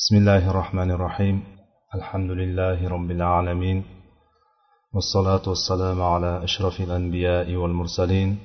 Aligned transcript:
بسم 0.00 0.16
الله 0.16 0.50
الرحمن 0.50 0.90
الرحيم 0.90 1.36
الحمد 1.94 2.30
لله 2.30 2.88
رب 2.88 3.10
العالمين 3.10 3.78
والصلاة 4.94 5.44
والسلام 5.52 6.02
على 6.02 6.44
أشرف 6.44 6.80
الأنبياء 6.80 7.48
والمرسلين 7.60 8.38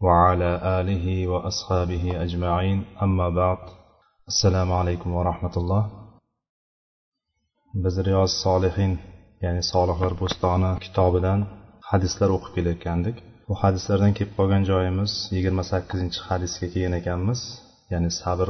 وعلى 0.00 0.50
آله 0.80 1.06
وأصحابه 1.32 2.04
أجمعين 2.24 2.78
أما 3.02 3.28
بعد 3.28 3.58
السلام 4.28 4.72
عليكم 4.72 5.10
ورحمة 5.18 5.54
الله 5.56 5.82
biz 7.74 7.96
riyoz 8.04 8.32
solihin 8.44 8.92
ya'ni 9.44 9.62
solihlar 9.72 10.12
bo'stoni 10.22 10.70
kitobidan 10.84 11.40
hadislar 11.90 12.28
o'qib 12.36 12.52
kelayotgandik 12.56 13.16
bu 13.48 13.54
hadislardan 13.62 14.12
kelib 14.18 14.32
qolgan 14.38 14.62
joyimiz 14.70 15.12
yigirma 15.34 15.64
sakkizinchi 15.72 16.20
hadisga 16.28 16.66
kelgan 16.74 16.94
ekanmiz 17.00 17.40
ya'ni 17.92 18.10
sabr 18.22 18.48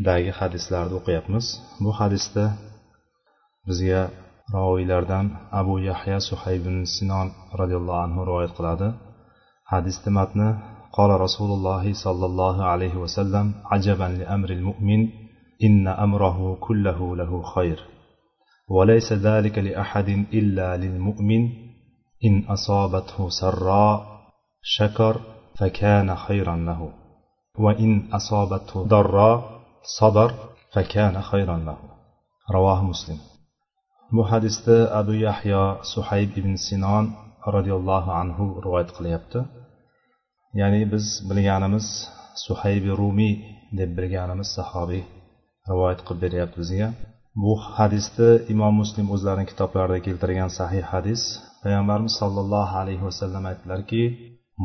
bobidagi 0.00 0.30
hadislarni 0.40 0.94
o'qiyapmiz 1.00 1.46
bu 1.84 1.90
hadisda 2.00 2.44
bizga 3.68 4.02
roviylardan 4.56 5.26
abu 5.60 5.74
yahya 5.90 6.18
suhayb 6.28 6.62
ibn 6.62 6.76
sinon 6.94 7.26
roziyallohu 7.60 8.00
anhu 8.06 8.20
rivoyat 8.28 8.52
qiladi 8.58 8.88
hadisni 9.72 10.10
matni 10.18 10.50
قال 10.98 11.10
رسول 11.26 11.50
الله 11.56 11.84
صلى 12.04 12.24
الله 12.30 12.56
عليه 12.72 12.94
وسلم 13.04 13.46
عجبا 13.72 14.08
لأمر 14.20 14.50
المؤمن 14.58 15.00
إن 15.66 15.84
أمره 15.88 16.38
كله 16.66 17.16
له 17.20 17.42
خير 17.54 17.78
وليس 18.68 19.08
ذلك 19.12 19.58
لأحد 19.58 20.08
إلا 20.38 20.76
للمؤمن 20.82 21.42
إن 22.26 22.34
أصابته 22.56 23.28
سراء 23.28 23.98
شكر 24.62 25.20
فكان 25.58 26.08
خيرا 26.26 26.56
له 26.56 26.80
وإن 27.58 27.90
أصابته 28.12 28.82
ضراء 28.94 29.53
صبر 29.98 30.30
فكان 30.72 31.22
خيرا 31.22 31.56
له 31.56 31.78
رواه 32.56 32.82
مسلم 32.84 33.18
bu 34.16 34.22
hadisda 34.30 34.76
abu 35.00 35.14
yahyo 35.26 35.62
suhayb 35.92 36.30
ibn 36.40 36.52
sinon 36.68 37.04
roziyallohu 37.56 38.10
anhu 38.20 38.44
rivoyat 38.64 38.90
qilyapti 38.96 39.40
ya'ni 40.60 40.82
biz 40.92 41.06
bilganimiz 41.30 41.86
suhaybi 42.46 42.90
rumiy 43.00 43.34
deb 43.78 43.90
bilganimiz 43.98 44.48
sahobiy 44.58 45.02
rivoyat 45.70 46.00
qilib 46.06 46.20
beryapti 46.24 46.56
bizga 46.62 46.88
bu 47.42 47.52
hadisni 47.76 48.30
imom 48.52 48.74
muslim 48.82 49.06
o'zlarini 49.14 49.46
kitoblarida 49.50 49.98
keltirgan 50.06 50.50
sahih 50.58 50.84
hadis 50.92 51.22
payg'ambarimiz 51.62 52.14
sollallohu 52.22 52.74
alayhi 52.82 53.04
vasallam 53.08 53.44
aytdilarki 53.50 54.02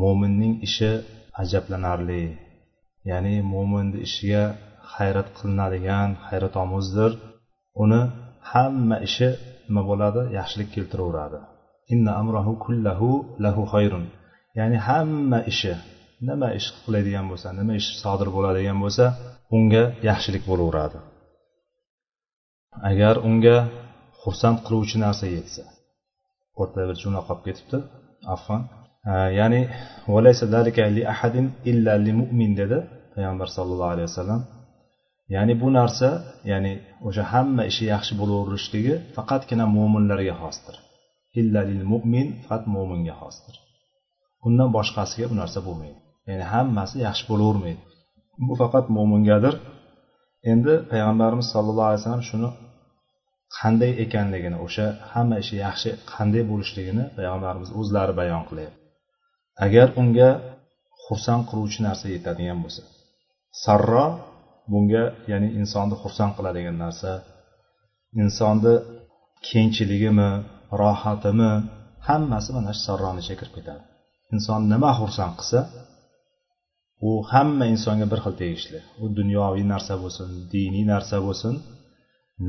mo'minning 0.02 0.54
ishi 0.68 0.90
ajablanarli 1.42 2.24
ya'ni 3.10 3.34
mo'minni 3.52 3.98
ishiga 4.08 4.44
hayrat 4.95 5.27
qilinadigan 5.37 6.09
hayratomuzdir 6.27 7.11
uni 7.83 8.01
hamma 8.51 8.97
ishi 9.07 9.29
nima 9.67 9.81
bo'ladi? 9.89 10.21
Yaxshilik 10.37 10.69
keltiraveradi. 10.75 11.39
Inna 11.93 12.11
amrahu 12.21 12.53
kullahu 12.65 13.09
lahu 13.43 13.61
xayrun. 13.73 14.05
Ya'ni 14.59 14.77
hamma 14.87 15.39
ishi 15.51 15.73
nima 16.29 16.47
ish 16.59 16.67
qiladigan 16.83 17.25
bo'lsa 17.31 17.47
nima 17.59 17.73
ish 17.81 17.89
sodir 18.01 18.29
bo'ladigan 18.35 18.77
bo'lsa 18.83 19.05
unga 19.55 19.83
yaxshilik 20.09 20.43
bo'laveradi. 20.49 20.99
Agar 22.89 23.15
unga 23.29 23.57
xursand 24.21 24.57
qiluvchi 24.65 24.97
narsa 25.05 25.25
yetsa 25.37 25.63
o'rtada 26.59 26.85
bir 26.89 26.97
jumla 27.03 27.21
qolib 27.27 27.43
ketibdi. 27.47 27.77
Afon 28.35 28.61
ya'ni 29.39 29.61
dedi 32.61 32.77
payg'ambar 33.13 33.47
sallallohu 33.55 33.93
alayhi 33.95 34.09
vasallam. 34.11 34.41
Ya'ni 35.33 35.53
bu 35.61 35.67
narsa 35.77 36.09
ya'ni 36.51 36.73
o'sha 37.07 37.23
hamma 37.33 37.63
ishi 37.71 37.83
yaxshi 37.93 38.13
bo'laverishligi 38.21 38.95
faqatgina 39.15 39.65
mo'minlarga 39.77 40.35
xosdir. 40.41 40.75
Illalil 41.39 41.83
mo'min 41.91 42.27
faqat 42.41 42.63
mo'minga 42.75 43.15
xosdir. 43.21 43.55
Undan 44.47 44.69
boshqasiga 44.77 45.25
bu 45.31 45.35
narsa 45.41 45.59
bo'lmaydi. 45.67 45.99
Ya'ni 46.29 46.45
hammasi 46.53 46.95
yaxshi 47.07 47.25
bo'lavermaydi. 47.31 47.81
Bu 48.47 48.53
faqat 48.61 48.85
mo'mingadir 48.95 49.55
endi 50.51 50.73
payg'ambarimiz 50.91 51.47
sollallohu 51.53 51.87
alayhi 51.89 52.01
vasallam 52.01 52.25
shuni 52.31 52.49
qanday 53.59 53.91
ekanligini 54.05 54.57
o'sha 54.65 54.85
hamma 55.13 55.35
ishi 55.43 55.55
yaxshi 55.65 55.89
qanday 56.13 56.43
bo'lishligini 56.51 57.03
payg'ambarimiz 57.17 57.69
o'zlari 57.79 58.13
bayon 58.21 58.43
qilyapti. 58.49 58.77
Agar 59.65 59.87
unga 60.01 60.29
xursand 61.05 61.43
qiluvchi 61.49 61.79
narsa 61.87 62.05
yetadigan 62.15 62.59
bo'lsa 62.63 62.81
sarro 63.63 64.05
bunga 64.71 65.03
ya'ni 65.31 65.47
insonni 65.59 65.95
xursand 66.01 66.31
qiladigan 66.37 66.77
narsa 66.83 67.11
insonni 68.23 68.73
kengchiligimi 69.47 70.29
rohatimi 70.81 71.51
hammasi 72.07 72.49
mana 72.57 72.71
shu 72.75 72.81
sarroni 72.87 73.19
ichiga 73.23 73.37
kirib 73.41 73.53
ketadi. 73.57 73.81
Inson 74.33 74.61
nima 74.73 74.91
xursand 74.99 75.33
qilsa 75.39 75.59
u 77.07 77.09
hamma 77.31 77.65
insonga 77.73 78.05
bir 78.11 78.19
xil 78.23 78.35
tegishli. 78.41 78.79
U 79.03 79.05
dunyoviy 79.19 79.65
narsa 79.73 79.93
bo'lsin 80.03 80.27
diniy 80.53 80.85
narsa 80.93 81.17
bo'lsin 81.27 81.53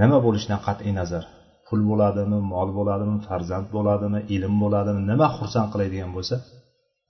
nima 0.01 0.19
bo'lishidan 0.27 0.61
qat'iy 0.67 0.93
nazar. 1.01 1.25
Pul 1.67 1.81
bo'ladimi 1.91 2.39
mol 2.53 2.69
bo'ladimi 2.79 3.17
farzand 3.29 3.67
bo'ladimi 3.77 4.21
ilm 4.35 4.55
bo'ladimi 4.63 5.01
nima 5.11 5.27
xursand 5.37 5.69
qiladigan 5.73 6.11
bo'lsa 6.17 6.37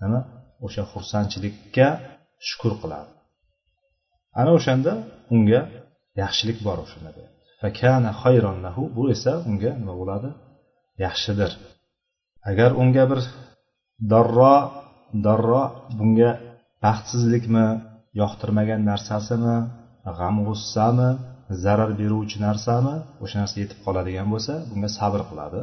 nima? 0.02 0.20
O'sha 0.66 0.82
xursandchilikka 0.92 1.86
shukur 2.48 2.74
qiladi. 2.82 3.10
Ana 4.40 4.50
o'shanda 4.58 4.92
unga 5.34 5.60
yaxshilik 6.22 6.58
bor 6.66 6.78
o'shanda 6.84 7.10
bu 8.96 9.02
esa 9.14 9.32
unga 9.48 9.70
nima 9.80 9.94
bo'ladi? 10.00 10.28
Yaxshidir. 11.04 11.50
Agar 12.50 12.70
unga 12.82 13.04
bir 13.10 13.20
darro 14.12 14.56
darro 15.26 15.64
bunga 15.98 16.30
baxtsizlikmi 16.84 17.66
yoqtirmagan 18.20 18.80
narsasimi 18.90 19.56
g'am 20.18 20.36
g'ussami 20.46 21.10
zarar 21.64 21.90
beruvchi 22.00 22.38
narsami 22.46 22.94
o'sha 23.22 23.36
narsa 23.42 23.56
yetib 23.62 23.78
qoladigan 23.86 24.28
bo'lsa 24.32 24.54
bunga 24.70 24.88
sabr 24.98 25.20
qiladi. 25.30 25.60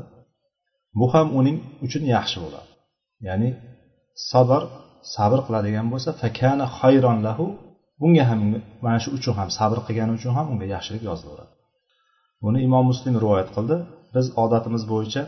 Bu 1.00 1.06
ham 1.14 1.28
uning 1.40 1.58
uchun 1.86 2.04
yaxshi 2.16 2.38
bo'ladi. 2.46 2.70
Ya'ni 3.28 3.50
sabr 4.32 4.62
sabr 5.16 5.40
qiladigan 5.48 5.88
bo'lsa 5.94 6.10
fakana 6.22 6.66
hayron 6.80 7.20
lahu 7.28 7.48
bunga 8.02 8.24
ham 8.30 8.40
mana 8.86 9.00
shu 9.04 9.10
uchun 9.18 9.34
ham 9.40 9.50
sabr 9.58 9.78
qilgani 9.88 10.12
uchun 10.18 10.32
ham 10.38 10.46
unga 10.54 10.66
yaxshilik 10.76 11.04
yozilaveradi 11.10 11.54
buni 12.44 12.60
imom 12.68 12.86
muslim 12.92 13.14
rivoyat 13.24 13.50
qildi. 13.56 13.78
Biz 14.16 14.26
odatimiz 14.44 14.84
bo'yicha 14.92 15.24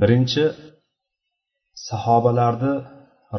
birinchi 0.00 0.44
sahobalarni 1.88 2.74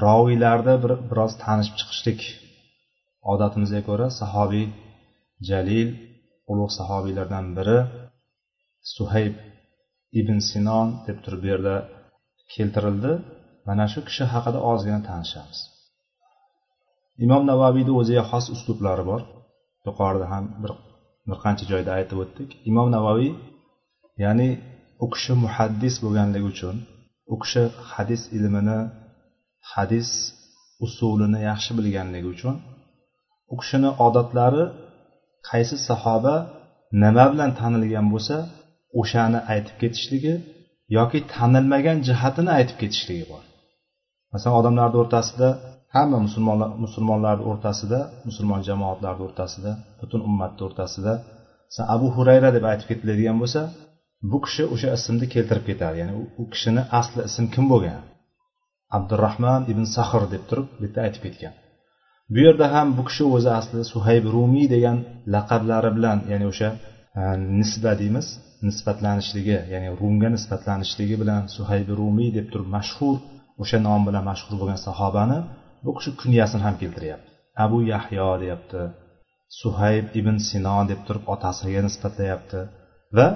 roviylarni 0.06 0.75
bir 0.84 0.92
biroz 1.09 1.31
tanishib 1.44 1.75
chiqishlik 1.80 2.22
odatimizga 3.34 3.81
ko'ra 3.90 4.08
sahobiy 4.22 4.66
jalil 5.50 5.90
ulug' 6.52 6.74
sahobiylardan 6.80 7.46
biri 7.58 7.80
suhayb 8.96 9.34
ibn 10.20 10.38
sinon 10.50 10.88
deb 11.08 11.18
turib 11.24 11.41
bu 11.44 11.47
yerda 11.53 11.76
keltirildi. 12.53 13.12
Mana 13.68 13.86
shu 13.94 14.00
kishi 14.08 14.24
haqida 14.34 14.59
ozgina 14.72 15.00
tanishamiz. 15.09 15.59
Imom 17.25 17.44
navaviyni 17.52 17.91
o'ziga 18.00 18.24
xos 18.31 18.46
uslublari 18.56 19.03
bor. 19.12 19.22
Yuqorida 19.88 20.28
ham 20.34 20.46
bir 20.62 20.72
bir 21.30 21.38
qancha 21.44 21.66
joyda 21.72 21.91
aytib 21.97 22.18
o'tdik. 22.24 22.50
Imom 22.69 22.88
navoiy 22.96 23.30
ya'ni 24.24 24.50
u 25.03 25.06
kishi 25.13 25.34
muhaddis 25.44 25.96
bo'lganligi 26.03 26.47
uchun 26.53 26.75
u 27.34 27.35
kishi 27.41 27.63
hadis 27.91 28.22
ilmini 28.38 28.79
hadis 29.72 30.09
usulini 30.85 31.40
yaxshi 31.50 31.72
bilganligi 31.78 32.28
uchun 32.35 32.56
u 33.53 33.56
kishini 33.62 33.90
odatlari 34.06 34.63
qaysi 35.50 35.75
sahoba 35.88 36.35
nima 37.03 37.25
bilan 37.31 37.52
tanilgan 37.59 38.08
bo'lsa 38.14 38.35
o'shani 38.99 39.40
aytib 39.53 39.76
ketishligi 39.82 40.34
yoki 40.97 41.20
tanilmagan 41.34 41.97
jihatini 42.08 42.52
aytib 42.58 42.78
ketishligi 42.82 43.26
bor. 43.32 43.44
Masalan 44.34 44.55
odamlarni 44.61 44.97
o'rtasida 45.03 45.49
hamma 45.96 46.18
musulmonlar 46.28 46.70
musulmonlarni 46.86 47.44
o'rtasida 47.52 48.00
musulmon 48.28 48.62
jamoatlarni 48.70 49.24
o'rtasida 49.28 49.72
butun 50.02 50.22
ummatni 50.30 50.62
o'rtasida 50.68 51.14
abu 51.96 52.08
hurayra 52.16 52.50
deb 52.58 52.64
aytib 52.72 52.88
ketiladigan 52.91 53.38
bo'lsa 53.41 53.62
bu 54.32 54.38
kishi 54.46 54.64
o'sha 54.74 54.90
ismni 54.97 55.26
keltirib 55.34 55.66
ketadi. 55.70 55.96
Ya'ni 56.02 56.14
u 56.41 56.44
kishini 56.53 56.84
asli 57.00 57.22
ism 57.30 57.46
kim 57.53 57.66
bo'lgan? 57.72 58.02
Abdurahmon 58.97 59.62
ibn 59.72 59.84
sahr 59.96 60.24
deb 60.34 60.44
turib 60.50 60.68
bu 60.78 60.82
yerda 60.86 61.00
aytib 61.06 61.22
ketgan. 61.26 61.53
Bu 62.34 62.40
yerda 62.46 62.66
ham 62.76 62.88
bu 62.97 63.03
kishi 63.09 63.24
o'zi 63.35 63.50
asli 63.59 63.80
suhayb 63.94 64.26
rumiy 64.35 64.68
degan 64.76 64.97
laqablari 65.34 65.92
bilan 65.97 66.18
ya'ni 66.32 66.46
o'sha 66.52 66.70
e, 67.20 67.22
nisba 67.59 67.92
deymiz 68.02 68.28
nisbatlanishligi 68.68 69.58
ya'ni 69.74 69.90
rumga 70.00 70.30
nisbatlanishligi 70.35 71.16
bilan 71.22 71.42
suhayb 71.56 71.88
rumiy 72.00 72.30
deb 72.38 72.47
turib 72.52 72.70
mashhur 72.78 73.16
o'sha 73.62 73.78
nom 73.88 74.02
bilan 74.08 74.24
mashhur 74.32 74.53
bo'lgan 74.62 74.80
sahobani 74.88 75.40
bu 75.84 75.91
kishi 75.97 76.09
kunyasini 76.22 76.64
ham 76.67 76.76
keltiryapti. 76.81 77.29
Abu 77.66 77.78
yahyo 77.93 78.29
deyapti 78.41 78.81
suhayb 79.61 80.05
ibn 80.20 80.35
sino 80.49 80.76
deb 80.91 80.99
turib 81.08 81.23
otasiga 81.34 81.81
nisbatlayapti 81.87 82.59
va 83.17 83.28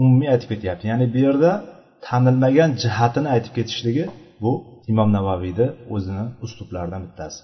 umumiy 0.00 0.28
aytib 0.34 0.48
ketyapti. 0.52 0.84
Ya'ni 0.92 1.06
bu 1.14 1.18
yerda 1.26 1.52
tanilmagan 2.06 2.70
jihatini 2.82 3.28
aytib 3.34 3.52
ketishligi 3.58 4.04
bu 4.42 4.52
imom 4.92 5.08
navaviyni 5.16 5.66
o'zini 5.94 6.24
uslublaridan 6.44 7.02
bittasi. 7.06 7.40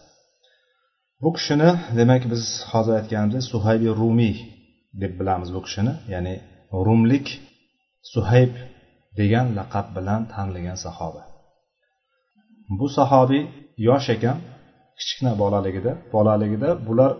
Bu 1.23 1.31
kishini 1.37 1.71
demak 1.99 2.23
biz 2.33 2.43
hozir 2.71 2.93
aytganimizdek 3.01 3.45
suhaybi 3.53 3.89
rumiy 4.01 4.37
deb 5.03 5.13
bilamiz 5.21 5.49
bu 5.57 5.61
kishini. 5.67 5.95
Ya'ni 6.15 6.35
rumlik 6.87 7.27
suhayb 8.13 8.53
degan 9.19 9.47
laqab 9.59 9.87
bilan 9.97 10.21
tanilgan 10.33 10.79
sahoba. 10.87 11.23
Bu 12.79 12.87
sahobiy 12.99 13.43
yosh 13.89 14.09
ekan 14.17 14.37
kichkina 14.99 15.33
bolaligida 15.43 15.93
bolaligida 16.15 16.71
bular 16.89 17.13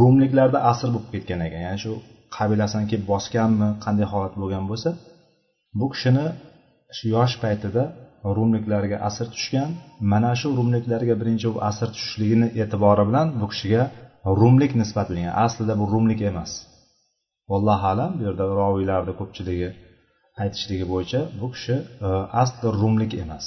rumliklarda 0.00 0.58
asr 0.70 0.88
bo'lib 0.94 1.10
ketgan 1.14 1.40
ekan. 1.46 1.60
Ya'ni 1.66 1.80
shu 1.84 1.92
qabilasini 2.36 2.86
kelib 2.90 3.06
bosganmi 3.12 3.68
qanday 3.84 4.06
holat 4.12 4.34
bo'lgan 4.42 4.64
bo'lsa 4.70 4.90
bu 5.78 5.86
kishini 5.92 6.26
shu 6.96 7.04
yosh 7.16 7.34
paytida 7.42 7.82
rumliklarga 8.36 8.96
asr 9.08 9.26
tushgan 9.34 9.70
mana 10.12 10.30
shu 10.40 10.48
rumliklarga 10.58 11.14
birinchi 11.20 11.48
asr 11.70 11.88
tushishligini 11.94 12.48
e'tibori 12.62 13.04
bilan 13.08 13.26
bu 13.40 13.46
kishiga 13.52 13.82
rumlik 14.40 14.72
nisbatlangan. 14.80 15.34
Aslida 15.44 15.74
bu 15.80 15.84
rumlik 15.92 16.20
emas. 16.30 16.52
Vallohu 17.50 17.86
alam 17.92 18.10
bu 18.18 18.22
yerda 18.28 18.44
roviylarni 18.60 19.12
ko'pchiligi 19.20 19.68
aytishligi 20.42 20.86
bo'yicha 20.92 21.20
bu 21.40 21.46
kishi 21.54 21.76
e, 22.06 22.08
asli 22.42 22.66
rumlik 22.80 23.12
emas. 23.24 23.44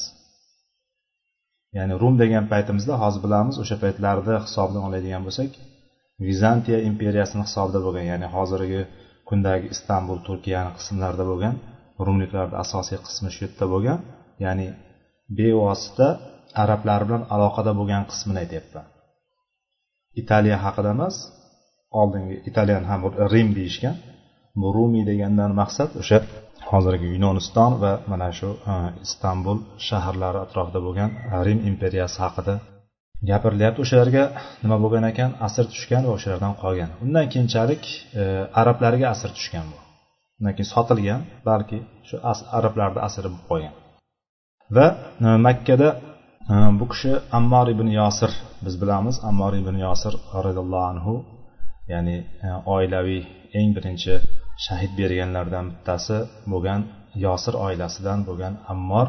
Ya'ni 1.78 1.94
rum 2.02 2.14
degan 2.22 2.46
paytimizda 2.54 2.94
hozir 3.04 3.22
bilamiz 3.26 3.56
o'sha 3.64 3.76
paytlarda 3.84 4.34
hisobdan 4.46 4.84
oladigan 4.88 5.22
bo'lsak 5.28 5.52
vizantiya 6.28 6.80
imperiyasini 6.90 7.44
hisobida 7.48 7.80
bo'lgan 7.86 8.06
ya'ni 8.12 8.28
hozirgi 8.36 8.82
kundagi 9.30 9.68
istanbul 9.76 10.18
turkiyani 10.28 10.72
qismlarida 10.78 11.26
bo'lgan 11.32 11.56
rumliklarni 12.06 12.56
asosiy 12.64 12.98
qismi 13.08 13.30
shu 13.34 13.40
yerda 13.46 13.66
bo'lgan 13.74 14.00
ya'ni 14.46 14.68
bevosita 15.38 16.08
arablar 16.64 17.02
bilan 17.08 17.24
aloqada 17.36 17.72
bo'lgan 17.80 18.04
qismini 18.12 18.40
aytyapman 18.44 18.86
italiya 20.22 20.58
haqida 20.66 20.90
emas 20.98 21.16
oldingi 22.02 22.36
italiyani 22.50 22.88
ham 22.92 23.02
rim 23.34 23.50
deyishgan. 23.60 23.96
Bu 24.62 24.68
rumiy 24.78 25.04
degandan 25.12 25.52
maqsad 25.62 25.90
o'sha 26.02 26.18
hozirgi 26.72 27.08
yunoniston 27.16 27.72
va 27.84 27.92
mana 28.12 28.30
shu 28.40 28.50
e, 28.74 28.76
istanbul 29.06 29.58
shaharlari 29.88 30.40
atrofida 30.46 30.80
bo'lgan 30.88 31.10
rim 31.46 31.60
imperiyasi 31.72 32.18
haqida 32.26 32.56
gapirilyapti 33.30 33.80
o'shalarga 33.84 34.24
nima 34.64 34.78
bo'lgan 34.84 35.06
ekan? 35.12 35.30
Asr 35.48 35.66
tushgan 35.74 36.04
va 36.08 36.12
o'shalardan 36.18 36.54
qolgan. 36.64 36.90
Undan 37.06 37.26
keyinchalik 37.34 37.84
e, 38.22 38.24
arablarga 38.62 39.06
asr 39.14 39.30
tushgan 39.38 39.66
bu. 39.72 39.78
Undan 40.40 40.54
keyin 40.58 40.70
sotilgan 40.76 41.22
balki 41.50 41.78
shu 42.08 42.16
arablarni 42.58 43.00
asiri 43.08 43.30
bo'lib 43.34 43.46
qolgan. 43.50 43.74
Va 44.76 44.88
e, 45.26 45.28
makkada 45.48 45.90
e, 46.54 46.56
bu 46.80 46.86
kishi 46.92 47.12
ammor 47.38 47.68
ibn 47.76 47.88
yosir 48.00 48.32
biz 48.66 48.74
bilamiz 48.82 49.16
ammor 49.30 49.54
ibn 49.62 49.76
yosir 49.86 50.14
roziyallohu 50.46 50.88
anhu 50.94 51.16
ya'ni 51.92 52.18
e, 52.46 52.48
oilaviy 52.76 53.22
eng 53.60 53.70
birinchi 53.78 54.14
shahid 54.66 54.92
berganlardan 55.00 55.66
bittasi 55.72 56.18
bo'lgan 56.52 56.82
yosir 57.26 57.56
oilasidan 57.66 58.20
bo'lgan 58.28 58.54
ammor 58.74 59.08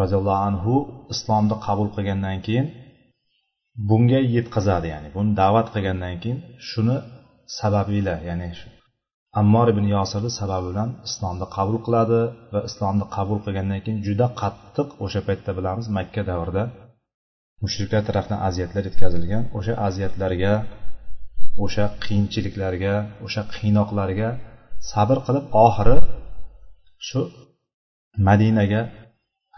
roziyallohu 0.00 0.42
anhu 0.50 0.74
islomni 1.14 1.56
qabul 1.66 1.88
qilgandan 1.96 2.38
keyin 2.46 2.66
bunga 3.88 4.20
yetkazadi 4.34 4.86
ya'ni 4.94 5.08
buni 5.16 5.30
da'vat 5.40 5.66
qilgandan 5.74 6.14
keyin 6.22 6.38
shuni 6.68 6.96
sababila 7.58 8.14
ya'ni 8.28 8.48
ammor 9.40 9.66
ibn 9.74 9.84
yosirni 9.96 10.30
sababi 10.40 10.66
bilan 10.70 10.90
islomni 11.08 11.46
qabul 11.56 11.78
qiladi 11.86 12.20
va 12.52 12.60
islomni 12.68 13.06
qabul 13.16 13.38
qilgandan 13.44 13.80
keyin 13.84 13.98
juda 14.06 14.26
qattiq 14.42 14.88
o'sha 15.04 15.20
paytda 15.28 15.50
bilamiz 15.58 15.86
makka 15.98 16.22
davrida 16.30 16.62
mushriklar 17.64 18.02
tarafidan 18.08 18.40
aziyatlar 18.48 18.82
yetkazilgan 18.88 19.44
o'sha 19.58 19.74
aziyatlarga 19.88 20.52
o'sha 21.64 21.84
qiyinchiliklarga 22.04 22.94
o'sha 23.26 23.42
qiynoqlarga 23.54 24.28
sabr 24.92 25.18
qilib 25.26 25.44
oxiri 25.66 25.96
shu 27.08 27.20
madinaga 28.28 28.80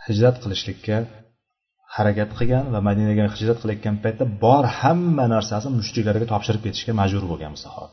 hijrat 0.07 0.37
qilishlikka 0.43 0.97
harakat 1.97 2.31
qilgan 2.39 2.65
va 2.75 2.81
madinaga 2.89 3.25
hijrat 3.37 3.59
qilayotgan 3.63 3.97
paytda 4.05 4.25
bor 4.45 4.65
hamma 4.81 5.25
narsasini 5.35 5.75
mushriklarga 5.81 6.27
topshirib 6.33 6.63
ketishga 6.67 6.93
majbur 7.01 7.25
bo'lgan 7.31 7.51
bu 7.57 7.61
sahoba 7.67 7.89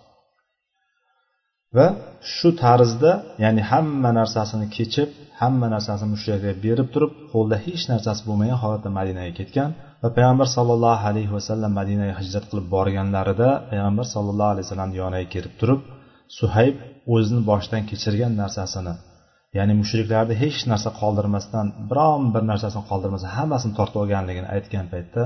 va 1.78 1.88
shu 2.36 2.50
tarzda 2.64 3.12
ya'ni 3.44 3.62
hamma 3.72 4.10
narsasini 4.20 4.68
kechib 4.78 5.10
hamma 5.42 5.68
narsasini 5.76 6.10
mushriklarga 6.14 6.54
berib 6.66 6.88
turib 6.94 7.12
qo'lida 7.34 7.58
hech 7.66 7.84
narsasi 7.94 8.22
bo'lmagan 8.28 8.58
holatda 8.64 8.90
madinaga 9.00 9.34
ketgan 9.40 9.70
va 10.04 10.10
payg'ambar 10.18 10.48
sollallohu 10.58 11.04
alayhi 11.12 11.32
vasallam 11.38 11.72
madinaga 11.80 12.14
hijrat 12.20 12.46
qilib 12.50 12.68
borganlarida 12.76 13.50
payg'ambar 13.72 14.06
sollallohu 14.16 14.52
alayhi 14.54 14.66
vasallam 14.68 14.92
yoniga 15.02 15.28
kelib 15.34 15.54
turib 15.62 15.80
suhayb 16.40 16.76
o'zini 17.15 17.43
boshidan 17.51 17.83
kechirgan 17.91 18.33
narsasini 18.43 18.95
ya'ni 19.59 19.75
mushriklarni 19.81 20.35
hech 20.43 20.59
narsa 20.73 20.91
qoldirmasdan 21.01 21.67
biron 21.91 22.23
bir 22.35 22.43
narsasini 22.51 22.85
qoldirmasdan 22.91 23.31
hammasini 23.39 23.73
tortib 23.79 23.99
olganligini 24.03 24.49
aytgan 24.57 24.87
paytda 24.93 25.23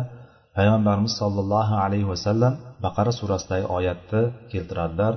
payg'ambarimiz 0.57 1.13
sollallohu 1.21 1.75
alayhi 1.85 2.07
vasallam 2.13 2.53
baqara 2.85 3.13
surasidagi 3.21 3.67
oyatni 3.79 4.23
keltiradilar 4.53 5.15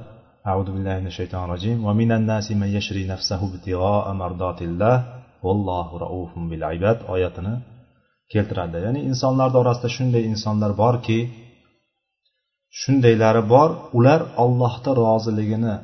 أعوذ 0.50 0.70
بالله 0.76 0.96
من 1.04 1.08
الشيطان 1.14 1.42
الرجيم 1.48 1.78
ومن 1.88 2.10
الناس 2.20 2.48
من 2.62 2.70
يشري 2.78 3.04
نفسه 3.14 3.42
ابتغاء 3.50 4.06
مرضات 4.22 4.60
الله 4.70 4.96
والله 5.46 5.88
رؤوف 6.04 6.31
بالعباد 6.50 6.98
oyatini 7.14 7.56
keltiradi 8.34 8.78
ya'ni 8.86 9.00
insonlarni 9.12 9.58
orasida 9.64 9.90
shunday 9.98 10.24
insonlar 10.31 10.72
borki 10.84 11.20
shundaylari 12.81 13.42
bor 13.54 13.70
ular 13.98 14.22
ollohni 14.44 14.92
roziligini 15.02 15.76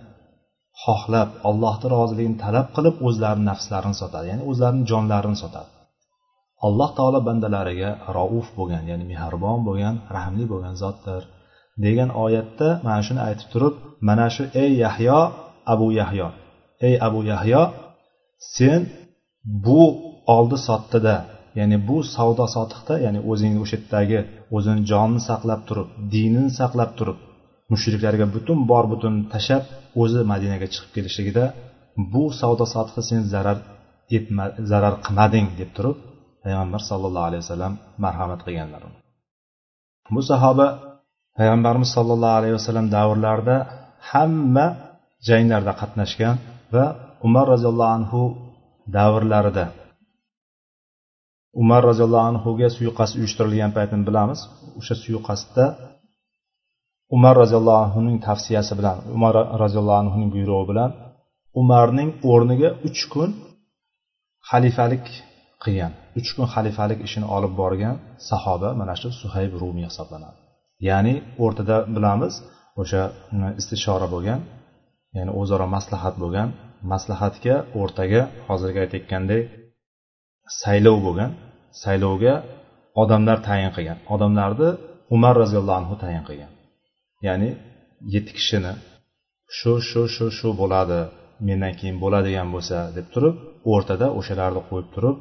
xohlab 0.85 1.31
allohni 1.49 1.87
roziligini 1.97 2.39
talab 2.45 2.69
qilib 2.77 2.97
o'zlarini 3.09 3.47
nafslarini 3.51 3.97
sotadi 4.03 4.27
ya'ni 4.33 4.45
o'zlarini 4.51 4.85
jonlarini 4.91 5.39
sotadi. 5.43 5.71
Alloh 6.67 6.91
taolo 6.99 7.21
bandalariga 7.29 7.91
rauf 8.17 8.47
bo'lgan 8.59 8.85
ya'ni 8.91 9.05
mehribon 9.13 9.59
bo'lgan 9.69 9.95
rahmli 10.17 10.45
bo'lgan 10.53 10.75
zotdir 10.83 11.23
degan 11.85 12.11
oyatda 12.25 12.69
mana 12.87 13.01
shuni 13.07 13.21
aytib 13.29 13.49
turib 13.53 13.75
mana 14.09 14.27
shu 14.35 14.43
ey 14.63 14.71
yahyo 14.85 15.21
abu 15.75 15.87
yahyo 16.01 16.29
ey 16.89 16.95
abu 17.07 17.21
yahyo 17.33 17.63
sen 18.57 18.81
bu 19.65 19.83
oldi 20.37 20.57
sotdida 20.69 21.17
ya'ni 21.59 21.77
bu 21.89 21.97
savdo 22.15 22.45
sotiqda 22.57 22.95
ya'ni 23.05 23.21
o'zing 23.31 23.55
o'sha 23.63 23.77
yerdagi 23.79 24.21
o'zini 24.57 24.83
jonini 24.91 25.21
saqlab 25.29 25.61
turib 25.69 25.89
dinini 26.13 26.51
saqlab 26.61 26.91
turib 26.99 27.19
mushriklarga 27.73 28.27
butun 28.35 28.59
bor 28.71 28.85
butun 28.93 29.15
tashlab 29.33 29.63
o'zi 30.03 30.21
madinaga 30.33 30.67
chiqib 30.73 30.91
kelishligida 30.97 31.45
bu 32.13 32.23
savdo 32.41 32.65
sotiqqa 32.75 33.03
sen 33.11 33.23
zarar 33.33 33.59
etma 34.17 34.45
zarar 34.71 34.95
qilmading 35.05 35.47
deb 35.61 35.71
turib 35.77 35.97
payg'ambar 36.45 36.81
sallallohu 36.91 37.27
alayhi 37.29 37.43
vasallam 37.45 37.73
marhamat 38.05 38.41
qilganlar. 38.47 38.83
Bu 40.15 40.21
sahoba 40.31 40.67
payg'ambarimiz 41.39 41.91
sollallohu 41.97 42.37
alayhi 42.41 42.55
vasallam 42.59 42.87
davrlarida 42.97 43.57
hamma 44.11 44.67
janglarda 45.29 45.73
qatnashgan 45.81 46.37
va 46.75 46.85
umar 47.27 47.45
roziyallohu 47.55 47.93
anhu 47.99 48.21
davrlarida 48.97 49.65
umar 51.63 51.81
roziyallohu 51.91 52.27
anhuga 52.31 52.69
suiqasd 52.77 53.15
uyushtirilgan 53.21 53.71
paytini 53.79 54.05
bilamiz 54.09 54.41
o'sha 54.79 54.95
suiqasdda 55.05 55.65
umar 57.17 57.35
roziyallohu 57.43 57.81
anhuning 57.87 58.17
tavsiyasi 58.29 58.73
bilan 58.79 58.97
umar 59.17 59.35
roziyallohu 59.63 60.01
anhuning 60.05 60.31
buyrug'i 60.35 60.67
bilan 60.71 60.91
umarning 61.61 62.11
o'rniga 62.33 62.71
uch 62.89 63.01
kun 63.13 63.31
xalifalik 64.51 65.07
qilgan 65.65 65.93
uch 66.19 66.31
kun 66.37 66.47
xalifalik 66.55 66.99
ishini 67.07 67.27
olib 67.37 67.53
borgan 67.61 67.95
sahoba 68.31 68.69
mana 68.81 68.95
shu 69.01 69.09
suhayb 69.23 69.53
rumiy 69.63 69.87
hisoblanadi. 69.91 70.39
Ya'ni 70.89 71.15
o'rtada 71.45 71.77
bilamiz 71.95 72.35
o'sha 72.81 73.03
mm, 73.11 73.51
istishora 73.61 74.07
bo'lgan 74.15 74.41
ya'ni 75.17 75.33
o'zaro 75.41 75.67
maslahat 75.77 76.15
bo'lgan 76.23 76.49
maslahatga 76.93 77.57
o'rtaga 77.81 78.23
hozirgi 78.49 78.79
aytayotgandek 78.85 79.43
saylov 80.63 80.97
bo'lgan 81.07 81.31
saylovga 81.83 82.35
odamlar 83.03 83.39
tayin 83.49 83.71
qilgan 83.77 83.99
odamlarni 84.15 84.69
umar 85.17 85.35
roziyallohu 85.43 85.79
anhu 85.83 85.95
tayin 86.05 86.25
qilgan. 86.31 86.53
Ya'ni 87.27 87.51
yetti 88.15 88.33
kishini 88.39 88.73
shu 89.59 89.73
shu 89.89 90.03
shu 90.15 90.27
shu 90.39 90.49
bo'ladi 90.61 91.01
mendan 91.47 91.73
keyin 91.79 91.97
bo'ladigan 92.05 92.49
bo'lsa 92.55 92.79
deb 92.97 93.07
turib 93.15 93.35
o'rtada 93.73 94.07
o'shalarni 94.19 94.63
qo'yib 94.69 94.89
turib 94.95 95.17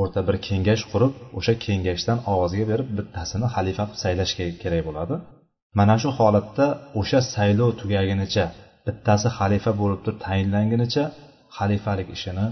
o'rta 0.00 0.20
bir 0.28 0.36
kengash 0.46 0.82
qurib 0.92 1.12
o'sha 1.38 1.54
kengashdan 1.64 2.18
ovozga 2.32 2.64
berib 2.70 2.88
bittasini 2.98 3.46
xalifa 3.54 3.84
qilib 3.86 4.00
saylash 4.04 4.32
kerak 4.62 4.82
bo'ladi. 4.88 5.14
Mana 5.78 5.96
shu 6.02 6.08
holatda 6.18 6.66
o'sha 7.00 7.20
saylov 7.34 7.70
tugagunicha 7.80 8.44
bittasi 8.86 9.28
xalifa 9.38 9.70
bo'lib 9.80 10.00
turib 10.04 10.18
tayinlangunicha 10.26 11.04
xalifalik 11.56 12.08
ishini 12.16 12.46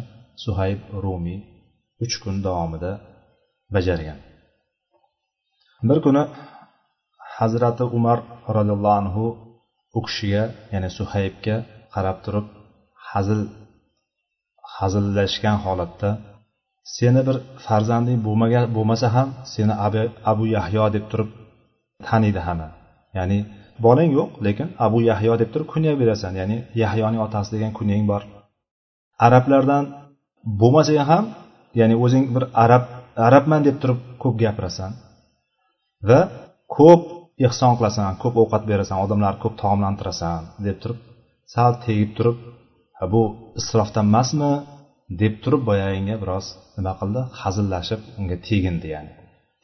suhayb 0.45 0.81
rumiy 1.05 1.39
uch 2.05 2.15
kun 2.23 2.35
davomida 2.47 2.93
bajargan. 3.75 4.19
Bir 5.89 5.99
kuni 6.07 6.23
hazrati 7.39 7.85
umar 7.99 8.19
roziyallohu 8.57 8.99
anhu 9.03 9.25
u 9.99 10.01
kishiga 10.07 10.43
ya'ni 10.73 10.89
suhaybga 10.99 11.57
qarab 11.95 12.17
turib 12.25 12.47
hazil 13.11 13.41
hazillashgan 14.77 15.57
holatda 15.65 16.11
seni 16.97 17.21
bir 17.29 17.37
farzanding 17.67 18.19
bo'lmagan 18.27 18.65
bo'lmasa 18.77 19.07
ham 19.17 19.29
seni 19.55 19.75
abu, 19.87 20.03
abu 20.31 20.45
yahyo 20.57 20.85
deb 20.97 21.05
turib 21.11 21.31
taniydi 22.07 22.41
hamma 22.47 22.69
ya'ni 23.19 23.39
bolang 23.85 24.11
yo'q 24.19 24.31
lekin 24.47 24.69
abu 24.87 24.99
yahyo 25.11 25.33
deb 25.41 25.51
turib 25.53 25.69
kunya 25.73 25.93
berasan 26.01 26.33
ya'ni 26.41 26.57
yahyoning 26.83 27.21
otasi 27.27 27.49
degan 27.55 27.73
kunyang 27.79 28.05
bor. 28.11 28.23
Arablardan 29.27 29.85
bo'lmasang 30.61 31.07
ham 31.11 31.25
ya'ni 31.81 31.95
o'zing 32.05 32.25
bir 32.35 32.45
arab 32.65 32.85
arabman 33.27 33.61
deb 33.69 33.77
turib 33.83 33.99
ko'p 34.23 34.35
gapirasan 34.43 34.93
va 36.09 36.21
ko'p 36.77 37.03
ehson 37.45 37.73
qilasan 37.79 38.17
ko'p 38.23 38.35
ovqat 38.43 38.63
berasan 38.71 38.99
odamlarni 39.05 39.41
ko'p 39.45 39.55
taomlantirasan 39.63 40.41
deb 40.67 40.77
turib 40.83 40.99
sal 41.55 41.73
tegib 41.85 42.11
turib 42.17 42.39
bu 43.13 43.23
isrofdan 43.61 44.07
emasmi? 44.11 44.53
deb 45.21 45.35
turib 45.43 45.63
boyagiga 45.69 46.17
biroz 46.23 46.47
nima 46.77 46.93
qildi? 47.01 47.21
Hazillashib 47.43 48.01
unga 48.21 48.37
tegindi 48.49 48.89
ya'ni. 48.95 49.13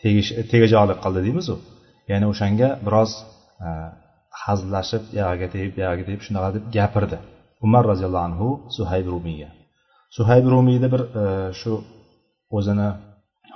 Tegish 0.03 0.31
tegajog'lik 0.53 0.99
qildi 1.05 1.21
deymizu 1.27 1.55
ya'ni 2.11 2.27
o'shanga 2.33 2.69
biroz 2.87 3.11
e, 3.67 3.69
hazillashib 4.45 5.03
yog'iga 5.21 5.49
tegib 5.55 5.73
buyog'iga 5.77 6.05
tegib 6.09 6.23
shunaqa 6.27 6.49
deb 6.57 6.65
gapirdi. 6.77 7.19
Umar 7.67 7.83
roziyallohu 7.91 8.27
anhu 8.31 8.49
suhayb 8.77 9.07
rumiyga 9.15 9.49
suhayb 10.17 10.47
rumiyda 10.55 10.89
bir 10.95 11.03
e, 11.23 11.25
shu 11.61 11.73
o'zini 12.57 12.89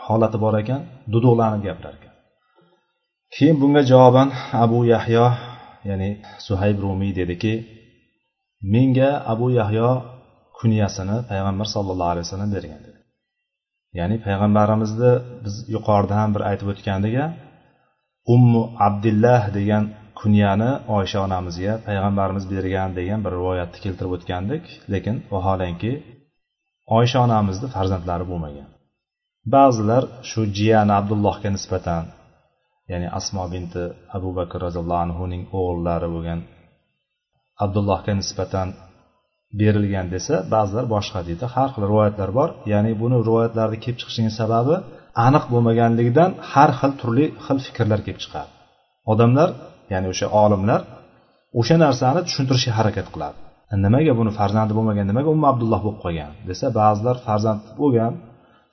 holati 0.07 0.39
bor 0.45 0.55
ekan 0.63 0.81
duduqlanib 1.13 1.63
gapirar 1.69 1.95
ekan. 1.99 2.06
Keyin 3.35 3.57
bunga 3.63 3.83
javoban 3.91 4.29
abu 4.65 4.79
yahyo 4.95 5.27
ya'ni 5.89 6.11
suhayb 6.47 6.77
rumiy 6.85 7.13
dediki 7.21 7.55
menga 8.75 9.11
abu 9.33 9.47
yahyo 9.59 9.89
kunyasini 10.59 11.17
payg'ambar 11.31 11.67
sallallohu 11.75 12.11
alayhi 12.13 12.27
vasallam 12.27 12.51
bergan 12.57 12.81
dedi. 12.87 12.99
Ya'ni 13.99 14.17
payg'ambarimizni 14.27 15.13
biz 15.45 15.55
yuqorida 15.75 16.15
ham 16.21 16.31
bir 16.35 16.43
aytib 16.51 16.69
o'tgandik 16.73 17.15
ummu 18.35 18.63
abdillah 18.87 19.43
degan 19.59 19.85
kunyani 20.21 20.71
oysha 20.97 21.19
onamizga 21.27 21.73
payg'ambarimiz 21.87 22.45
bergan 22.55 22.91
degan 22.99 23.21
bir 23.25 23.33
rivoyatni 23.39 23.79
keltirib 23.85 24.13
o'tgandik 24.17 24.65
lekin 24.93 25.17
vaholanki 25.35 25.93
oysha 26.99 27.19
onamizni 27.27 27.69
farzandlari 27.75 28.25
bo'lmagan. 28.31 28.69
Ba'zilar 29.55 30.03
shu 30.31 30.41
jiyani 30.59 30.93
abdullohga 31.01 31.49
nisbatan 31.57 32.05
ya'ni 32.91 33.09
asmo 33.19 33.45
binti 33.55 33.83
abu 34.17 34.31
bakr 34.39 34.59
roziyallohu 34.67 35.03
anhuning 35.07 35.43
o'g'illari 35.59 36.09
bo'lgan 36.15 36.41
abdullohga 37.65 38.13
nisbatan 38.21 38.69
berilgan 39.61 40.07
desa 40.15 40.35
ba'zilar 40.55 40.85
boshqa 40.95 41.21
deydi. 41.29 41.45
Har 41.55 41.69
xil 41.75 41.83
rivoyatlar 41.91 42.31
bor. 42.39 42.49
Ya'ni 42.73 42.93
buni 43.03 43.17
rivoyatlarni 43.29 43.79
kelib 43.83 43.99
chiqishining 44.01 44.33
sababi 44.41 44.75
aniq 45.27 45.45
bo'lmaganligidan 45.53 46.31
har 46.53 46.71
xil 46.79 46.93
turli 47.01 47.27
xil 47.45 47.59
fikrlar 47.67 48.01
kelib 48.07 48.21
chiqadi. 48.25 48.51
Odamlar 49.13 49.49
ya'ni 49.93 50.07
o'sha 50.13 50.27
olimlar 50.45 50.81
o'sha 51.61 51.77
narsani 51.85 52.21
tushuntirishga 52.27 52.73
harakat 52.79 53.07
qiladi. 53.15 53.37
Nimaga 53.87 54.13
buni 54.21 54.33
farzandi 54.39 54.73
bo'lmagan 54.79 55.07
nimaga 55.11 55.29
umma 55.35 55.47
abdulloh 55.53 55.81
bo'lib 55.87 56.01
qolgan 56.05 56.33
desa 56.51 56.67
ba'zilar 56.81 57.17
farzand 57.27 57.61
bo'lgan 57.81 58.13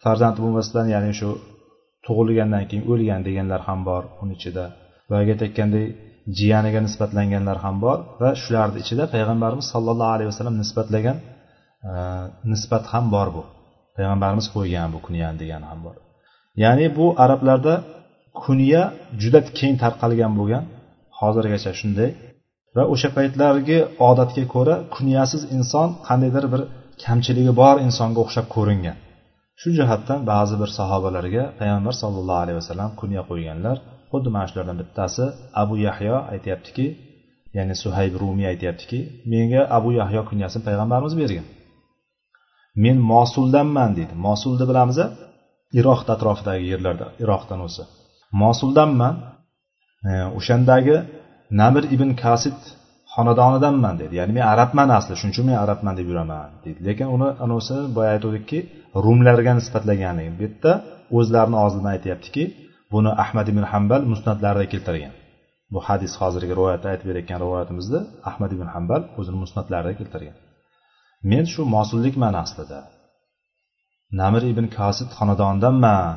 farzandi 0.03 0.39
bo'lmasdan 0.43 0.85
ya'ni 0.93 1.11
shu 1.19 1.29
tug'ilgandan 2.05 2.63
keyin 2.69 2.83
o'lgan 2.91 3.21
deganlar 3.27 3.61
ham 3.67 3.79
bor 3.89 4.03
uni 4.21 4.33
ichida. 4.37 4.65
Boyagi 5.09 5.31
aytayotgandek 5.35 5.85
jiyaniga 6.37 6.79
nisbatlanganlar 6.87 7.57
ham 7.65 7.75
bor 7.85 7.97
va 8.21 8.29
shularni 8.43 8.77
ichida 8.83 9.03
payg'ambarimiz 9.13 9.67
sollallohu 9.73 10.11
alayhi 10.15 10.29
vasallam 10.31 10.55
nisbatlagan 10.61 11.17
e, 11.89 11.91
nisbat 12.51 12.83
ham 12.93 13.05
bor 13.15 13.27
bu. 13.35 13.43
Payg'ambarimiz 13.97 14.47
qo'ygan 14.55 14.87
bu 14.93 14.99
kunyani 15.05 15.37
degani 15.41 15.65
ham 15.71 15.79
bor. 15.85 15.95
Ya'ni 16.63 16.85
bu 16.97 17.05
arablarda 17.23 17.73
kunya 18.43 18.83
juda 19.21 19.39
keng 19.59 19.75
tarqalgan 19.83 20.33
bo'lgan. 20.39 20.63
Hozirgacha 21.19 21.71
shunday. 21.79 22.09
Va 22.75 22.83
o'sha 22.93 23.09
paytlargi 23.17 23.77
odatga 24.09 24.43
ko'ra 24.55 24.75
kunyasiz 24.95 25.41
inson 25.57 25.89
qandaydir 26.07 26.45
bir 26.53 26.61
kamchiligi 27.03 27.53
bor 27.61 27.75
insonga 27.87 28.19
o'xshab 28.23 28.47
ko'ringan. 28.55 28.97
Shu 29.61 29.69
jihatdan 29.77 30.19
ba'zi 30.31 30.55
bir 30.61 30.69
sahobalarga 30.79 31.43
payg'ambar 31.59 31.93
sollallohu 32.01 32.41
alayhi 32.43 32.57
vasallam 32.61 32.89
kunya 33.01 33.21
qo'yganlar 33.29 33.77
xuddi 34.11 34.29
mana 34.35 34.45
shulardan 34.49 34.77
bittasi 34.81 35.23
abu 35.61 35.75
yahyo 35.87 36.15
aytyaptiki 36.33 36.85
ya'ni 37.57 37.75
suhayb 37.83 38.13
rumiy 38.21 38.47
aytyaptiki 38.53 38.99
menga 39.31 39.61
abu 39.77 39.89
yahyo 39.99 40.21
kunyasini 40.29 40.63
payg'ambarimiz 40.67 41.13
bergan. 41.21 41.45
Men 42.83 42.97
mosuldanman 43.13 43.91
deydi. 43.97 44.13
Mosulni 44.27 44.65
bilamiz 44.71 44.97
iroq 45.79 45.99
atrofidagi 46.13 46.65
yerlarda 46.73 47.07
iroqdan 47.23 47.59
o'zi. 47.67 47.83
Mosuldanman. 48.43 49.15
E, 50.09 50.11
o'shandagi 50.37 50.97
namir 51.61 51.83
ibn 51.95 52.09
kasid 52.23 52.59
xonadonidanman 53.15 53.95
dedi. 54.01 54.13
Ya'ni 54.19 54.33
men 54.37 54.45
arabman 54.53 54.89
asli 54.97 55.13
shuning 55.19 55.33
uchun 55.35 55.45
men 55.49 55.57
arabman 55.63 55.93
deb 55.99 56.07
yuraman 56.11 56.49
deydi 56.63 56.79
lekin 56.87 57.07
uni 57.15 57.29
anavisi 57.43 57.75
boya 57.95 58.09
aytuvdikki 58.15 58.59
rumlarga 59.05 59.51
nisbatlaganligi 59.59 60.31
bu 60.37 60.41
yerda 60.45 60.71
o'zlarini 61.17 61.57
og'zidan 61.63 61.89
aytyaptiki 61.95 62.43
buni 62.93 63.11
ahmad 63.23 63.47
ibn 63.53 63.63
hambal 63.73 64.01
musnatlarida 64.11 64.65
keltirgan. 64.73 65.13
Bu 65.73 65.79
hadis 65.87 66.11
hozirgi 66.21 66.53
rivoyatda 66.59 66.87
aytib 66.93 67.05
berayotgan 67.09 67.39
rivoyatimizda 67.43 67.99
ahmad 68.29 68.51
ibn 68.57 68.67
hambal 68.75 69.01
o'zini 69.19 69.37
musnatlarida 69.43 69.93
keltirgan. 69.99 70.35
Men 71.31 71.43
shu 71.53 71.61
mosullikman 71.75 72.33
aslida. 72.43 72.79
Namir 74.19 74.43
ibn 74.51 74.65
kosid 74.77 75.09
xonadonidanman. 75.17 76.15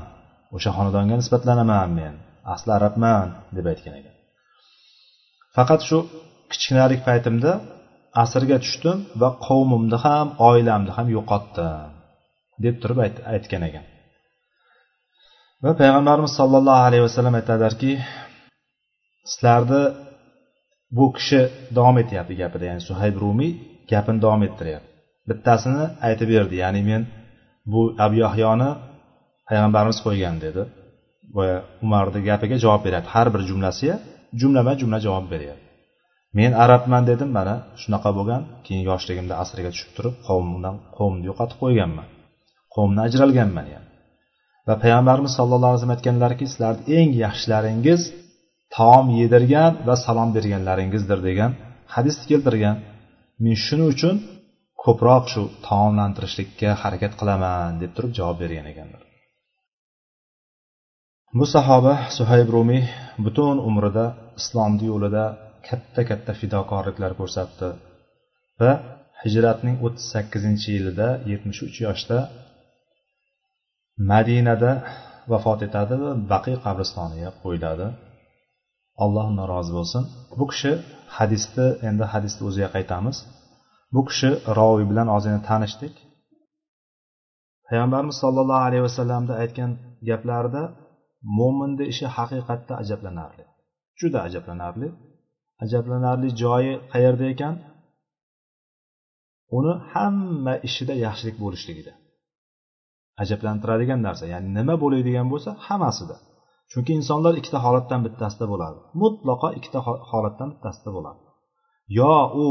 O'sha 0.57 0.71
xonadonga 0.77 1.17
nisbatlanaman 1.21 1.91
men. 1.99 2.15
Asli 2.55 2.71
arabman 2.79 3.27
deb 3.57 3.67
aytgan 3.73 3.95
ekan. 4.01 4.15
Faqat 5.57 5.81
shu 5.89 5.99
kichkinalik 6.51 7.01
paytimda 7.09 7.53
asrga 8.23 8.57
tushdim 8.65 8.99
va 9.21 9.31
qavmimni 9.47 9.99
ham 10.05 10.27
oilamni 10.49 10.93
ham 10.97 11.07
yo'qotdim 11.17 11.91
deb 12.65 12.75
turib 12.83 12.99
aytgan 13.35 13.63
ekan. 13.69 13.85
Va 15.65 15.71
payg'ambarimiz 15.81 16.33
sollallohu 16.41 16.83
alayhi 16.89 17.05
vasallam 17.09 17.35
aytadilarki 17.41 17.93
sizlarni 19.31 19.83
bu 20.97 21.07
kishi 21.17 21.41
davom 21.77 21.97
etyapti 22.03 22.35
gapida 22.43 22.65
ya'ni 22.71 22.83
suhayb 22.89 23.17
rumiy 23.25 23.53
gapini 23.93 24.19
davom 24.25 24.43
ettiryapti. 24.49 24.91
Bittasini 25.29 25.85
aytib 26.09 26.29
berdi 26.35 26.57
ya'ni 26.63 26.81
men 26.91 27.03
bu 27.73 27.81
abu 28.05 28.17
yahyoni 28.25 28.71
payg'ambarimiz 29.49 29.99
qo'ygan 30.07 30.37
dedi. 30.45 30.63
Boya 31.37 31.59
umarni 31.85 32.21
gapiga 32.29 32.57
javob 32.65 32.83
beryapti. 32.87 33.11
Har 33.17 33.29
bir 33.35 33.43
jumlasiga 33.51 33.97
jumlama 34.41 34.73
jumla 34.81 34.99
javob 35.07 35.27
beryapti. 35.35 35.66
Men 36.39 36.53
arabman 36.65 37.03
dedim 37.11 37.31
mana 37.39 37.55
shunaqa 37.83 38.11
bo'lgan. 38.19 38.43
Keyin 38.67 38.85
yoshligimda 38.91 39.35
asrga 39.43 39.71
tushib 39.75 39.91
turib 39.97 40.15
qavmimdan 40.29 40.77
qavmni 40.97 41.25
yo'qotib 41.31 41.59
qo'yganman. 41.63 42.07
Qavmdan 42.75 43.03
ajralganman 43.09 43.67
yani. 43.75 43.89
Va 44.69 44.75
payg'ambarimiz 44.83 45.33
sallallohu 45.39 45.71
alayhi 45.71 45.81
vasallam 45.81 45.97
aytganlarki 45.99 46.45
sizlarni 46.53 46.83
eng 46.99 47.11
yaxshilaringiz 47.25 48.01
taom 48.77 49.07
yedirgan 49.21 49.73
va 49.89 49.95
salom 50.05 50.31
berganlaringizdir 50.37 51.19
degan 51.29 51.51
hadisni 51.95 52.25
keltirgan. 52.31 52.77
Men 53.45 53.57
shuning 53.65 53.89
uchun 53.95 54.15
ko'proq 54.85 55.25
shu 55.33 55.43
taomlantirishlikka 55.69 56.71
harakat 56.83 57.13
qilaman 57.21 57.73
deb 57.83 57.91
turib 57.97 58.13
javob 58.19 58.37
bergan 58.43 58.67
ekanlar. 58.73 59.03
Bu 61.39 61.45
sahoba 61.55 61.95
suhayb 62.17 62.49
rumiy 62.57 62.85
butun 63.25 63.57
umrida 63.69 64.07
islomni 64.41 64.85
yo'lida 64.93 65.25
katta 65.69 66.03
katta 66.11 66.33
fidokorliklar 66.41 67.13
ko'rsatdi. 67.21 67.69
Va 68.61 68.73
hijratning 69.23 69.77
o'ttiz 69.87 70.07
sakkizinchi 70.15 70.69
yilida 70.77 71.09
yetmish 71.31 71.61
uch 71.67 71.79
yoshda 71.87 72.19
madinada 74.11 74.73
vafot 75.33 75.61
etadi 75.69 75.95
va 76.05 76.11
baqiy 76.33 76.57
qabristoniga 76.65 77.31
qo'yiladi. 77.43 77.87
Alloh 79.05 79.25
undan 79.31 79.47
rozi 79.55 79.73
bo'lsin. 79.79 80.03
Bu 80.39 80.45
kishi 80.53 80.73
hadisni 81.17 81.67
endi 81.89 82.05
hadisni 82.13 82.43
o'ziga 82.49 82.69
qaytamiz. 82.77 83.17
Bu 83.95 84.01
kishi 84.09 84.31
roviy 84.59 84.87
bilan 84.91 85.09
ozgina 85.17 85.41
tanishdik. 85.51 85.95
Payg'ambarimiz 87.69 88.17
sollallohu 88.23 88.65
alayhi 88.69 88.85
vasallamni 88.89 89.35
aytgan 89.43 89.71
gaplarida 90.09 90.63
mo'minni 91.39 91.85
ishi 91.93 92.07
haqiqatda 92.17 92.73
ajablanarli 92.83 93.45
juda 94.01 94.19
ajablanarli. 94.29 94.89
Ajablanarli 95.65 96.29
joyi 96.43 96.73
qayerda 96.93 97.25
ekan? 97.35 97.55
Uni 99.59 99.73
hamma 99.93 100.55
ishida 100.69 100.95
yaxshilik 101.07 101.37
bo'lishligida. 101.43 101.93
Ajablantiradigan 103.23 104.01
narsa 104.07 104.25
ya'ni 104.33 104.49
nima 104.59 104.75
bo'ladigan 104.83 105.27
bo'lsa 105.33 105.51
hammasida. 105.67 106.17
Chunki 106.71 106.93
insonlar 107.01 107.35
ikkita 107.41 107.59
holatdan 107.67 108.01
bittasida 108.07 108.47
bo'ladi. 108.53 108.79
Mutlaqo 109.03 109.49
ikkita 109.59 109.81
holatdan 110.11 110.49
bittasida 110.53 110.91
bo'ladi. 110.97 111.21
Yo 111.99 112.15
u 112.45 112.47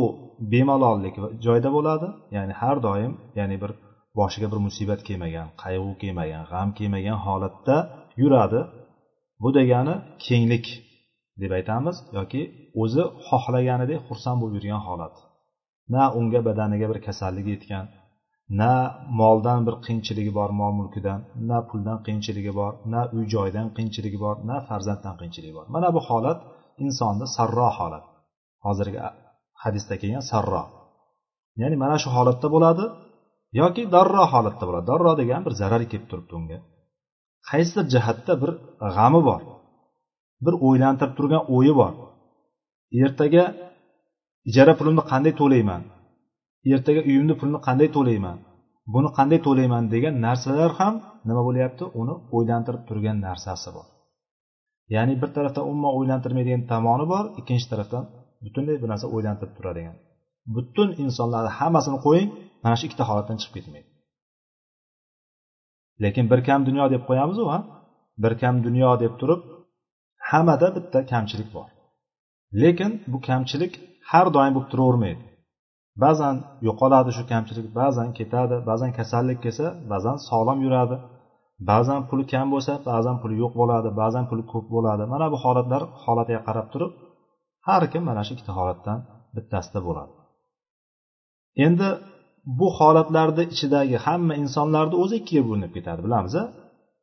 bemalollik 0.52 1.16
joyda 1.46 1.70
bo'ladi 1.78 2.08
ya'ni 2.36 2.54
har 2.62 2.78
doim 2.88 3.14
ya'ni 3.40 3.56
bir 3.64 3.72
boshiga 4.20 4.48
bir 4.52 4.60
musibat 4.68 5.02
kelmagan 5.08 5.48
qayg'u 5.64 5.92
kelmagan 6.02 6.44
g'am 6.52 6.70
kelmagan 6.78 7.18
holatda 7.26 7.78
yuradi. 8.22 8.62
Bu 9.42 9.50
degani 9.58 9.96
kenglik 10.26 10.66
deb 11.42 11.52
aytamiz 11.58 11.98
yoki 12.18 12.42
o'zi 12.82 13.04
xohlaganidek 13.28 14.00
xursand 14.08 14.38
bo'lib 14.42 14.56
yurgan 14.58 14.82
holat. 14.88 15.16
Na 15.94 16.04
unga 16.20 16.40
badaniga 16.48 16.86
bir 16.92 17.00
kasallik 17.08 17.48
yetgan 17.54 17.86
na 18.60 18.74
moldan 19.20 19.60
bir 19.68 19.76
qiyinchiligi 19.86 20.32
bor 20.40 20.50
mol 20.60 20.74
mulkidan 20.80 21.20
na 21.50 21.58
puldan 21.70 21.98
qiyinchiligi 22.06 22.52
bor 22.60 22.74
na 22.94 23.02
uy 23.16 23.24
joydan 23.34 23.68
qiyinchiligi 23.76 24.20
bor 24.26 24.36
na 24.50 24.56
farzanddan 24.68 25.16
qiyinchiligi 25.20 25.54
bor. 25.58 25.66
Mana 25.76 25.88
bu 25.96 26.02
holat 26.10 26.40
insonni 26.84 27.26
sarro 27.36 27.70
holat. 27.78 28.06
Hozirgi 28.66 29.00
hadisda 29.64 29.96
kelgan 30.02 30.24
sarro. 30.32 30.64
Ya'ni 31.62 31.76
mana 31.84 31.98
shu 32.04 32.10
holatda 32.18 32.48
bo'ladi 32.56 32.86
yoki 33.62 33.84
darro 33.96 34.24
holatda 34.34 34.64
bo'ladi. 34.68 34.86
Darro 34.92 35.12
degan 35.22 35.42
bir 35.46 35.54
zarar 35.62 35.82
kelib 35.92 36.08
turibdi 36.12 36.34
unga. 36.40 36.58
Qaysidir 37.50 37.86
jihatda 37.94 38.34
bir 38.42 38.52
g'ami 38.96 39.22
bor. 39.30 39.42
Bir 40.46 40.54
o'ylantirib 40.68 41.14
turgan 41.18 41.44
o'yi 41.56 41.74
bor. 41.82 41.94
Ertaga 43.04 43.44
ijara 44.50 44.74
pulimni 44.80 45.04
qanday 45.12 45.34
to'layman? 45.42 45.82
Ertaga 46.74 47.02
uyimni 47.10 47.34
pulini 47.40 47.60
qanday 47.68 47.90
to'layman? 47.96 48.38
Buni 48.94 49.10
qanday 49.18 49.40
to'layman 49.48 49.84
degan 49.94 50.14
narsalar 50.26 50.72
ham 50.80 50.94
nima 51.28 51.42
bo'lyapti? 51.48 51.84
Uni 52.02 52.14
o'ylantirib 52.36 52.82
turgan 52.90 53.18
narsasi 53.28 53.70
bor. 53.76 53.88
Ya'ni 54.96 55.14
bir 55.22 55.30
tarafdan 55.36 55.64
umuman 55.72 55.92
o'ylantirmaydigan 55.98 56.64
tomoni 56.72 57.06
bor 57.14 57.24
ikkinchi 57.40 57.68
tarafdan 57.72 58.04
butunlay 58.44 58.78
bu 58.84 58.88
narsa 58.92 59.06
o'ylantirib 59.16 59.54
turadigan. 59.58 59.96
Butun 60.56 60.90
insonlarni 61.04 61.52
hammasini 61.60 61.98
qo'ying 62.06 62.30
mana 62.64 62.76
shu 62.80 62.84
ikkita 62.88 63.04
holatdan 63.10 63.38
chiqib 63.42 63.56
ketmaydi. 63.58 63.90
Lekin 66.04 66.26
bir 66.32 66.40
kam 66.48 66.60
dunyo 66.68 66.86
deb 66.94 67.02
qo'yamizu 67.10 67.44
ha? 67.54 67.60
Bir 68.24 68.34
kam 68.42 68.56
dunyo 68.66 68.90
deb 69.04 69.14
turib 69.20 69.42
hammada 70.30 70.68
bitta 70.76 71.00
kamchilik 71.12 71.50
bor. 71.58 71.68
Lekin 72.62 72.92
bu 73.12 73.18
kamchilik 73.28 73.74
har 74.12 74.28
doim 74.36 74.54
bo'lib 74.56 74.70
turavermaydi. 74.74 75.24
Ba'zan 76.04 76.36
yo'qoladi 76.68 77.12
shu 77.18 77.24
kamchilik 77.32 77.68
ba'zan 77.80 78.10
ketadi 78.18 78.56
ba'zan 78.70 78.92
kasallik 78.98 79.40
kelsa 79.46 79.66
ba'zan 79.92 80.18
sog'lom 80.30 80.60
yuradi. 80.66 80.96
Ba'zan 81.70 82.02
puli 82.10 82.24
kam 82.34 82.48
bo'lsa 82.54 82.74
ba'zan 82.92 83.16
puli 83.22 83.36
yo'q 83.44 83.54
bo'ladi 83.62 83.90
ba'zan 84.02 84.26
puli 84.30 84.44
ko'p 84.52 84.66
bo'ladi. 84.76 85.04
Mana 85.14 85.26
bu 85.34 85.38
holatlar 85.44 85.82
holatiga 86.04 86.42
qarab 86.48 86.68
turib 86.74 86.92
har 87.68 87.84
kim 87.92 88.04
mana 88.10 88.22
shu 88.26 88.32
ikkita 88.36 88.54
holatdan 88.60 89.00
bittasida 89.36 89.80
bo'ladi. 89.88 90.14
Endi 91.66 91.90
bu 92.60 92.68
holatlarni 92.78 93.44
ichidagi 93.54 93.98
hamma 94.06 94.34
insonlarni 94.44 94.96
o'zi 95.04 95.16
ikkiga 95.22 95.44
bo'linib 95.50 95.72
ketadi 95.78 96.02
bilamiz 96.06 96.36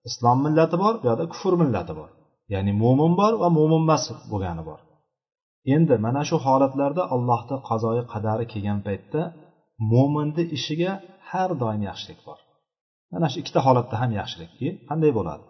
islom 0.08 0.38
millati 0.46 0.76
bor 0.82 0.94
bu 1.00 1.04
yoqda 1.10 1.24
kufr 1.32 1.54
millati 1.62 1.92
bor. 2.00 2.10
Ya'ni 2.54 2.72
mo'min 2.82 3.12
bor 3.20 3.32
va 3.42 3.48
mo'min 3.58 3.80
emas 3.86 4.04
bo'lgani 4.32 4.62
bor. 4.70 4.80
Endi 5.74 5.94
mana 6.06 6.22
shu 6.28 6.36
holatlarda 6.46 7.02
allohni 7.14 7.56
qazoyi 7.68 8.02
qadari 8.12 8.44
kelgan 8.52 8.80
paytda 8.86 9.20
mo'minni 9.92 10.44
ishiga 10.56 10.92
har 11.30 11.50
doim 11.62 11.82
yaxshilik 11.90 12.20
bor. 12.28 12.38
Mana 13.12 13.26
shu 13.32 13.36
ikkita 13.42 13.60
holatda 13.66 13.94
ham 14.02 14.10
yaxshilik 14.20 14.50
qanday 14.88 15.12
bo'ladi? 15.18 15.44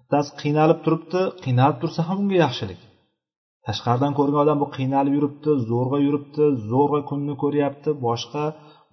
Bittasi 0.00 0.30
qiynalib 0.42 0.78
turibdi 0.84 1.20
qiynalib 1.44 1.78
tursa 1.82 2.00
ham 2.08 2.18
unga 2.24 2.38
yaxshilik. 2.46 2.80
Tashqaridan 3.66 4.12
ko'rgan 4.18 4.38
odam 4.44 4.58
bu 4.62 4.66
qiynalib 4.76 5.12
yuribdi 5.18 5.50
zo'rg'a 5.70 5.98
yuribdi 6.06 6.44
zo'rg'a 6.70 7.00
kunni 7.10 7.34
ko'ryapti 7.42 7.90
boshqa 8.06 8.44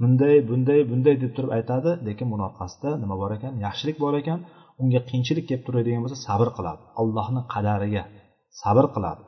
bunday 0.02 0.36
bunday 0.50 0.80
bunday 0.92 1.16
deb 1.24 1.32
turib 1.36 1.52
aytadi 1.58 1.92
lekin 2.08 2.28
buni 2.34 2.44
orqasida 2.50 2.90
nima 3.04 3.16
bor 3.22 3.32
ekan? 3.38 3.54
Yaxshilik 3.66 3.98
bor 4.04 4.14
ekan. 4.22 4.40
Unga 4.82 5.02
qiyinchilik 5.10 5.46
kelib 5.50 5.64
turadigan 5.68 6.02
bo'lsa 6.04 6.18
sabr 6.28 6.50
qiladi. 6.58 6.82
Allohni 7.02 7.42
qadariga 7.54 8.04
sabr 8.62 8.86
qiladi. 8.96 9.22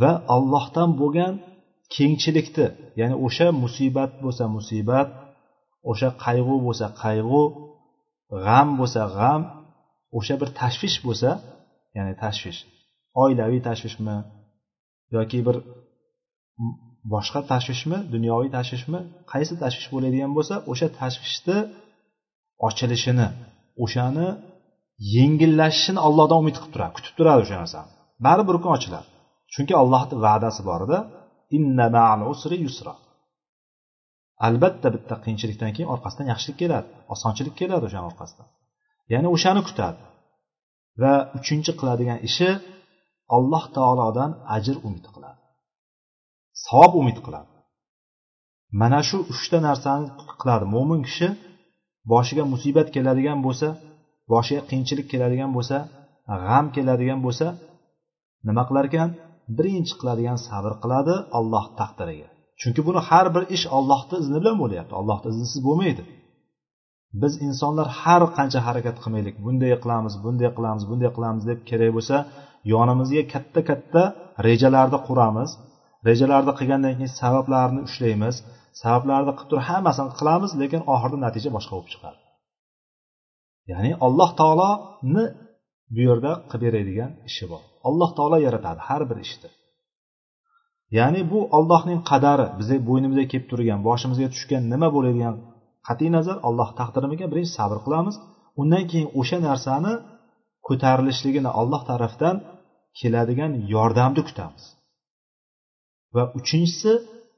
Va 0.00 0.12
allohdan 0.34 0.90
bo'lgan 1.00 1.32
kengchilikni 1.94 2.66
ya'ni 3.00 3.16
o'sha 3.26 3.46
musibat 3.62 4.10
bo'lsa 4.24 4.44
musibat 4.56 5.08
o'sha 5.90 6.08
qayg'u 6.24 6.56
bo'lsa 6.66 6.86
qayg'u 7.02 7.42
g'am 8.44 8.68
bo'lsa 8.80 9.02
g'am 9.16 9.42
o'sha 10.18 10.34
bir 10.40 10.48
tashvish 10.60 10.96
bo'lsa 11.06 11.30
ya'ni 11.96 12.14
tashvish 12.24 12.60
oilaviy 13.22 13.60
tashvishmi 13.68 14.16
yoki 15.16 15.38
bir 15.46 15.56
boshqa 17.12 17.40
tashvishmi 17.52 17.98
dunyoviy 18.14 18.50
tashvishmi 18.56 19.00
qaysi 19.32 19.54
tashvish 19.62 19.88
bo'ladigan 19.94 20.30
bo'lsa 20.36 20.54
o'sha 20.72 20.88
tashvishni 21.00 21.58
ochilishini 22.68 23.28
o'shani 23.84 24.28
yengillashishini 25.16 26.00
allohdan 26.06 26.38
umid 26.42 26.56
qilib 26.58 26.72
turadi 26.74 26.92
kutib 26.96 27.14
turadi 27.18 27.40
o'sha 27.44 27.56
narsani 27.62 27.88
baribir 28.26 28.54
bir 28.54 28.62
kun 28.64 28.72
ochiladi. 28.78 29.06
Chunki 29.54 29.74
allohni 29.82 30.16
va'dasi 30.26 30.62
bor 30.68 30.80
edi. 30.86 30.98
Albatta 34.46 34.88
bitta 34.94 35.14
qiyinchilikdan 35.24 35.70
keyin 35.76 35.88
orqasidan 35.94 36.26
yaxshilik 36.32 36.58
keladi 36.62 36.88
osonchilik 37.14 37.54
keladi 37.60 37.84
o'shani 37.88 38.06
orqasidan. 38.10 38.48
Ya'ni 39.12 39.28
o'shani 39.36 39.62
kutadi. 39.68 40.00
Va 41.02 41.14
uchinchi 41.38 41.72
qiladigan 41.80 42.18
ishi 42.28 42.48
alloh 43.36 43.64
taolodan 43.76 44.30
ajr 44.56 44.76
umid 44.88 45.06
qiladi. 45.14 45.40
Savob 46.66 46.92
umid 47.00 47.18
qiladi. 47.26 47.50
Mana 48.80 49.00
shu 49.08 49.18
uchta 49.32 49.58
narsani 49.68 50.06
qiladi 50.40 50.64
mo'min 50.74 51.00
kishi. 51.08 51.28
Boshiga 52.12 52.44
musibat 52.52 52.88
keladigan 52.96 53.38
bo'lsa 53.46 53.68
boshiga 54.32 54.62
qiyinchilik 54.70 55.06
keladigan 55.12 55.50
bo'lsa 55.56 55.76
g'am 56.44 56.66
keladigan 56.76 57.20
bo'lsa 57.26 57.46
nima 58.48 58.62
qilar 58.68 58.84
ekan? 58.90 59.10
Birinchi 59.56 59.94
qiladigan 60.00 60.38
sabr 60.48 60.72
qiladi 60.82 61.14
alloh 61.38 61.64
taqdiriga. 61.80 62.28
Chunki 62.60 62.80
buni 62.88 63.00
har 63.08 63.26
bir 63.34 63.44
ish 63.56 63.66
ollohni 63.78 64.16
izni 64.22 64.38
bilan 64.42 64.56
bo'lyapti. 64.62 64.92
Ollohni 65.00 65.28
iznisiz 65.32 65.60
bo'lmaydi. 65.68 66.02
Biz 67.22 67.32
insonlar 67.48 67.88
har 68.00 68.22
qancha 68.36 68.60
harakat 68.66 68.96
qilmaylik. 69.02 69.34
Bunday 69.44 69.72
qilamiz 69.84 70.14
bunday 70.24 70.50
qilamiz 70.56 70.84
bunday 70.90 71.10
qilamiz 71.16 71.42
deb 71.50 71.60
kerak 71.70 71.90
bo'lsa 71.96 72.16
yonimizga 72.72 73.22
katta 73.32 73.60
katta 73.70 74.02
rejalarni 74.48 74.98
quramiz. 75.08 75.50
Rejalarni 76.08 76.52
qilgandan 76.58 76.94
keyin 76.98 77.12
sabablarni 77.20 77.80
ushlaymiz. 77.88 78.34
Sabablarni 78.82 79.32
qilib 79.38 79.48
turib 79.50 79.66
hammasini 79.70 80.10
qilamiz 80.18 80.50
lekin 80.60 80.80
oxirida 80.94 81.18
natija 81.26 81.50
boshqa 81.56 81.72
bo'lib 81.76 81.90
chiqadi. 81.94 82.18
Ya'ni 83.70 83.90
alloh 84.06 84.30
taoloni 84.40 85.24
bu 85.94 86.00
yerda 86.08 86.32
qilib 86.50 86.64
beradigan 86.66 87.10
ishi 87.30 87.46
bor. 87.52 87.62
Alloh 87.88 88.10
taolo 88.18 88.38
yaratadi 88.46 88.80
har 88.88 89.02
bir 89.10 89.18
ishni. 89.26 89.50
Ya'ni 90.98 91.20
bu 91.30 91.38
ollohning 91.58 92.00
qadari 92.10 92.46
bizni 92.58 92.76
bo'ynimizga 92.88 93.26
kelib 93.32 93.46
turgan 93.50 93.80
boshimizga 93.88 94.28
tushgan 94.34 94.62
nima 94.72 94.88
bo'ladigan 94.96 95.34
qat'iy 95.88 96.10
nazar 96.16 96.36
alloh 96.48 96.68
taqdirimiga 96.80 97.26
birinchi 97.32 97.52
sabr 97.58 97.78
qilamiz. 97.84 98.14
Undan 98.60 98.84
keyin 98.90 99.08
o'sha 99.20 99.38
narsani 99.48 99.92
ko'tarilishligini 100.68 101.50
alloh 101.60 101.82
tarafdan 101.90 102.36
keladigan 102.98 103.52
yordamni 103.74 104.22
kutamiz. 104.28 104.64
Va 106.14 106.24
uchinchisi 106.38 106.92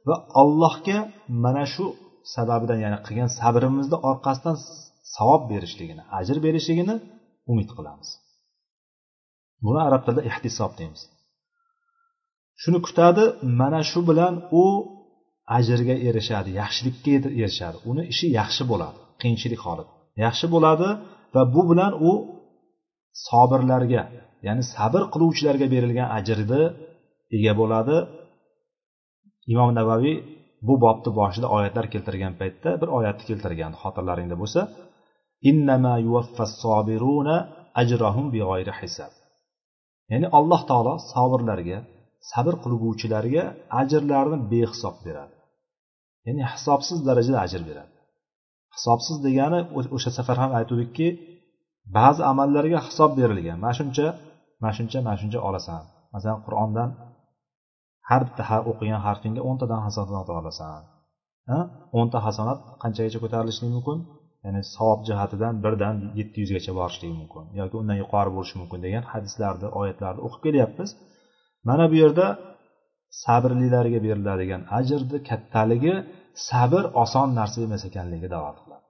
va 0.09 0.16
allohga 0.42 0.98
mana 1.44 1.64
shu 1.74 1.85
sababidan 2.35 2.78
ya'ni 2.85 2.98
qilgan 3.06 3.30
sabrimizni 3.40 3.98
orqasidan 4.11 4.56
savob 5.16 5.42
berishligini 5.52 6.02
ajr 6.18 6.37
berishligini 6.46 6.94
umid 7.52 7.70
qilamiz. 7.78 8.09
Buni 9.64 9.81
arab 9.88 10.03
tilida 10.07 10.23
ehtisob 10.31 10.73
deymiz. 10.79 11.03
Shuni 12.62 12.79
kutadi 12.87 13.25
mana 13.61 13.81
shu 13.90 14.01
bilan 14.11 14.35
u 14.62 14.64
ajrga 15.59 15.95
erishadi 16.09 16.51
yaxshilikka 16.61 17.11
erishadi. 17.42 17.77
Uni 17.90 18.03
ishi 18.12 18.27
yaxshi 18.40 18.62
bo'ladi 18.71 18.99
qiyinchilik 19.21 19.61
holat 19.66 19.88
yaxshi 20.25 20.47
bo'ladi 20.55 20.88
va 21.35 21.42
bu 21.55 21.62
bilan 21.71 21.92
u 22.11 22.12
sobirlarga 23.27 24.03
ya'ni 24.47 24.62
sabr 24.75 25.03
qiluvchilarga 25.12 25.66
berilgan 25.75 26.09
ajrni 26.19 26.62
ega 27.37 27.53
bo'ladi. 27.61 27.97
Imom 29.53 29.71
navaviy 29.79 30.16
bu 30.66 30.75
bobni 30.85 31.11
boshida 31.21 31.47
oyatlar 31.57 31.87
keltirgan 31.95 32.35
paytda 32.40 32.71
bir 32.81 32.88
oyatni 32.99 33.25
keltirgan 33.31 33.73
xotirlaringda 33.83 34.37
bo'lsa 34.42 34.61
innama 35.51 35.95
yuvaffas 36.07 36.53
sobiruna 36.64 37.37
ajrahum 37.83 38.27
ya'ni 40.12 40.27
alloh 40.38 40.61
taolo 40.71 40.95
sobirlarga 41.12 41.79
sabr 42.33 42.55
qilguvchilarga 42.64 43.45
ajrlarni 43.81 44.38
behisob 44.53 44.97
beradi. 45.07 45.35
Ya'ni 46.27 46.42
hisobsiz 46.53 46.99
darajada 47.09 47.38
ajr 47.47 47.62
beradi. 47.69 47.92
Hisobsiz 48.77 49.16
degani 49.27 49.61
o'sha 49.97 50.11
safar 50.19 50.37
ham 50.42 50.51
aytuvdikki 50.59 51.09
ba'zi 51.97 52.23
amallarga 52.33 52.79
hisob 52.87 53.11
berilgan. 53.19 53.59
Mana 53.64 53.75
shuncha 53.79 54.07
mana 54.62 54.73
shuncha 54.79 54.99
mana 55.07 55.19
shuncha 55.23 55.38
olasan. 55.49 55.83
Masalan 56.14 56.40
qur'ondan 56.47 56.88
har 58.09 58.23
bitta 58.29 58.45
o'qigan 58.71 59.01
harfingga 59.07 59.42
o'ntadan 59.49 59.81
hasanat 59.87 60.29
olasan. 60.40 60.81
O'nta 61.99 62.19
hasanat 62.27 62.59
qanchagacha 62.83 63.19
ko'tarilishi 63.25 63.62
mumkin? 63.75 63.99
Ya'ni 64.46 64.62
savob 64.74 65.00
jihatidan 65.09 65.54
birdan 65.64 65.96
yetti 66.18 66.37
yuzgacha 66.42 66.72
borishligi 66.80 67.14
mumkin 67.20 67.44
yoki 67.61 67.74
undan 67.80 67.96
yuqori 68.02 68.30
bo'lishi 68.37 68.56
mumkin 68.61 68.80
degan 68.87 69.04
hadislarni 69.12 69.68
oyatlarni 69.80 70.20
o'qib 70.26 70.40
kelyapmiz. 70.46 70.90
Mana 71.68 71.85
bu 71.90 71.96
yerda 72.02 72.26
sabrlilarga 73.24 73.98
beriladigan 74.06 74.62
ajrni 74.78 75.18
kattaligi 75.28 75.94
sabr 76.48 76.82
oson 77.02 77.28
narsa 77.38 77.59
emas 77.66 77.82
ekanligiga 77.90 78.28
dalolat 78.35 78.59
qiladi. 78.64 78.85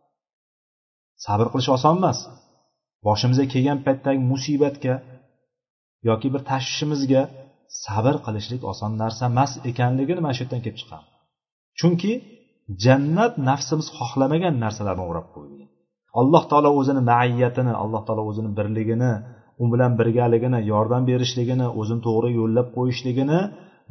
Sabr 1.27 1.47
qilish 1.53 1.71
oson 1.77 1.95
emas. 2.01 2.19
Boshimizga 3.07 3.47
kelgan 3.55 3.79
paytdagi 3.87 4.21
musibatga 4.33 4.95
yoki 6.09 6.29
bir 6.35 6.43
tashvishimizga 6.51 7.23
sabr 7.85 8.15
qilishlik 8.27 8.63
oson 8.73 8.93
narsa 9.03 9.23
emas 9.33 9.53
ekanligini 9.71 10.21
mana 10.25 10.35
shu 10.37 10.43
yerdan 10.45 10.61
kelib 10.65 10.79
chiqadi 10.83 11.07
chunki 11.79 12.13
jannat 12.85 13.35
nafsimiz 13.49 13.87
xohlamagan 13.99 14.55
narsalarni 14.65 15.05
o'rab 15.11 15.29
qo'ygan. 15.37 15.69
Alloh 16.21 16.43
taolo 16.51 16.71
o'zini 16.81 17.03
maiyatini 17.13 17.73
alloh 17.83 18.03
taolo 18.07 18.23
o'zini 18.31 18.51
birligini 18.59 19.13
u 19.63 19.65
bilan 19.73 19.93
birgaligini 20.01 20.61
yordam 20.73 21.03
berishligini 21.11 21.67
o'zini 21.81 22.01
to'g'ri 22.07 22.31
yo'llab 22.41 22.69
qo'yishligini 22.77 23.39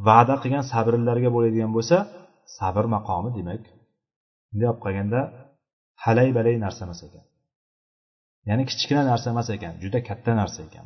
va'da 0.08 0.36
qilgan 0.42 0.64
sabrlarga 0.72 1.30
bo'ladigan 1.36 1.72
bo'lsa 1.78 1.98
sabr 2.58 2.86
maqomi 2.96 3.30
demak 3.38 3.64
bunday 4.50 4.68
olib 4.72 4.80
qaraganda 4.84 5.20
halay 6.06 6.30
balay 6.38 6.56
narsa 6.66 6.82
emas 6.88 7.02
ekan. 7.08 7.26
Ya'ni 8.50 8.64
kichkina 8.70 9.04
narsa 9.12 9.28
emas 9.34 9.48
ekan 9.56 9.74
juda 9.84 10.00
katta 10.10 10.32
narsa 10.42 10.60
ekan. 10.68 10.86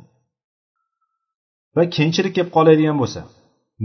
Va 1.76 1.82
keyinchalik 1.96 2.32
kelib 2.36 2.50
qoladigan 2.56 2.96
bo'lsa 3.02 3.20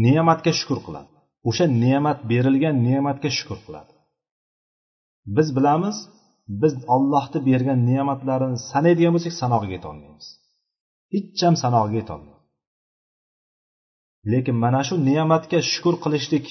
ne'matga 0.06 0.52
shukur 0.60 0.80
qiladi. 0.86 1.10
O'sha 1.50 1.66
ne'mat 1.84 2.20
berilgan 2.32 2.76
ne'matga 2.88 3.30
shukur 3.40 3.60
qiladi. 3.66 3.92
Biz 5.26 5.48
bilamiz 5.58 5.98
biz 6.62 6.74
ollohni 6.96 7.40
bergan 7.50 7.80
ne'matlarini 7.90 8.60
sanaydigan 8.72 9.14
bo'lsak 9.16 9.34
sanog'iga 9.42 9.74
yetolmaymiz 9.78 10.28
hech 11.14 11.42
ham 11.48 11.56
sanog'iga 11.64 11.98
yetolmaymiz 12.02 12.44
lekin 14.32 14.56
mana 14.64 14.82
shu 14.88 14.96
ne'matga 15.10 15.60
shukur 15.72 15.96
qilishlik 16.04 16.48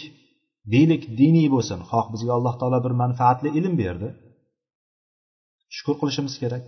deylik 0.72 1.02
diniy 1.20 1.48
bo'lsin 1.54 1.80
xoh 1.90 2.06
bizga 2.12 2.32
alloh 2.38 2.54
taolo 2.60 2.78
bir 2.87 2.94
manfaatli 3.02 3.48
ilm 3.58 3.74
berdi. 3.82 4.08
Shukur 5.76 5.96
qilishimiz 6.00 6.34
kerak. 6.42 6.64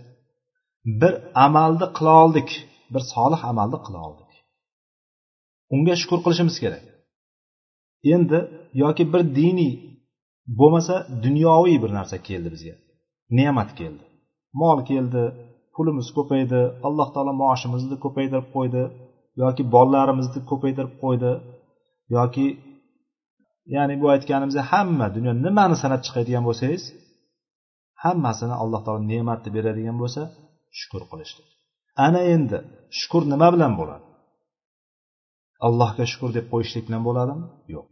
Bir 1.01 1.13
amalni 1.45 1.87
qila 1.97 2.13
oldik 2.23 2.49
bir 2.93 3.03
solih 3.13 3.41
amalni 3.51 3.79
qila 3.85 3.99
oldik. 4.07 4.31
Unga 5.75 5.95
shukur 6.01 6.19
qilishimiz 6.25 6.57
kerak. 6.63 6.83
Endi 8.13 8.39
yoki 8.83 9.03
bir 9.13 9.21
diniy 9.39 9.73
bo'lmasa 10.59 10.95
dunyoviy 11.25 11.77
bir 11.83 11.91
narsa 11.97 12.17
keldi 12.29 12.49
bizga. 12.55 12.75
Ne'mat 13.37 13.69
keldi. 13.79 14.03
Mol 14.61 14.79
keldi 14.91 15.23
pulimiz 15.75 16.07
ko'paydi 16.17 16.59
alloh 16.87 17.07
taolo 17.15 17.33
maoshimizni 17.43 17.95
ko'paytirib 18.05 18.47
qo'ydi 18.55 18.83
yoki 19.43 19.63
bolalarimizni 19.75 20.39
ko'paytirib 20.51 20.93
qo'ydi 21.03 21.31
yoki 22.17 22.47
ya'ni 23.75 23.95
bu 24.01 24.07
aytganimiz 24.15 24.57
hamma 24.71 25.07
dunyo 25.15 25.31
nimani 25.45 25.75
sanab 25.83 26.01
chiqadigan 26.05 26.43
bo'lsangiz 26.47 26.83
hammasini 28.03 28.55
alloh 28.63 28.81
taolo 28.85 29.01
deb 29.45 29.53
beradigan 29.57 29.97
bo'lsa 30.01 30.21
shukur 30.79 31.03
qilishlik 31.11 31.47
ana 32.05 32.21
endi 32.35 32.57
shukur 32.99 33.23
nima 33.33 33.47
bilan 33.55 33.73
bo'ladi? 33.79 34.05
Allohga 35.67 36.05
shukur 36.11 36.29
deb 36.37 36.45
qo'yishlik 36.53 36.83
bilan 36.87 37.01
bo'ladimi? 37.07 37.45
Yo'q. 37.73 37.85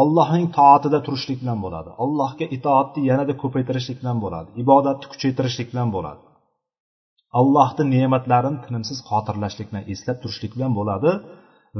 Allohning 0.00 0.46
toatida 0.58 0.98
turishlik 1.06 1.38
bilan 1.42 1.58
bo'ladi. 1.64 1.90
Allohga 2.04 2.46
itoatni 2.56 3.00
yanada 3.10 3.34
ko'paytirishlik 3.42 3.96
bilan 4.02 4.18
bo'ladi. 4.24 4.48
Ibodatni 4.62 5.06
kuchaytirishlik 5.12 5.68
bilan 5.72 5.88
bo'ladi. 5.96 6.22
Allohni 7.40 7.84
ne'matlarini 7.94 8.58
tinimsiz 8.66 8.98
xotirlashlik 9.08 9.66
bilan 9.70 9.84
eslab 9.92 10.16
turishlik 10.22 10.52
bilan 10.56 10.72
bo'ladi. 10.78 11.10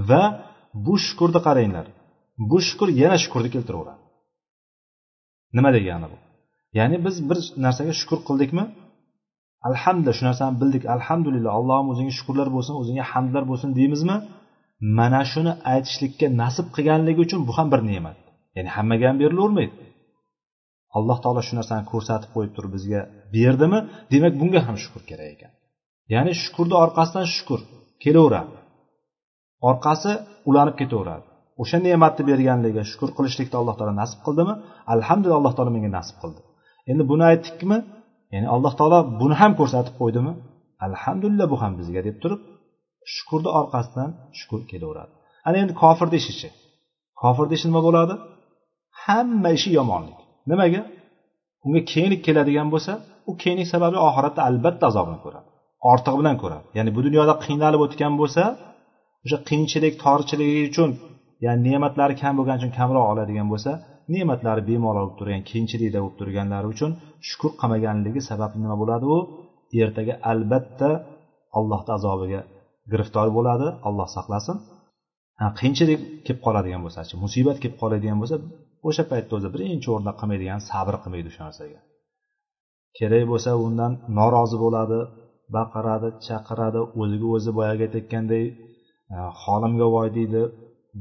Va 0.09 0.23
bu 0.87 0.95
shukurni 1.07 1.41
qaranglar. 1.49 1.87
Bu 2.51 2.59
shukur 2.69 2.89
yana 3.03 3.17
shukurni 3.25 3.51
keltiraveradi. 3.55 4.03
Nima 5.57 5.71
degani 5.77 6.07
bu? 6.13 6.17
Ya'ni 6.79 6.97
biz 7.07 7.17
bir 7.29 7.39
narsaga 7.65 7.93
shukur 8.01 8.19
qildikmi? 8.29 8.65
Alhamdulillah 9.69 10.17
shu 10.19 10.25
narsani 10.31 10.55
bildik. 10.63 10.83
Alhamdulillah 10.97 11.53
allohim 11.59 11.87
o'zingga 11.93 12.15
shukurlar 12.19 12.49
bo'lsin 12.57 12.75
o'zingga 12.81 13.05
hamdlar 13.13 13.45
bo'lsin 13.51 13.71
deymizmi? 13.79 14.17
Mana 14.81 15.21
shuni 15.33 15.53
aytishlikka 15.73 16.27
nasib 16.43 16.67
qilganligi 16.77 17.21
uchun 17.27 17.41
bu 17.49 17.53
ham 17.59 17.69
bir 17.73 17.81
ne'mat. 17.91 18.19
Ya'ni 18.57 18.71
hammaga 18.77 19.05
ham 19.11 19.17
berilavermaydi. 19.23 19.75
Alloh 20.99 21.19
taolo 21.25 21.43
shu 21.49 21.55
narsani 21.59 21.85
ko'rsatib 21.93 22.31
qo'yib 22.35 22.53
turib 22.57 22.73
bizga 22.77 23.01
berdimi 23.37 23.79
demak 24.13 24.33
bunga 24.41 24.61
ham 24.67 24.77
shukur 24.85 25.03
kerak 25.11 25.29
ekan. 25.35 25.53
Ya'ni 26.15 26.33
shukurni 26.43 26.77
orqasidan 26.85 27.27
shukur 27.37 27.61
kelaveradi. 28.03 28.57
Orqasi 29.71 30.13
ulanib 30.49 30.77
ketaveradi. 30.81 31.27
O'sha 31.63 31.79
ne'matni 31.87 32.23
berganligiga 32.31 32.83
shukur 32.91 33.11
qilishlikni 33.17 33.57
alloh 33.61 33.75
taolo 33.79 33.95
nasib 34.03 34.21
qildimi? 34.27 34.55
Alhamdulillah 34.95 35.39
alloh 35.41 35.55
taolo 35.57 35.71
menga 35.77 35.91
nasib 35.99 36.17
qildi. 36.23 36.41
Endi 36.91 37.03
buni 37.11 37.25
aytdikmi? 37.31 37.79
Ya'ni 38.35 38.49
alloh 38.55 38.73
taolo 38.79 38.99
buni 39.21 39.35
ham 39.41 39.53
ko'rsatib 39.61 39.95
qo'ydimi? 40.01 40.33
Alhamdulillah 40.87 41.47
bu 41.53 41.57
ham 41.63 41.73
bizga 41.81 42.01
deb 42.09 42.17
turib 42.23 42.41
shukurni 43.15 43.51
orqasidan 43.61 44.11
shukur 44.39 44.61
kelaveradi. 44.71 45.13
Ana 45.47 45.57
endi 45.63 45.73
kofirni 45.83 46.17
ishichi 46.23 46.49
kofirni 47.23 47.55
ishi 47.59 47.67
nima 47.71 47.83
bo'ladi? 47.89 48.15
Hamma 49.05 49.51
ishi 49.59 49.71
yomonlik. 49.79 50.19
Nimaga? 50.51 50.83
Unga 51.67 51.81
kenglik 51.93 52.21
keladigan 52.27 52.69
bo'lsa 52.75 52.93
u 53.31 53.33
kenglik 53.43 53.69
sababli 53.75 53.99
oxiratda 54.09 54.41
albatta 54.49 54.85
azobini 54.91 55.19
ko'radi. 55.25 55.49
Ortig'i 55.91 56.17
bilan 56.21 56.37
ko'radi. 56.43 56.65
Ya'ni 56.77 56.91
bu 56.97 57.01
dunyoda 57.07 57.35
qiynalib 57.45 57.81
o'tgan 57.87 58.15
bo'lsa 58.21 58.43
o'sha 59.25 59.39
qiyinchilik 59.49 59.95
torchiligi 60.05 60.63
uchun 60.71 60.91
ya'ni 61.45 61.61
ne'matlari 61.69 62.15
kam 62.23 62.33
bo'lgani 62.39 62.59
uchun 62.61 62.73
kamroq 62.79 63.05
oladigan 63.13 63.47
bo'lsa 63.53 63.71
ne'matlari 64.15 64.63
bemalol 64.71 65.07
bo'lib 65.07 65.17
turgan 65.21 65.43
qiyinchilikda 65.51 65.99
bo'lib 66.03 66.17
turganlari 66.21 66.67
uchun 66.75 66.91
shukur 67.29 67.53
qilmaganligi 67.61 68.21
sababli 68.31 68.59
nima 68.65 68.77
bo'ladi 68.83 69.05
u? 69.17 69.19
Ertaga 69.85 70.15
albatta 70.33 70.91
allohni 71.59 71.91
azobiga 71.99 72.41
giriftor 72.93 73.29
bo'ladi 73.37 73.67
alloh 73.89 74.09
saqlasin. 74.17 74.57
Qiyinchilik 75.59 76.01
kelib 76.27 76.41
qoladigan 76.47 76.81
bo'lsachi 76.87 77.15
musibat 77.25 77.57
kelib 77.63 77.77
qoladigan 77.83 78.19
bo'lsa 78.23 78.37
o'sha 78.89 79.05
paytda 79.11 79.33
o'zi 79.39 79.49
birinchi 79.55 79.89
o'rinda 79.95 80.13
qilmaydigan 80.21 80.61
sabr 80.71 80.95
qilmaydi 81.03 81.29
o'sha 81.33 81.43
narsaga. 81.49 81.81
Kerak 82.99 83.25
bo'lsa 83.33 83.51
undan 83.67 83.93
norozi 84.19 84.57
bo'ladi 84.65 85.01
baqiradi 85.57 86.09
chaqiradi 86.27 86.81
o'ziga 87.01 87.29
o'zi 87.37 87.51
boyagi 87.59 87.83
aytayotganday 87.87 88.45
holimga 89.43 89.87
voy 89.95 90.09
deydi 90.19 90.43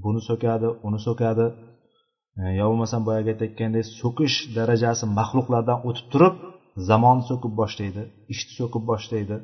buni 0.04 0.21
so'kadi 0.30 0.67
uni 0.88 1.00
so'kadi. 1.08 1.45
Yo 2.60 2.65
bo'lmasam 2.69 3.02
boyagi 3.08 3.30
aytayotganday 3.34 3.84
so'kish 4.00 4.36
darajasi 4.58 5.06
maxluqlardan 5.19 5.78
o'tib 5.89 6.08
turib 6.13 6.36
zamonni 6.89 7.24
so'kib 7.30 7.54
boshlaydi 7.62 8.02
ishni 8.34 8.54
so'kib 8.60 8.84
boshlaydi. 8.91 9.36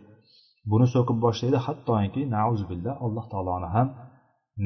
Buni 0.72 0.88
so'kib 0.94 1.18
boshlaydi. 1.26 1.58
Hattoki 1.68 2.22
nauzubillah 2.36 2.94
alloh 3.06 3.26
taoloni 3.34 3.70
ham 3.76 3.88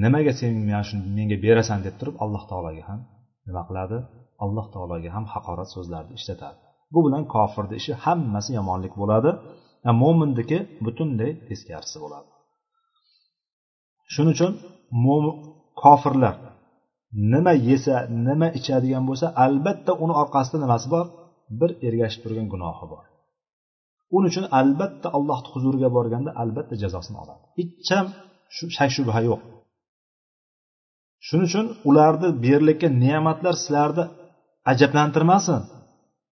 nimaga 0.03 0.33
sen 0.39 0.51
mana 0.67 0.81
shuni 0.89 1.09
menga 1.17 1.37
berasan 1.45 1.79
deb 1.85 1.95
turib 1.99 2.15
alloh 2.23 2.43
taologa 2.51 2.83
ham 2.89 2.99
nima 3.47 3.63
qiladi? 3.69 3.97
Alloh 4.45 4.65
taologa 4.73 5.09
ham 5.15 5.25
haqorat 5.33 5.69
so'zlarni 5.75 6.13
ishlatadi. 6.19 6.57
Bu 6.93 6.99
bilan 7.05 7.23
kofirni 7.35 7.75
ishi 7.81 7.93
hammasi 8.03 8.51
yomonlik 8.59 8.93
bo'ladi. 9.01 9.31
Mo'minniki 10.01 10.57
butunlay 10.85 11.31
teskarisi 11.47 11.97
bo'ladi. 12.03 12.29
Shuning 14.13 14.33
uchun 14.37 14.51
kofirlar 15.83 16.35
nima 17.33 17.53
yesa 17.69 17.95
nima 18.27 18.47
ichadigan 18.59 19.03
bo'lsa 19.09 19.27
albatta 19.45 19.91
uni 20.03 20.13
orqasida 20.21 20.57
nimasi 20.63 20.87
bor? 20.95 21.05
Bir 21.59 21.71
ergashib 21.87 22.19
turgan 22.23 22.47
gunohi 22.53 22.85
bor. 22.93 23.03
uning 24.16 24.30
uchun 24.32 24.46
albatta 24.60 25.08
allohni 25.16 25.48
huzuriga 25.52 25.88
borganda 25.96 26.30
albatta 26.42 26.74
jazosini 26.82 27.18
oladi 27.22 27.42
hech 27.58 27.90
ham 27.98 28.06
shak 28.76 28.90
shubha 28.96 29.20
yo'q 29.28 29.40
shuning 31.26 31.46
uchun 31.50 31.66
ularni 31.88 32.28
berilayotgan 32.44 32.94
ne'matlar 33.04 33.54
sizlarni 33.62 34.04
ajablantirmasin 34.72 35.62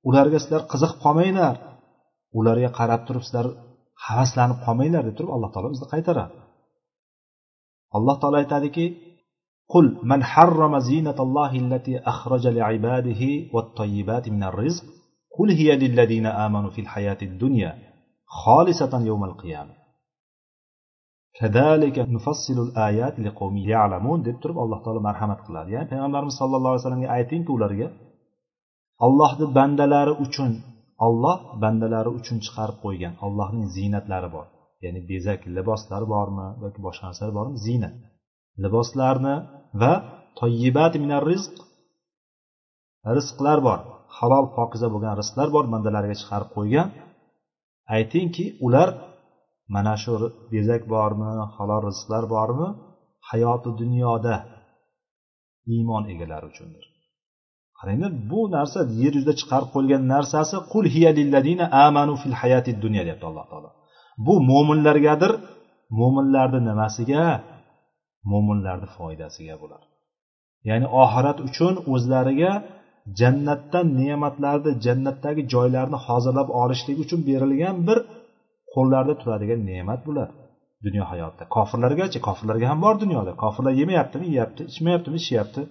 ularga 0.08 0.38
sizlar 0.42 0.62
qiziqib 0.72 0.98
qolmanglar 1.04 1.56
ularga 2.38 2.70
qarab 2.78 3.00
turib 3.06 3.22
sizlar 3.26 3.46
havaslanib 4.06 4.58
qolmanglar 4.66 5.02
deb 5.08 5.14
turib 5.18 5.32
alloh 5.36 5.50
taolo 5.54 5.68
bizni 5.74 5.86
qaytaradi 5.94 6.34
alloh 7.96 8.16
taolo 8.22 8.36
aytadiki 8.42 8.86
قل 9.74 9.86
من 10.10 10.20
حرم 10.32 10.78
زينة 10.78 11.18
الله 11.26 11.52
التي 11.64 11.94
أخرج 12.12 12.44
لعباده 12.46 13.22
والطيبات 13.54 14.24
من 14.28 14.42
الرزق 14.50 14.84
قل 15.38 15.50
هي 15.50 15.76
للذين 15.76 16.26
آمنوا 16.26 16.70
في 16.70 16.80
الحياة 16.80 17.18
الدنيا 17.22 17.70
خالصة 18.26 18.92
يوم 19.10 19.24
القيامة 19.24 19.74
كذلك 21.38 21.98
نفصل 21.98 22.58
الآيات 22.66 23.20
لقوم 23.20 23.56
يعلمون 23.56 24.18
deb 24.26 24.36
turib 24.42 24.56
alloh 24.64 24.78
taolo 24.84 25.00
marhamat 25.08 25.40
qiladi 25.46 25.70
ya'ni 25.74 25.88
payg'ambarimiz 25.92 26.34
sallallohu 26.40 26.72
alayhi 26.72 26.82
vasallamga 26.84 27.08
aytingki 27.16 27.50
ularga 27.56 27.88
ollohni 29.06 29.46
bandalari 29.58 30.14
uchun 30.24 30.52
olloh 31.06 31.38
bandalari 31.62 32.10
uchun 32.18 32.38
chiqarib 32.44 32.76
qo'ygan 32.84 33.12
allohning 33.26 33.66
ziynatlari 33.76 34.28
bor 34.36 34.46
ya'ni 34.84 35.00
bezak 35.10 35.40
liboslar 35.56 36.02
bormi 36.14 36.46
yoki 36.64 36.80
boshqa 36.86 37.04
narsalar 37.08 37.32
bormi 37.38 37.56
ziynat 37.66 37.94
liboslarni 38.64 39.34
va 39.82 39.92
toyibat 40.40 40.92
minar 41.02 41.22
rizq 41.32 41.54
rizqlar 43.16 43.58
bor 43.68 43.80
Halol 44.17 44.45
pokiza 44.57 44.87
bo'lgan 44.93 45.15
rizqlar 45.21 45.47
bor 45.55 45.65
bandalarga 45.73 46.15
chiqarib 46.21 46.49
qo'ygan. 46.57 46.87
Aytingki 47.95 48.45
ular 48.65 48.89
mana 49.75 49.93
shu 50.03 50.13
bezak 50.53 50.81
bormi 50.93 51.29
halol 51.55 51.81
rizqlar 51.89 52.23
bormi? 52.35 52.67
Hayoti 53.29 53.69
dunyoda 53.81 54.35
iymon 55.73 56.03
egalari 56.13 56.45
uchundir. 56.51 56.85
Qaranglar 57.77 58.11
bu 58.31 58.41
narsa 58.55 58.79
yer 59.01 59.13
yuzida 59.17 59.33
chiqarib 59.39 59.69
qo'yilgan 59.73 60.03
narsasi 60.13 60.55
qul 60.71 60.85
hiya 60.95 61.11
lilladina 61.19 61.65
amanu 61.85 62.13
fil 62.21 62.35
hayati 62.41 62.71
dunya 62.83 63.01
deyapti 63.07 63.25
alloh 63.29 63.45
taolo. 63.51 63.69
Bu 64.25 64.33
mo'minlargadir 64.49 65.31
mo'minlarni 65.99 66.59
nimasiga? 66.69 67.23
Mo'minlarni 68.31 68.87
foydasiga 68.97 69.55
bular. 69.61 69.81
Ya'ni 70.69 70.87
oxirat 71.03 71.37
uchun 71.47 71.73
o'zlariga 71.93 72.51
jannatdan 73.19 73.87
ne'matlarni 74.01 74.71
jannatdagi 74.85 75.41
joylarni 75.53 75.97
hozirlab 76.07 76.49
olishlik 76.61 76.97
uchun 77.03 77.19
berilgan 77.29 77.77
bir 77.87 77.97
qo'llarida 78.73 79.15
turadigan 79.21 79.61
ne'mat 79.69 80.01
bular. 80.07 80.29
Dunyo 80.85 81.03
hayotida. 81.11 81.43
Kofirlargachi 81.55 82.19
kofirlarga 82.27 82.65
ham 82.71 82.79
bor 82.85 82.95
dunyoda. 83.03 83.31
Kofirlar 83.43 83.73
yemayaptimi? 83.81 84.25
Yeyapti. 84.33 84.61
Ichmayaptimi? 84.71 85.17
Ichyapti. 85.21 85.61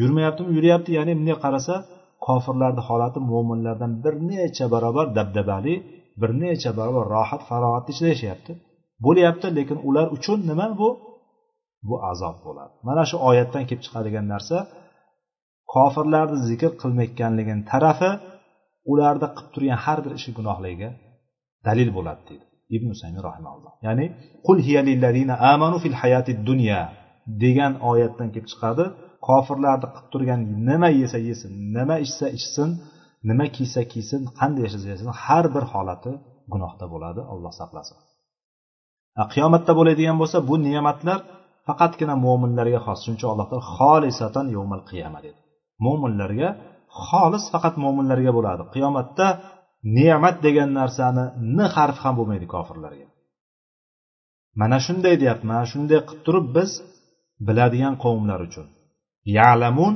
Yurmayaptimi? 0.00 0.50
Yuryapti. 0.56 0.90
Ya'ni 0.98 1.12
bunday 1.18 1.36
qarasa 1.44 1.74
kofirlarni 2.26 2.82
holati 2.88 3.18
mo'minlardan 3.30 3.92
bir 4.04 4.14
necha 4.30 4.66
barobar 4.74 5.06
dabdabali 5.18 5.74
bir 6.20 6.30
necha 6.42 6.70
barobar 6.78 7.04
rohat 7.14 7.42
farog'atni 7.50 7.90
ichida 7.94 8.08
yashayapti. 8.14 8.52
Bo'lyapti 9.04 9.46
lekin 9.58 9.78
ular 9.88 10.06
uchun 10.16 10.38
nima 10.50 10.66
bu? 10.80 10.88
Bu 11.88 11.96
azob 12.10 12.36
bo'ladi. 12.46 12.74
Mana 12.88 13.02
shu 13.10 13.16
oyatdan 13.28 13.64
kelib 13.68 13.82
chiqadigan 13.86 14.26
narsa 14.32 14.56
kofirlarni 15.74 16.38
zikr 16.50 16.70
qilmayotganligini 16.82 17.62
tarafi 17.72 18.10
ularni 18.92 19.28
qilib 19.36 19.50
turgan 19.54 19.78
har 19.84 19.98
bir 20.04 20.12
ishi 20.18 20.30
gunohligiga 20.38 20.90
dalil 21.66 21.88
bo'ladi 21.96 22.22
deydi 22.28 22.44
ibn 22.76 22.88
usaymin 22.94 23.22
rahimalloh 23.28 23.72
ya'ni 23.86 24.06
qul 24.46 24.58
hiyalillazina 24.66 25.34
amanu 25.52 25.76
fil 25.84 25.96
hayati 26.02 26.32
dunya 26.48 26.80
degan 27.42 27.72
oyatdan 27.90 28.28
kelib 28.34 28.48
chiqadi. 28.52 28.84
Kofirlarni 29.28 29.86
qilib 29.94 30.08
turgan 30.12 30.40
nima 30.68 30.88
yesa 31.00 31.18
yesin 31.28 31.52
nima 31.76 31.96
ichsa 32.06 32.26
ichsin 32.38 32.68
nima 33.28 33.46
kiysa 33.56 33.80
kiysin 33.92 34.20
qanday 34.38 34.62
yashasa 34.66 34.86
yashasin 34.92 35.10
har 35.24 35.44
bir 35.54 35.64
holati 35.72 36.12
gunohda 36.52 36.86
bo'ladi 36.92 37.20
alloh 37.32 37.52
saqlasin. 37.60 37.96
Qiyomatda 39.32 39.72
bo'ladigan 39.78 40.16
bo'lsa 40.20 40.38
bu 40.48 40.54
ne'matlar 40.66 41.18
faqatgina 41.66 42.14
mo'minlarga 42.24 42.80
xos. 42.86 42.98
Shuning 43.02 43.18
uchun 43.18 43.30
alloh 43.34 43.46
taolo 43.50 43.64
xolisatan 43.76 44.46
yovmal 44.56 44.82
qiyama 44.90 45.20
dedi 45.26 45.38
mo'minlarga 45.84 46.48
xolis 47.06 47.44
faqat 47.52 47.74
mo'minlarga 47.84 48.30
bo'ladi. 48.38 48.62
Qiyomatda 48.74 49.26
ne'mat 49.98 50.36
degan 50.46 50.70
narsani 50.80 51.24
n 51.56 51.58
harfi 51.74 52.00
ham 52.04 52.14
bo'lmaydi 52.18 52.46
kofirlarga. 52.54 53.06
Mana 54.60 54.78
shunday 54.86 55.14
deyapti 55.22 55.44
mana 55.52 55.64
shunday 55.72 55.98
qilib 56.08 56.22
turib 56.26 56.46
biz 56.56 56.70
biladigan 57.48 57.94
qavmlar 58.04 58.40
uchun 58.48 58.66
yalamun 59.38 59.94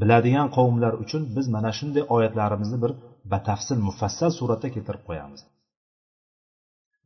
biladigan 0.00 0.48
qavmlar 0.56 0.92
uchun 1.04 1.22
biz 1.36 1.46
mana 1.54 1.70
shunday 1.78 2.04
oyatlarimizni 2.16 2.78
bir 2.84 2.92
batafsil 3.32 3.78
mufassal 3.88 4.30
suratda 4.38 4.68
keltirib 4.74 5.02
qo'yamiz. 5.08 5.40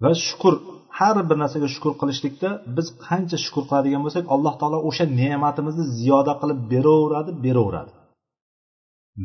Va 0.02 0.10
shukur 0.26 0.54
har 0.98 1.16
bir 1.28 1.36
narsaga 1.42 1.68
shukur 1.74 1.92
qilishlikda 2.00 2.50
biz 2.76 2.86
qancha 3.06 3.36
shukur 3.44 3.64
qiladigan 3.70 4.02
bo'lsak 4.06 4.24
alloh 4.34 4.54
taolo 4.60 4.78
o'sha 4.88 5.04
ne'matimizni 5.20 5.84
ziyoda 5.98 6.32
qilib 6.40 6.58
beraveradi 6.72 7.30
beraveradi. 7.44 7.92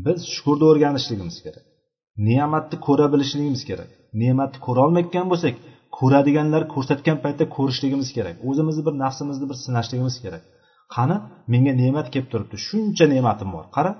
Biz 0.06 0.20
shukurni 0.34 0.66
o'rganishligimiz 0.72 1.38
kerak. 1.46 1.66
Ne'matni 2.28 2.78
ko'ra 2.88 3.06
bilishligimiz 3.14 3.62
kerak. 3.70 3.90
Ne'matni 4.22 4.60
ko'rolmayotgan 4.66 5.26
bo'lsak 5.32 5.56
ko'radiganlar 5.98 6.64
ko'rsatgan 6.74 7.18
paytda 7.24 7.46
ko'rishligimiz 7.56 8.10
kerak. 8.18 8.36
O'zimizni 8.50 8.84
bir 8.88 8.96
nafsimizni 9.04 9.46
bir 9.50 9.58
sinashligimiz 9.66 10.16
kerak. 10.24 10.44
Qani 10.96 11.16
menga 11.52 11.74
ne'mat 11.82 12.08
kelib 12.14 12.28
turibdi. 12.32 12.56
Shuncha 12.68 13.06
ne'matim 13.14 13.50
bor. 13.56 13.66
Qara 13.76 13.92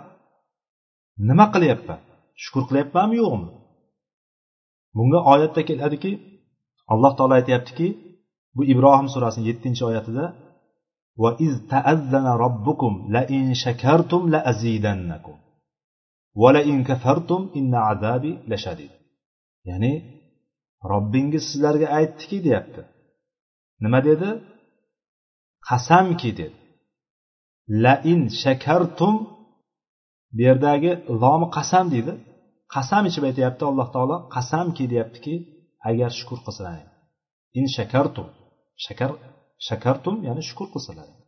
nima 1.30 1.46
qilyapman? 1.54 2.00
Shukur 2.44 2.64
qilyapmanmi 2.70 3.16
yo'qmi? 3.24 3.50
Bunga 4.98 5.20
oyatda 5.34 5.62
keladiki 5.70 6.12
alloh 6.94 7.12
taolo 7.18 7.34
aytyaptiki 7.40 7.88
bu 8.56 8.62
ibrohim 8.74 9.08
surasini 9.14 9.46
yettinchi 9.50 9.84
oyatida 9.90 10.26
va 11.22 11.30
iz 11.46 11.54
taazzana 11.72 12.34
robbukum 12.44 12.94
la 13.14 13.22
in 13.38 13.46
ya'ni 19.70 19.94
robbingiz 20.92 21.44
sizlarga 21.52 21.88
aytdiki 21.98 22.38
deyapti. 22.46 22.82
Nima 23.84 24.00
dedi? 24.10 24.30
Qasamki 25.70 26.32
dedi. 26.40 26.58
La 27.84 27.94
in 28.12 28.22
shakartum 28.44 29.16
bu 30.36 30.42
yerdagi 30.48 30.92
lomi 31.24 31.48
qasam 31.58 31.86
deydi. 31.94 32.14
Qasam 32.76 33.04
ichib 33.10 33.24
aytyapti 33.30 33.64
alloh 33.70 33.88
taolo 33.96 34.18
qasamki 34.36 34.86
deyaptiki 34.94 35.36
agar 35.90 36.12
shukur 36.20 36.40
qilsalaring 36.46 36.90
in 37.60 37.68
shakartum 37.78 38.28
shakar 38.86 39.12
shakartum 39.68 40.16
ya'ni 40.28 40.44
shukur 40.50 40.68
qilsalaring 40.74 41.20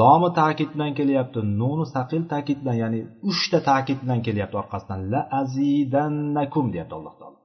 lomi 0.00 0.28
ta'kid 0.40 0.70
bilan 0.74 0.92
kelyapti 0.98 1.38
nuni 1.60 1.86
saqil 1.94 2.22
ta'kid 2.32 2.58
bilan 2.62 2.76
ya'ni 2.82 3.00
uchta 3.30 3.58
ta'kid 3.70 3.98
bilan 4.02 4.20
kelyapti 4.26 4.56
orqasidan. 4.62 5.00
La 5.12 5.20
azidannakum 5.40 6.66
deyapti 6.74 6.94
alloh 6.98 7.14
taolo. 7.20 7.38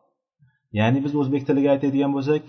Ya'ni 0.80 1.00
biz 1.06 1.14
o'zbek 1.22 1.42
tiliga 1.48 1.70
aytadigan 1.76 2.12
bo'lsak 2.18 2.44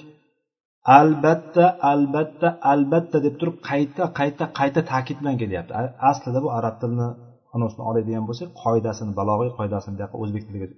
albatta 0.98 1.64
albatta 1.92 2.48
albatta 2.72 3.18
deb 3.26 3.34
turib 3.40 3.56
qayta 3.70 4.04
qayta 4.18 4.44
qayta 4.58 4.80
ta'kid 4.92 5.16
bilan 5.20 5.36
kelyapti 5.42 5.72
aslida 6.10 6.38
bu 6.44 6.48
arab 6.58 6.74
tilini 6.80 7.08
anavsini 7.56 7.82
oladigan 7.90 8.24
bo'lsak 8.28 8.48
qoidasini 8.64 9.12
balog'iy 9.20 9.50
qoidasini 9.58 9.94
o'zbek 10.22 10.42
tiliga 10.48 10.68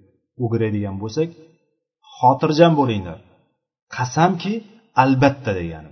o'giradigan 0.43 0.95
bo'lsak 1.03 1.29
xotirjam 2.17 2.73
bo'linglar. 2.79 3.19
Qasamki 3.95 4.53
albatta 5.03 5.51
degani 5.59 5.91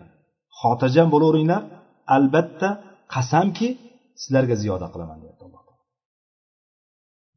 xotirjam 0.61 1.07
bo'laveringlar. 1.13 1.61
Albatta 2.17 2.69
qasamki 3.13 3.67
sizlarga 4.21 4.55
ziyoda 4.63 4.87
qilaman 4.93 5.17
deyapti 5.23 5.43
alloh 5.47 5.63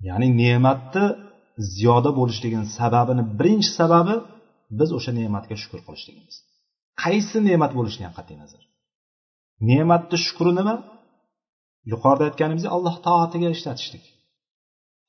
ya'ni 0.09 0.29
ne'matni 0.43 1.05
ziyoda 1.75 2.11
bo'lishligini 2.19 2.67
sababini 2.79 3.23
birinchi 3.39 3.71
sababi 3.81 4.15
biz 4.79 4.91
o'sha 4.99 5.11
ne'matga 5.21 5.55
shukur 5.63 5.81
qilishligimiz 5.87 6.37
qaysi 7.03 7.39
ne'mat 7.49 7.73
bo'lishidan 7.79 8.13
qat'iy 8.19 8.37
nazar. 8.43 8.63
Ne'matni 9.69 10.17
shukri 10.27 10.53
nima? 10.59 10.75
Yuqorida 11.93 12.25
aytganimizdek 12.29 12.71
alloh 12.77 12.95
toatiga 13.07 13.49
ishlatishlik. 13.57 14.05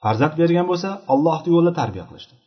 Farzand 0.03 0.33
bergan 0.41 0.65
bo'lsa 0.71 0.89
allohni 1.13 1.49
yo'lida 1.55 1.73
tarbiya 1.79 2.05
qilishlik. 2.09 2.41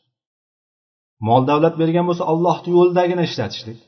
Mol 1.29 1.43
davlat 1.51 1.75
bergan 1.83 2.05
bo'lsa 2.09 2.25
allohni 2.33 2.71
yo'lidagina 2.77 3.23
ishlatishlik. 3.29 3.79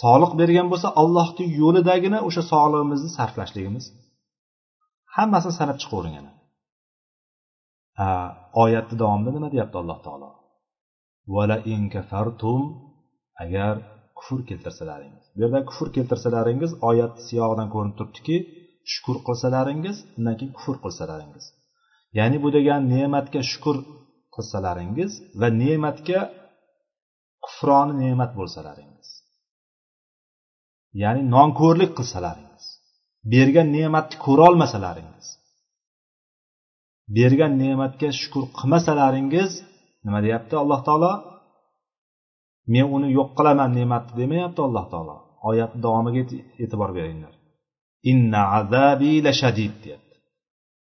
Soliq 0.00 0.32
bergan 0.40 0.66
bo'lsa 0.72 0.88
allohni 1.02 1.44
yo'lidagina 1.60 2.18
o'sha 2.28 2.42
sog'lig'imizni 2.52 3.10
sarflashligimiz. 3.18 3.84
Hammasini 5.16 5.54
sanab 5.60 5.76
chiqavering 5.82 6.14
ana 6.20 6.32
oyatni 8.62 8.96
davomida 9.02 9.30
nima 9.36 9.48
deyapti 9.54 9.76
alloh 9.82 9.98
taolo? 10.06 10.30
Valain 11.34 11.82
kafartum 11.94 12.62
agar 13.44 13.74
kufr 14.18 14.40
keltirsalaringiz 14.48 15.24
bu 15.34 15.38
yerda 15.42 15.60
kufr 15.70 15.88
keltirsalaringiz 15.96 16.72
oyatni 16.90 17.22
siyog'idan 17.28 17.68
ko'rinib 17.74 17.96
turibdiki 17.98 18.36
shukur 18.92 19.16
qilsalaringiz 19.26 19.96
undan 20.18 20.34
keyin 20.38 20.52
kufr 20.58 20.76
qilsalaringiz. 20.84 21.44
Ya'ni 22.18 22.38
bu 22.44 22.48
degan 22.56 22.80
ne'matga 22.94 23.40
shukur 23.52 23.76
qilsalaringiz 24.34 25.12
va 25.40 25.48
ne'matga 25.62 26.20
kufroni 27.46 27.94
ne'mat 28.02 28.32
bo'lsalaringiz. 28.40 28.95
Ya'ni 31.02 31.22
nonko'rlik 31.34 31.90
qilsalaringiz 31.98 32.64
bergan 33.32 33.68
ne'matni 33.76 34.16
ko'rolmasalaringiz 34.24 35.26
bergan 37.16 37.52
ne'matga 37.62 38.08
shukur 38.20 38.44
qilmasalaringiz 38.58 39.50
nima 40.04 40.18
deyapti 40.26 40.54
alloh 40.62 40.80
taolo? 40.88 41.12
Men 42.72 42.86
uni 42.96 43.08
yo'q 43.18 43.30
qilaman 43.38 43.70
ne'matni 43.78 44.12
demayapti 44.20 44.60
alloh 44.68 44.86
taolo. 44.92 45.16
Oyatni 45.48 45.80
davomiga 45.86 46.22
e'tibor 46.62 46.90
beringlar. 46.98 47.34
Inna 48.10 48.42
azabi 48.58 49.12
la 49.26 49.32
shadid 49.40 49.74
deyapti. 49.84 50.16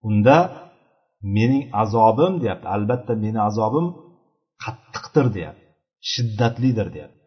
Unda 0.09 0.37
mening 1.37 1.65
azobim 1.83 2.33
deyapti. 2.43 2.67
Albatta 2.77 3.13
meni 3.25 3.39
azobim 3.49 3.87
qattiqdir 4.65 5.27
deyapti. 5.37 5.67
Shiddatlidir 6.11 6.89
deyapti. 6.95 7.20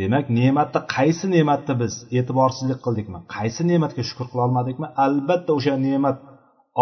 Demak 0.00 0.26
ne'matni 0.38 0.80
qaysi 0.96 1.26
ne'matni 1.34 1.74
biz 1.82 1.94
e'tiborsizlik 2.18 2.80
qildikmi 2.86 3.18
qaysi 3.36 3.62
ne'matga 3.70 4.02
shukur 4.08 4.26
qilolmadikmi 4.32 4.88
albatta 5.06 5.50
o'sha 5.58 5.74
ne'mat 5.86 6.18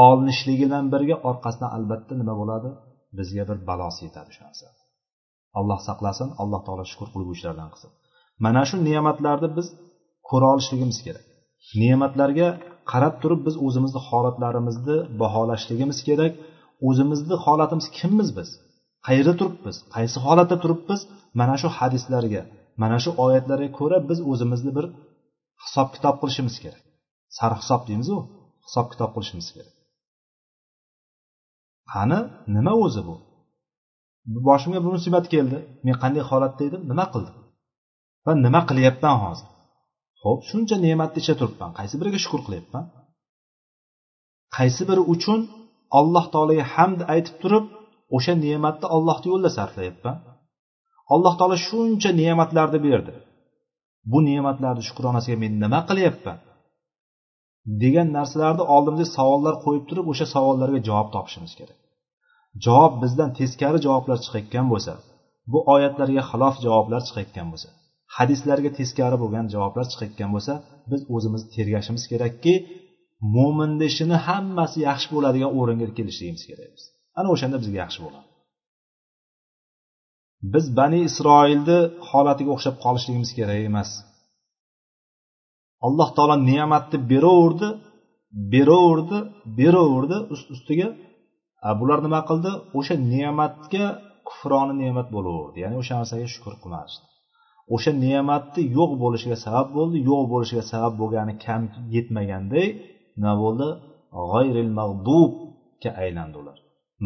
olinishligidan 0.07 0.85
birga 0.93 1.17
orqasidan 1.29 1.71
albatta 1.77 2.13
nima 2.21 2.35
bo'ladi? 2.41 2.71
Bizga 3.19 3.45
bir 3.51 3.59
balosi 3.69 4.01
yetadi 4.07 4.29
o'sha 4.33 4.43
narsa 4.49 4.67
alloh 5.59 5.81
saqlasin 5.89 6.29
alloh 6.43 6.61
taolo 6.67 6.85
shukur 6.93 7.09
qilguvchilardan 7.15 7.69
qilsin. 7.73 7.91
Mana 8.45 8.63
shu 8.69 8.77
ne'matlarni 8.89 9.49
biz 9.59 9.67
ko'ra 10.29 10.47
olishligimiz 10.55 10.99
kerak. 11.07 11.25
Ne'matlarga 11.83 12.49
qarab 12.93 13.15
turib 13.23 13.41
biz 13.47 13.55
o'zimizni 13.67 14.01
holatlarimizni 14.09 14.97
baholashligimiz 15.23 15.99
kerak. 16.09 16.33
O'zimizni 16.89 17.37
holatimiz 17.45 17.87
kimmiz 17.99 18.29
biz? 18.39 18.49
Qayerda 19.07 19.35
turibmiz? 19.41 19.77
Qaysi 19.95 20.17
holatda 20.27 20.57
turibmiz? 20.63 21.01
Mana 21.41 21.55
shu 21.61 21.69
hadislarga 21.79 22.43
mana 22.81 22.97
shu 23.05 23.11
oyatlarga 23.25 23.69
ko'ra 23.79 23.99
biz 24.11 24.19
o'zimizni 24.31 24.73
bir 24.79 24.87
hisob 25.65 25.89
kitob 25.95 26.17
qilishimiz 26.21 26.57
kerak. 26.65 26.83
Sarhisob 27.39 27.83
deymizu 27.89 28.17
hisob 28.67 28.87
kitob 28.93 29.11
qilishimiz 29.15 29.49
kerak. 29.55 29.75
Qani 31.93 32.19
nima 32.57 32.73
o'zi 32.85 33.03
bu? 33.09 33.17
Boshimga 34.49 34.79
bir 34.85 34.91
musibat 34.97 35.27
keldi. 35.35 35.59
Men 35.87 35.97
qanday 36.03 36.23
holatda 36.31 36.63
edim 36.69 36.83
nima 36.91 37.07
qildim? 37.15 37.37
Va 38.27 38.33
nima 38.47 38.61
qilyapman 38.69 39.17
hozir? 39.25 39.49
Ho'p 40.23 40.41
shuncha 40.51 40.77
ne'matni 40.87 41.19
ichida 41.23 41.37
turibman. 41.41 41.71
Qaysi 41.79 41.95
biriga 42.01 42.19
shukur 42.25 42.41
qilyapman? 42.47 42.85
Qaysi 44.57 44.83
biri 44.89 45.03
uchun 45.15 45.41
alloh 45.99 46.25
taologa 46.35 46.65
hamd 46.75 47.01
aytib 47.15 47.37
turib 47.43 47.65
o'sha 48.17 48.33
ne'matni 48.45 48.87
ollohni 48.97 49.27
yo'lida 49.33 49.51
sarflayapman? 49.59 50.17
Alloh 51.15 51.35
taolo 51.39 51.57
shuncha 51.69 52.11
ne'matlarni 52.21 52.79
berdi. 52.89 53.15
Bu 54.11 54.19
ne'matlarni 54.29 54.83
shukronasiga 54.89 55.37
men 55.45 55.53
nima 55.63 55.81
qilyapman? 55.91 56.39
degan 57.83 58.09
narsalarni 58.17 58.65
oldimizga 58.75 59.09
savollar 59.17 59.55
qo'yib 59.65 59.85
turib 59.91 60.07
o'sha 60.13 60.27
savollarga 60.35 60.81
javob 60.89 61.09
topishimiz 61.15 61.53
kerak. 61.61 61.79
Javob 62.67 62.93
bizdan 63.03 63.31
teskari 63.39 63.79
javoblar 63.87 64.19
chiqayotgan 64.25 64.67
bo'lsa 64.73 64.93
bu 65.53 65.59
oyatlarga 65.75 66.23
xilof 66.31 66.55
javoblar 66.65 67.01
chiqayotgan 67.09 67.47
bo'lsa 67.53 67.69
hadislarga 68.17 68.71
teskari 68.79 69.17
bo'lgan 69.23 69.47
javoblar 69.55 69.87
chiqayotgan 69.93 70.31
bo'lsa 70.35 70.55
biz 70.91 71.01
o'zimizni 71.15 71.49
tergashimiz 71.57 72.05
kerakki 72.13 72.55
mo'minni 73.37 73.85
ishini 73.93 74.17
hammasi 74.29 74.79
yaxshi 74.89 75.09
bo'ladigan 75.15 75.51
o'ringa 75.61 75.87
kelishligimiz 75.99 76.45
kerak 76.51 76.71
biz. 76.77 76.85
Ana 77.19 77.29
o'shanda 77.35 77.57
bizga 77.63 77.79
yaxshi 77.85 78.01
bo'ladi. 78.05 78.27
Biz 80.53 80.65
bani 80.79 80.99
isroilni 81.09 81.79
holatiga 82.09 82.51
o'xshab 82.57 82.77
qolishligimiz 82.85 83.31
kerak 83.39 83.61
emas. 83.71 83.91
Alloh 85.87 86.09
taolo 86.17 86.37
ne'matni 86.51 86.99
beraverdi 87.13 87.69
beraverdi 88.53 89.19
beraverdi 89.59 90.17
ust 90.35 90.47
ustiga 90.55 90.89
bular 91.81 91.99
nima 92.07 92.21
qildi? 92.29 92.53
O'sha 92.79 92.95
ne'matga 93.13 93.87
kufroni 94.29 94.75
ne'mat 94.83 95.09
bo'laverdi. 95.17 95.57
Ya'ni 95.65 95.77
o'sha 95.83 95.95
narsaga 96.01 96.27
shukur 96.35 96.55
qilmasdi 96.63 97.07
o'sha 97.75 97.93
ne'matni 98.05 98.63
yo'q 98.79 98.91
bo'lishiga 99.03 99.37
sabab 99.47 99.69
bo'ldi 99.77 99.97
yo'q 100.11 100.25
bo'lishiga 100.33 100.65
sabab 100.73 100.95
bo'lgani 101.01 101.35
kam 101.45 101.63
yetmaganday 101.95 102.67
nima 103.21 103.35
bo'ldi? 103.43 103.69
G'ayril 104.31 104.71
mag'dubga 104.81 105.91
aylandi 106.03 106.37
ular 106.43 106.59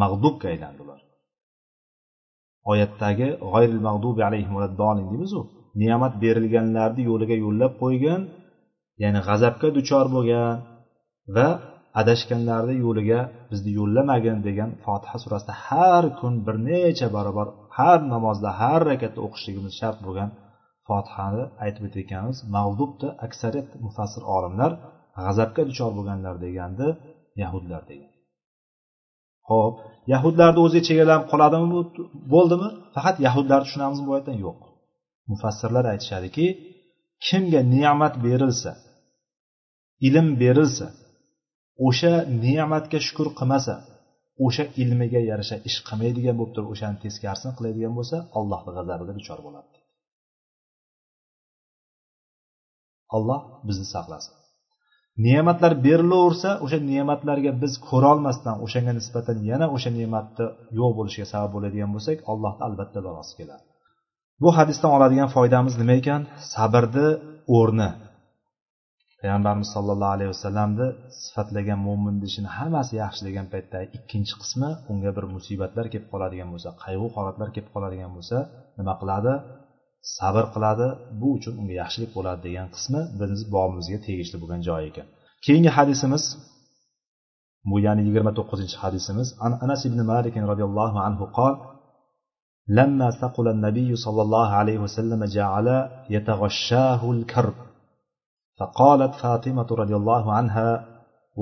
mag'dubga 0.02 0.46
aylandi 0.52 0.80
ular 0.84 1.00
oyatdagi 2.70 3.28
g'oyril 3.52 3.82
mag'dubi 3.88 4.22
alayhim 4.28 4.54
deymizu. 5.10 5.40
Ne'mat 5.82 6.14
berilganlarni 6.22 7.02
yo'liga 7.10 7.36
yo'llab 7.44 7.72
qo'ygan 7.82 8.20
ya'ni 9.02 9.20
g'azabga 9.28 9.68
duchor 9.76 10.06
bo'lgan 10.16 10.54
va 11.36 11.48
adashganlarni 12.00 12.74
yo'liga 12.84 13.20
bizni 13.50 13.70
yo'llamagin 13.78 14.38
degan 14.48 14.70
fotiha 14.84 15.16
surasida 15.24 15.54
har 15.66 16.04
kun 16.20 16.34
bir 16.46 16.56
necha 16.68 17.08
barobar 17.16 17.48
har 17.78 17.98
namozda 18.12 18.50
har 18.60 18.80
rakatda 18.90 19.20
o'qishligimiz 19.26 19.72
shart 19.80 19.98
bo'lgan 20.06 20.30
fotihani 20.88 21.42
aytib 21.64 21.82
o'tayotganmiz 21.88 22.38
mag'dubni 22.56 23.08
aksariyat 23.26 23.68
mufassir 23.84 24.22
olimlar 24.36 24.70
g'azabga 25.24 25.62
duchor 25.70 25.90
bo'lganlar 25.98 26.34
degandi 26.44 26.86
yahudlar 27.42 27.82
degan 27.92 28.09
ho'p 29.50 29.74
yahudlarni 30.12 30.60
o'ziga 30.64 30.82
chegaralanib 30.88 31.26
qoladimi 31.32 31.66
bo'ldimi? 32.34 32.68
Faqat 32.94 33.16
yahudlarni 33.26 33.64
tushunamizmi 33.66 34.04
bu 34.08 34.12
oyatdan 34.16 34.38
yo'q. 34.46 34.58
Mufassirlar 35.30 35.84
aytishadiki 35.92 36.46
kimga 37.26 37.60
ne'mat 37.74 38.14
berilsa 38.26 38.72
ilm 40.08 40.28
berilsa 40.42 40.86
o'sha 41.86 42.12
ne'matga 42.44 42.98
shukur 43.06 43.28
qilmasa 43.38 43.74
o'sha 44.46 44.64
ilmiga 44.82 45.20
yarasha 45.30 45.56
ish 45.68 45.78
qilmaydigan 45.88 46.36
bo'lib 46.38 46.52
turib 46.56 46.70
o'shani 46.74 46.96
teskarisini 47.04 47.52
qiladigan 47.58 47.92
bo'lsa 47.98 48.16
allohni 48.38 48.70
g'azabiga 48.76 49.12
duchor 49.18 49.38
bo'ladi. 49.46 49.76
Alloh 53.16 53.40
bizni 53.68 53.86
saqlasin. 53.94 54.34
Ne'matlar 55.26 55.72
berilaversa 55.86 56.50
o'sha 56.64 56.78
ne'matlarga 56.90 57.52
biz 57.62 57.72
ko'rolmasdan 57.88 58.56
o'shanga 58.64 58.92
nisbatan 58.98 59.36
yana 59.50 59.66
o'sha 59.76 59.90
ne'matni 59.98 60.46
yo'q 60.78 60.90
bo'lishiga 60.98 61.26
sabab 61.32 61.50
bo'ladigan 61.56 61.90
bo'lsak 61.94 62.16
allohni 62.32 62.62
albatta 62.68 62.98
balosi 63.06 63.32
keladi. 63.38 63.64
Bu 64.42 64.50
hadisdan 64.58 64.90
oladigan 64.96 65.28
foydamiz 65.36 65.74
nima 65.80 65.94
ekan? 66.00 66.22
Sabrni 66.54 67.08
o'rni. 67.58 67.90
Payg'ambarimiz 69.20 69.68
sollallohu 69.76 70.14
alayhi 70.16 70.30
vasallamni 70.34 70.86
sifatlagan 71.24 71.78
mo'minni 71.86 72.26
ishini 72.30 72.50
hammasi 72.58 72.92
yaxshi 73.02 73.22
degan 73.28 73.46
paytda 73.52 73.78
ikkinchi 73.96 74.34
qismi 74.42 74.70
unga 74.92 75.10
bir 75.16 75.24
musibatlar 75.34 75.86
kelib 75.92 76.08
qoladigan 76.12 76.48
bo'lsa 76.54 76.70
qayg'u 76.84 77.06
holatlar 77.16 77.48
kelib 77.54 77.70
qoladigan 77.74 78.10
bo'lsa 78.16 78.36
nima 78.78 78.94
qiladi? 79.00 79.32
sabr 80.17 80.45
qiladi 80.53 80.87
bu 81.19 81.27
uchun 81.37 81.53
unga 81.61 81.73
yaxshilik 81.81 82.11
bo'ladi 82.17 82.39
degan 82.47 82.67
qismi 82.75 83.01
biz 83.19 83.39
bobimizga 83.55 83.97
tegishli 84.07 84.37
bo'lgan 84.41 84.61
joyi 84.67 84.85
ekan 84.91 85.07
keyingi 85.45 85.71
hadisimiz 85.77 86.23
bu 87.69 87.75
ya'ni 87.85 88.01
yigirma 88.07 88.31
to'qqizinchi 88.37 88.77
hadisimiz 88.83 89.27
an 89.45 89.51
anas 89.65 89.81
ibn 89.89 89.99
malik 90.11 90.35
roziyallohu 90.51 90.97
anhu 91.07 91.25
qol 91.39 91.55
لما 92.79 93.07
ثقل 93.21 93.47
النبي 93.55 93.95
صلى 94.05 94.21
الله 94.25 94.49
عليه 94.59 94.77
وسلم 94.85 95.21
جعل 95.37 95.67
يتغشاه 96.15 97.01
الكرب 97.15 97.53
فقالت 98.59 99.13
فاطمة 99.15 99.67
رضي 99.81 99.95
الله 99.95 100.33
عنها 100.33 100.69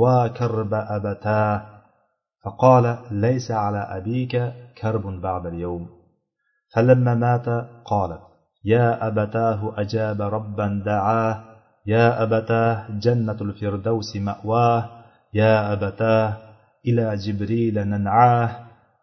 وكرب 0.01 0.73
أبتاه 0.97 1.55
فقال 2.43 2.85
ليس 3.11 3.51
على 3.51 3.77
أبيك 3.97 4.53
كرب 4.81 5.21
بعد 5.21 5.45
اليوم 5.45 5.83
فلما 6.73 7.13
مات 7.15 7.47
قالت 7.85 8.26
يا 8.74 8.86
أبتاه 9.08 9.60
أجاب 9.82 10.18
ربا 10.36 10.82
دعاه. 10.90 11.34
يا 11.94 12.06
أبتاه 12.22 12.74
جنة 13.04 13.38
الفردوس 13.46 14.10
مأواه. 14.16 14.82
يا 15.40 15.54
أبتاه 15.72 16.36
إلى 16.88 17.06
جبريل 17.24 17.76
ننعاه. 17.92 18.50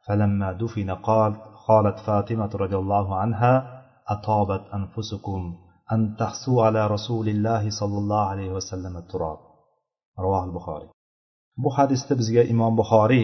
فلما 0.05 0.49
دفن 0.61 0.89
قال 1.07 1.31
قالت 1.67 1.97
فاطمة 1.99 2.51
رضي 2.63 2.77
الله 2.83 3.07
عنها 3.21 3.53
أطابت 4.15 4.63
أنفسكم 4.73 5.41
أن 5.93 6.15
تحسوا 6.19 6.65
على 6.65 6.87
رسول 6.95 7.27
الله 7.29 7.63
صلى 7.79 7.97
الله 7.97 8.23
عليه 8.31 8.49
وسلم 8.57 8.97
التراب. 8.97 9.39
رواه 10.19 10.43
البخاري. 10.45 10.87
Bu 11.57 11.69
hadisni 11.77 12.13
bizga 12.19 12.43
imom 12.53 12.73
buxoriy 12.79 13.23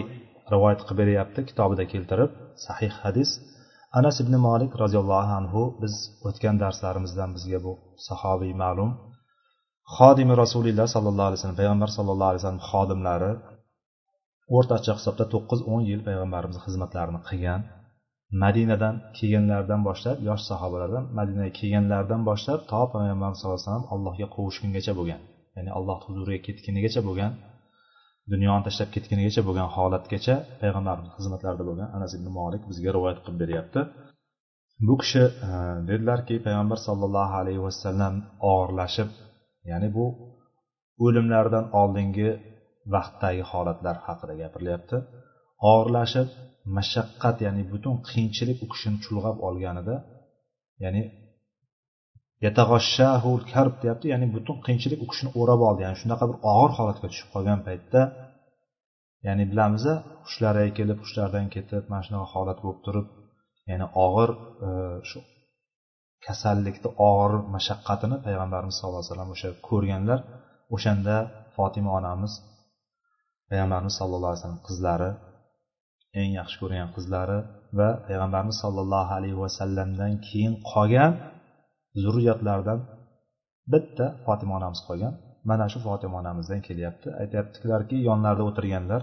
rivoyat 0.52 0.80
qilib 0.86 0.98
beryapti. 1.02 1.40
Kitobida 1.48 1.84
keltirib 1.92 2.30
sahih 2.66 2.92
hadis 3.02 3.30
anas 3.98 4.16
ibn 4.22 4.34
molik 4.46 4.72
roziyallohu 4.82 5.32
anhu 5.40 5.62
biz 5.82 5.94
o'tgan 6.28 6.56
darslarimizdan 6.62 7.30
bizga 7.36 7.58
bu 7.66 7.72
sahobiy 8.08 8.52
ma'lum. 8.62 8.90
Xodimi 9.96 10.34
rasulilloh 10.42 10.86
sollallohu 10.94 11.28
alayhi 11.28 11.40
vasallam 11.40 11.58
payg'ambar 11.62 11.90
sallallohu 11.96 12.30
alayhi 12.30 12.42
vasallam 12.42 12.64
xodimlari 12.70 13.32
o'rtacha 14.56 14.92
hisobda 14.98 15.24
to'qqiz 15.34 15.60
o'n 15.72 15.82
yil 15.90 16.00
payg'ambarimiz 16.08 16.58
xizmatlarini 16.64 17.20
qilgan. 17.28 17.60
Madinadan 18.42 18.94
kelganlaridan 19.16 19.80
boshlab 19.88 20.18
yosh 20.28 20.42
sahobalardan 20.50 21.04
madinaga 21.18 21.52
kelganlaridan 21.58 22.20
boshlab 22.30 22.60
to 22.70 22.80
payg'ambarimiz 22.94 23.38
sallallohu 23.40 23.58
alayhi 23.58 23.68
vasallam 23.68 23.86
allohga 23.94 24.26
qovushgungacha 24.36 24.92
bo'lgan 24.98 25.20
ya'ni 25.56 25.70
alloh 25.78 25.98
huzuriga 26.06 26.40
ketgunigacha 26.46 27.00
bo'lgan. 27.08 27.32
Dunyoni 28.30 28.62
tashlab 28.66 28.90
ketgunigacha 28.94 29.42
bo'lgan 29.48 29.68
holatgacha 29.76 30.34
payg'ambarimiz 30.60 31.10
xizmatlarida 31.18 31.64
bo'lgan 31.68 31.88
anas 31.96 32.12
ibn 32.18 32.28
molik 32.38 32.62
bizga 32.70 32.90
rivoyat 32.96 33.18
qilib 33.24 33.38
beryapti. 33.42 33.80
Bu 34.86 34.94
kishi 35.02 35.24
e, 35.48 35.50
dedilarki 35.88 36.34
payg'ambar 36.46 36.78
sollallohu 36.86 37.34
alayhi 37.42 37.62
vasallam 37.68 38.14
og'irlashib 38.52 39.08
ya'ni 39.70 39.88
bu 39.96 40.04
o'limlaridan 41.04 41.66
oldingi 41.80 42.28
vaqtdagi 42.94 43.42
holatlar 43.50 43.96
haqida 44.06 44.34
gapirilyapti. 44.42 44.96
Og'irlashib 45.72 46.28
mashaqqat 46.76 47.36
ya'ni 47.46 47.62
butun 47.72 47.94
qiyinchilik 48.08 48.58
u 48.64 48.66
kishini 48.72 48.98
chulg'ab 49.04 49.36
olganida 49.48 49.94
ya'ni 50.84 51.02
karb 53.52 53.74
deyapti. 53.82 54.06
Ya'ni 54.12 54.26
butun 54.34 54.56
qiyinchilik 54.64 55.00
u 55.04 55.06
kishini 55.10 55.30
o'rab 55.40 55.60
oldi. 55.68 55.80
Ya'ni 55.86 55.96
shunaqa 56.02 56.24
bir 56.30 56.36
og'ir 56.52 56.70
holatga 56.78 57.06
tushib 57.12 57.28
qolgan 57.34 57.60
paytda 57.68 58.00
ya'ni 59.26 59.44
bilamiz 59.50 59.84
hushlariga 60.26 60.72
kelib 60.78 60.98
hushlaridan 61.04 61.46
ketib 61.54 61.84
mana 61.90 62.02
shunaqa 62.06 62.28
holat 62.34 62.58
bo'lib 62.64 62.80
turib 62.86 63.06
ya'ni 63.70 63.86
og'ir 64.06 64.30
e, 64.66 64.70
shu 65.08 65.18
kasallikni 66.26 66.90
og'ir 67.10 67.32
mashaqqatini 67.54 68.16
payg'ambarimiz 68.26 68.74
sallallohu 68.78 69.02
alayhi 69.02 69.12
vasallam 69.12 69.32
o'sha 69.36 69.50
ko'rganlar 69.68 70.20
o'shanda 70.74 71.16
fotima 71.56 71.90
onamiz 71.98 72.32
payg'ambarimiz 73.50 73.94
sallallohu 74.00 74.30
alayhi 74.30 74.42
vasallam 74.42 74.62
qizlari 74.68 75.10
eng 76.20 76.30
yaxshi 76.40 76.56
ko'rgan 76.62 76.88
qizlari 76.96 77.38
va 77.78 77.88
payg'ambarimiz 78.06 78.56
sollallohu 78.64 79.12
alayhi 79.18 79.38
vasallamdan 79.44 80.12
keyin 80.26 80.54
qolgan 80.72 81.12
zurriyotlaridan 82.02 82.80
bitta 83.72 84.06
fotima 84.24 84.52
onamiz 84.58 84.80
qolgan. 84.88 85.14
Mana 85.50 85.66
shu 85.72 85.78
fotima 85.86 86.16
onamizdan 86.22 86.60
kelyapti. 86.68 87.08
Aytyaptilarki 87.22 87.96
yonlarida 88.08 88.44
o'tirganlar 88.50 89.02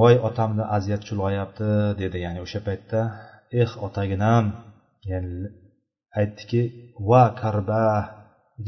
voy 0.00 0.14
otamni 0.28 0.64
aziyat 0.76 1.02
chulg'ayapti 1.08 1.68
dedi 2.00 2.16
ya'ni 2.24 2.40
o'sha 2.46 2.60
paytda. 2.68 3.00
Eh 3.62 3.70
otaginam 3.86 4.44
ya'ni 5.10 5.48
aytdiki 6.20 6.62
va 7.10 7.24
karba 7.40 7.84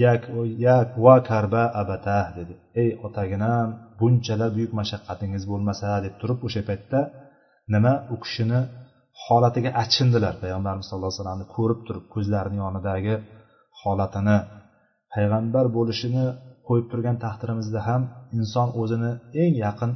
yak 0.03 0.23
yak 0.67 0.89
va 1.05 1.15
karba 1.31 1.63
abata 1.81 2.21
dedi. 2.39 2.55
Ey 2.83 2.91
otaginam 3.07 3.69
bunchalar 4.01 4.51
buyuk 4.57 4.73
mashaqqatingiz 4.81 5.45
bo'lmasa 5.51 5.91
deb 6.05 6.15
turib 6.21 6.39
o'sha 6.47 6.63
paytda 6.69 7.01
nima 7.75 7.93
u 8.15 8.17
kishini 8.25 8.61
holatiga 9.25 9.71
achindilar. 9.83 10.35
Payg'ambarimiz 10.43 10.87
sallallohu 10.89 11.11
alayhi 11.11 11.21
vasallamni 11.23 11.47
ko'rib 11.57 11.81
turib 11.87 12.05
ko'zlarini 12.15 12.59
yonidagi 12.65 13.15
holatini 13.81 14.39
payg'ambar 15.15 15.65
bo'lishini 15.77 16.27
qo'yib 16.67 16.87
turgan 16.93 17.17
taqdirimizda 17.25 17.81
ham 17.89 18.03
inson 18.39 18.69
o'zini 18.81 19.13
eng 19.43 19.55
yaqin 19.67 19.93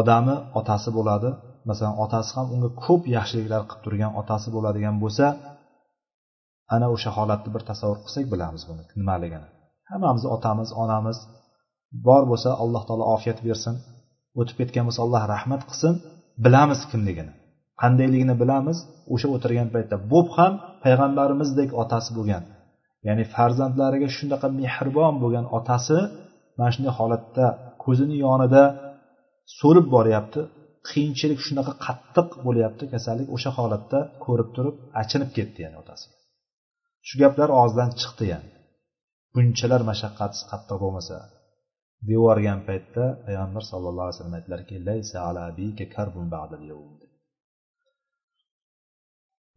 odami 0.00 0.34
otasi 0.60 0.90
bo'ladi. 0.98 1.30
Masalan 1.70 1.96
otasi 2.04 2.30
ham 2.36 2.46
unga 2.54 2.70
ko'p 2.84 3.02
yaxshiliklar 3.16 3.62
qilib 3.68 3.82
turgan 3.86 4.12
otasi 4.20 4.48
bo'ladigan 4.54 4.96
bo'lsa 5.02 5.26
ana 6.74 6.86
o'sha 6.94 7.10
holatni 7.18 7.50
bir 7.54 7.62
tasavvur 7.70 7.98
qilsak 8.04 8.24
bilamiz 8.32 8.62
buni. 8.68 8.82
Nimaligini? 9.00 9.48
Hammamiz 9.90 10.24
otamiz 10.36 10.68
onamiz 10.82 11.18
bor 12.06 12.22
bo'lsa 12.30 12.50
alloh 12.62 12.82
taolo 12.88 13.04
ofiyat 13.14 13.38
bersin. 13.46 13.74
O'tib 14.40 14.56
ketgan 14.60 14.84
bo'lsa 14.88 15.00
alloh 15.06 15.22
rahmat 15.34 15.62
qilsin. 15.70 15.94
Bilamiz 16.44 16.80
kimligini. 16.90 17.32
Qandayligini 17.82 18.34
bilamiz. 18.42 18.78
O'sha 19.14 19.28
o'tirgan 19.34 19.68
paytda 19.74 19.96
bo'p 20.12 20.28
ham 20.38 20.52
payg'ambarimizdek 20.84 21.70
otasi 21.82 22.10
bo'lgan. 22.18 22.44
Ya'ni 23.06 23.24
farzandlariga 23.34 24.08
shunaqa 24.18 24.48
mehribon 24.60 25.14
bo'lgan 25.22 25.46
otasi 25.58 25.98
mana 26.58 26.70
shunday 26.74 26.92
holatda 26.98 27.46
ko'zini 27.84 28.16
yonida 28.26 28.62
so'lib 29.60 29.86
boryapti. 29.96 30.40
Qiyinchilik 30.88 31.40
shunaqa 31.46 31.72
qattiq 31.86 32.28
bo'lyapti. 32.46 32.84
Kasallik 32.94 33.28
o'sha 33.36 33.50
holatda 33.58 33.98
ko'rib 34.24 34.48
turib 34.56 34.76
achinib 35.02 35.30
ketdi 35.36 35.58
ya'ni 35.64 35.78
otasi 35.84 36.06
shu 37.06 37.14
gaplar 37.22 37.48
og'zidan 37.60 37.90
chiqdi 38.00 38.24
ya'ni. 38.32 38.50
Bunchalar 39.34 39.82
mashaqqatsiz 39.90 40.42
qattiq 40.50 40.78
bo'lmasa. 40.84 41.16
Devorgan 42.10 42.60
paytda 42.68 43.04
payg'ambar 43.26 43.62
sallallohu 43.70 44.06
alayhi 44.06 44.16
vasallam 44.16 44.36
aytdilarki 44.38 44.74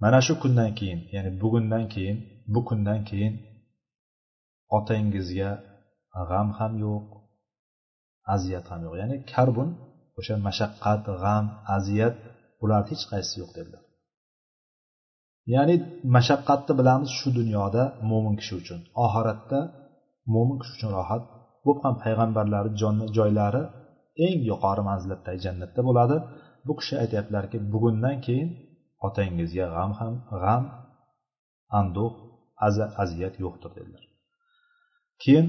mana 0.02 0.20
shu 0.26 0.34
kundan 0.44 0.72
keyin 0.80 1.00
ya'ni 1.16 1.32
bugundan 1.42 1.84
keyin 1.94 2.18
bu 2.54 2.60
kundan 2.70 3.00
keyin 3.10 3.34
otangizga 4.78 5.52
g'am 6.30 6.48
ham 6.58 6.74
yo'q 6.86 7.06
aziyat 8.34 8.66
ham 8.72 8.80
yo'q. 8.86 8.96
Ya'ni 9.02 9.18
karbun 9.34 9.70
o'sha 10.20 10.36
mashaqqat 10.48 11.04
g'am 11.24 11.46
aziyat 11.76 12.16
bularni 12.60 12.88
hech 12.92 13.04
qaysisi 13.12 13.36
yo'q 13.42 13.52
dedilar. 13.58 13.84
Ya'ni 15.54 15.76
mashaqqatni 16.16 16.74
bilamiz 16.80 17.10
shu 17.20 17.30
dunyoda 17.40 17.84
mo'min 18.10 18.36
kishi 18.40 18.54
uchun. 18.62 18.80
Oxiratda 19.06 19.60
mo'min 20.34 20.58
kishi 20.62 20.74
uchun 20.78 20.92
rohat 20.98 21.24
bu 21.66 21.72
ham 21.82 21.96
payg'ambarlarni 22.04 22.76
joylari 23.18 23.64
eng 24.26 24.40
yuqori 24.52 24.82
manzilatdagi 24.90 25.40
jannatda 25.46 25.82
bo'ladi. 25.88 26.18
Bu 26.68 26.74
kishi 26.80 26.94
aytyaptilarki 27.04 27.58
bugundan 27.74 28.18
keyin 28.26 28.50
otangizga 29.08 29.66
g'am 29.76 29.92
ham 30.00 30.14
g'am 30.42 30.64
anduh 31.80 32.12
aziyat 33.04 33.36
yo'qdir 33.44 33.72
dedilar. 33.78 34.04
Keyin 35.24 35.48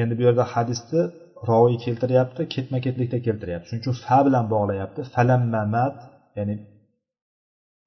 endi 0.00 0.12
bu 0.18 0.22
yerda 0.28 0.44
hadisni 0.54 1.02
roviy 1.48 1.78
keltiryapti 1.84 2.42
ketma 2.54 2.78
ketlikda 2.84 3.18
keltiryapti. 3.26 3.66
Shuning 3.68 3.82
uchun 3.84 3.96
fa 4.04 4.18
bilan 4.26 4.44
bog'layapti. 4.54 5.00
Falammamat 5.14 5.96
ya'ni 6.38 6.54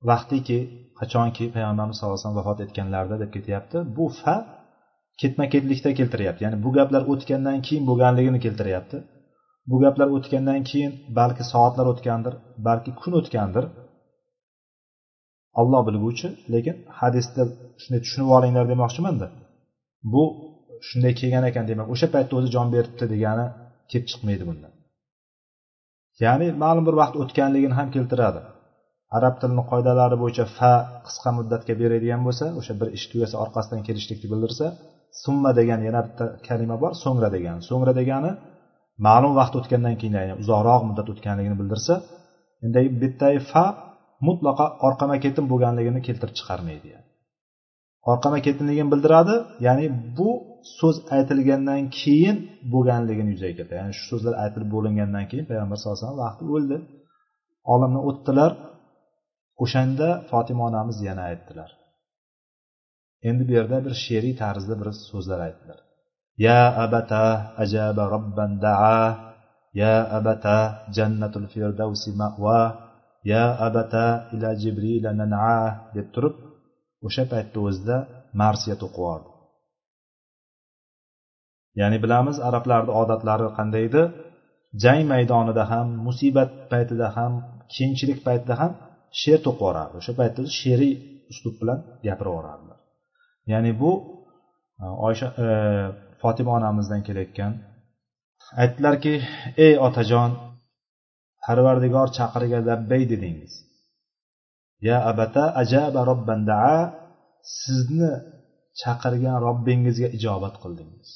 vaqtiki 0.10 0.60
qachonki 1.00 1.44
payg'ambarimiz 1.56 1.96
sallallohu 1.98 2.16
alayhi 2.16 2.26
vasallam 2.26 2.42
vafot 2.42 2.60
etganlarida 2.66 3.16
deb 3.24 3.32
ketyapti. 3.36 3.78
Bu 3.98 4.06
fa 4.22 4.36
ketma 5.22 5.46
ketlikda 5.54 5.90
keltiryapti. 6.00 6.42
Ya'ni 6.46 6.58
bu 6.66 6.70
gaplar 6.78 7.02
o'tgandan 7.12 7.58
keyin 7.68 7.84
bo'lganligini 7.90 8.40
keltiryapti. 8.46 8.98
Bu 9.70 9.76
gaplar 9.84 10.08
o'tgandan 10.18 10.62
keyin 10.70 10.92
balki 11.20 11.44
soatlar 11.52 11.86
o'tgandir 11.94 12.34
balki 12.68 12.92
kun 13.02 13.14
o'tgandir 13.20 13.66
olloh 15.60 15.82
bilguvchi 15.88 16.28
lekin 16.54 16.76
hadisda 17.00 17.42
shunday 17.82 18.02
tushunib 18.06 18.30
olinglar 18.38 18.66
demoqchimanda. 18.74 19.28
Bu 20.14 20.24
shunday 20.88 21.14
kelgan 21.20 21.44
ekan 21.50 21.66
demak 21.72 21.88
o'sha 21.94 22.08
paytda 22.16 22.34
o'zi 22.40 22.50
jon 22.56 22.68
beribdi 22.76 23.06
degani 23.14 23.46
kelib 23.92 24.08
chiqmaydi 24.12 24.44
bundan 24.50 24.74
ya'ni 26.24 26.48
ma'lum 26.64 26.84
bir 26.88 26.96
vaqt 27.02 27.16
o'tganligini 27.24 27.76
ham 27.80 27.88
keltiradi. 27.96 28.42
Arab 29.18 29.36
tilini 29.42 29.64
qoidalari 29.72 30.16
bo'yicha 30.24 30.46
fa 30.58 30.74
qisqa 31.08 31.30
muddatga 31.38 31.74
beradigan 31.82 32.22
bo'lsa 32.28 32.46
o'sha 32.60 32.74
bir 32.82 32.88
ish 32.98 33.06
tugasa 33.12 33.36
orqasidan 33.44 33.82
kelishlikni 33.88 34.28
bildirsa 34.34 34.66
summa 35.24 35.52
degan 35.60 35.80
yana 35.88 36.02
bitta 36.08 36.26
kalima 36.48 36.76
bor 36.84 36.92
so'ngra 37.04 37.30
degan. 37.36 37.58
So'ngra 37.70 37.94
degani 38.00 38.32
ma'lum 39.08 39.34
vaqt 39.40 39.54
o'tgandan 39.60 39.96
keyin 40.00 40.16
ya'ni 40.20 40.34
uzoqroq 40.42 40.82
muddat 40.90 41.08
o'tganligini 41.14 41.56
bildirsa 41.62 41.94
endi 42.66 42.82
bitta 43.02 43.28
fa 43.52 43.66
mutlaqo 44.28 44.66
orqama 44.88 45.16
ketim 45.26 45.46
bo'lganligini 45.52 46.00
keltirib 46.08 46.36
chiqarmaydi 46.40 46.88
yani. 46.96 47.08
Orqama 48.12 48.38
ketimligini 48.46 48.90
bildiradi 48.94 49.36
ya'ni 49.68 49.86
bu 50.18 50.30
so'z 50.80 50.98
aytilgandan 51.16 51.82
keyin 52.00 52.38
bo'lganligini 52.74 53.30
yuzaga 53.36 53.54
keltiradi. 53.58 53.80
Ya'ni 53.82 53.94
shu 54.00 54.06
so'zlar 54.12 54.34
aytilib 54.44 54.70
bo'lingandan 54.76 55.26
keyin 55.30 55.46
payg'ambar 55.50 55.76
sallallohu 55.78 55.98
alayhi 55.98 56.10
vasallam 56.10 56.26
vaqti 56.26 56.44
o'ldi. 56.56 56.78
Olamdan 57.74 58.04
o'tdilar 58.10 58.52
o'shanda 59.64 60.08
fotima 60.30 60.64
onamiz 60.70 60.98
yana 61.08 61.24
aytdilar. 61.32 61.70
Endi 63.30 63.44
bu 63.48 63.52
yerda 63.58 63.78
bir 63.86 63.94
she'riy 64.06 64.36
tarzda 64.44 64.74
bir 64.82 64.88
so'zlar 65.10 65.40
aytdilar. 65.48 65.80
Ya 66.46 66.60
abata 66.86 67.24
ajaba 67.64 68.04
robban 68.14 68.52
daa 68.66 69.04
ya 69.82 69.94
abata 70.18 70.58
jannatul 70.98 71.48
firdavsi 71.54 72.10
ma'va 72.22 72.60
ya 73.32 73.44
abata 73.68 74.06
ila 74.36 74.50
jibrila 74.62 75.12
nan'a 75.22 75.56
deb 75.96 76.08
turib 76.16 76.36
o'sha 77.08 77.24
paytda 77.32 77.60
o'zida 77.68 77.98
marsiyat 78.42 78.82
o'qiyordi 78.88 79.30
ya'ni 81.80 81.98
bilamiz 82.04 82.38
arablarni 82.48 82.92
odatlari 83.02 83.48
qanday 83.58 83.84
edi 83.90 84.04
jang 84.84 85.02
maydonida 85.12 85.64
ham 85.72 85.88
musibat 86.08 86.50
paytida 86.72 87.08
ham 87.18 87.32
keyinchilik 87.74 88.20
paytida 88.28 88.54
ham 88.62 88.72
she'r 89.22 89.40
to'qib 89.46 89.60
yuborardi 89.62 89.96
o'sha 90.02 90.14
paytda 90.20 90.42
she'riy 90.60 90.94
uslub 91.32 91.56
bilan 91.62 91.80
gapirib 92.06 92.32
yuborardilar 92.34 92.80
ya'ni 93.52 93.72
bu 93.82 93.92
e, 94.84 94.86
oysha 95.08 95.28
e, 95.44 95.48
fotima 96.22 96.52
onamizdan 96.60 97.02
kelayotgan 97.08 97.54
aytdilarki 98.62 99.14
ey 99.66 99.74
otajon 99.88 100.30
parvardigor 101.46 102.08
chaqiriga 102.18 102.60
labbay 102.70 103.04
dedingiz. 103.12 103.54
Ya 104.88 104.98
abata 105.12 105.44
ajaba 105.62 106.02
robban 106.10 106.42
daa 106.52 106.80
sizni 107.60 108.14
chaqirgan 108.82 109.38
robbingizga 109.48 110.08
ijobat 110.18 110.56
qildingiz. 110.64 111.10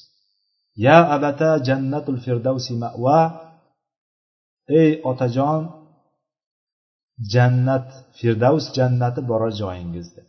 Ya 0.84 0.98
abata 1.16 1.50
jannatul 1.68 2.18
firdavsi 2.24 2.72
ma'va 2.82 3.20
ey 4.80 4.90
otajon 5.10 5.62
jannat 7.32 7.86
firdavs 8.18 8.64
jannati 8.76 9.20
borar 9.30 9.52
joyingiz 9.60 10.06
deb 10.16 10.28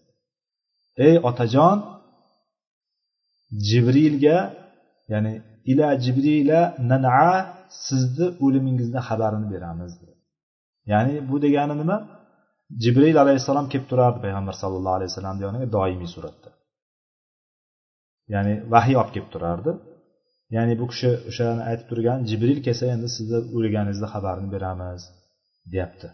ey 1.07 1.15
otajon 1.29 1.77
jibrilga 3.67 4.37
ya'ni 5.11 5.33
ila 5.71 5.87
jibrila 6.03 6.61
nana 6.91 7.19
sizni 7.85 8.27
o'limingizni 8.45 8.99
xabarini 9.07 9.47
beramiz. 9.53 9.91
Ya'ni 10.91 11.13
bu 11.29 11.35
degani 11.45 11.75
nima? 11.81 11.97
Jibril 12.83 13.15
alayhissalom 13.23 13.65
kelib 13.71 13.87
turardi 13.91 14.19
payg'ambar 14.25 14.55
sallallohu 14.61 14.95
alayhi 14.97 15.11
vasallamni 15.11 15.43
yoniga 15.47 15.67
doimiy 15.77 16.09
suratda. 16.15 16.49
Ya'ni 18.33 18.53
vahiy 18.73 18.95
olib 19.01 19.11
kelib 19.15 19.29
turardi. 19.35 19.71
Ya'ni 20.55 20.73
bu 20.81 20.85
kishi 20.91 21.09
o'shani 21.29 21.61
aytib 21.69 21.87
turgan 21.91 22.19
jibril 22.29 22.59
kelsa 22.65 22.85
endi 22.95 23.07
sizni 23.15 23.39
o'lganingizni 23.57 24.07
xabarini 24.13 24.49
beramiz 24.55 25.01
deyapti. 25.73 26.07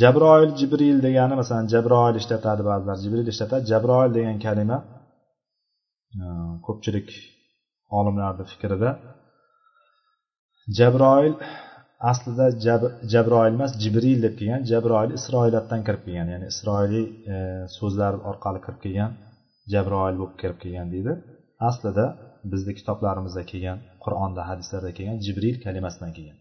Jabroil 0.00 0.50
jibril 0.60 0.98
degani 1.06 1.34
masalan 1.40 1.66
jabroil 1.74 2.16
ishlatadi 2.22 2.62
ba'zilar 2.70 2.96
jibril 3.04 3.26
ishlatadi. 3.32 3.62
Jabroil 3.72 4.10
degan 4.16 4.36
kalima 4.46 4.78
ko'pchilik 6.66 7.08
olimlarni 7.98 8.44
fikrida. 8.52 8.90
Jabroil 10.78 11.34
aslida 12.10 12.46
jabroil 13.14 13.52
emas 13.58 13.72
jibril 13.82 14.18
deb 14.26 14.34
kelgan. 14.40 14.62
Jabroil 14.70 15.10
isroilatdan 15.18 15.80
kirib 15.86 16.02
kelgan 16.06 16.28
ya'ni 16.34 16.46
isroiliy 16.52 17.06
e, 17.32 17.36
so'zlar 17.76 18.12
orqali 18.30 18.60
kirib 18.64 18.80
kelgan 18.84 19.12
jabroil 19.72 20.16
bo'lib 20.20 20.36
kirib 20.40 20.58
kelgan 20.64 20.88
deydi. 20.94 21.12
Aslida 21.68 22.06
bizni 22.52 22.72
kitoblarimizda 22.78 23.42
kelgan 23.50 23.78
qur'onda 24.04 24.42
hadislarda 24.50 24.90
kelgan 24.98 25.18
jibril 25.26 25.56
kalimasidan 25.64 26.12
kelgan. 26.16 26.38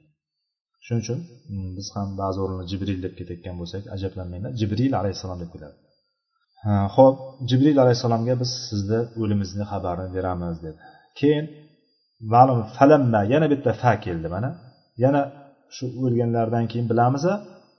Shuning 0.85 1.01
uchun 1.05 1.19
mm, 1.51 1.69
biz 1.77 1.87
ham 1.95 2.07
ba'zi 2.21 2.37
o'rinda 2.43 2.65
jibril 2.71 2.99
deb 3.05 3.13
ketayotgan 3.19 3.55
bo'lsak 3.61 3.83
ajablanmanglar 3.95 4.51
jibril 4.61 4.93
alayhissalom 5.01 5.39
deb 5.43 5.51
keladi. 5.55 5.77
Ho'p 6.95 7.15
jibril 7.49 7.77
alayhissalomga 7.83 8.33
biz 8.41 8.51
sizni 8.69 8.99
o'limizni 9.21 9.63
xabarini 9.71 10.09
beramiz 10.17 10.57
dedi. 10.65 10.79
Keyin 11.19 11.45
ma'lum 12.33 12.59
falamma 12.77 13.21
yana 13.33 13.47
bitta 13.53 13.71
fa 13.81 13.91
keldi 14.05 14.27
mana. 14.35 14.49
Yana 15.03 15.21
shu 15.75 15.85
o'lganlardan 16.05 16.65
keyin 16.71 16.87
bilamiz 16.91 17.23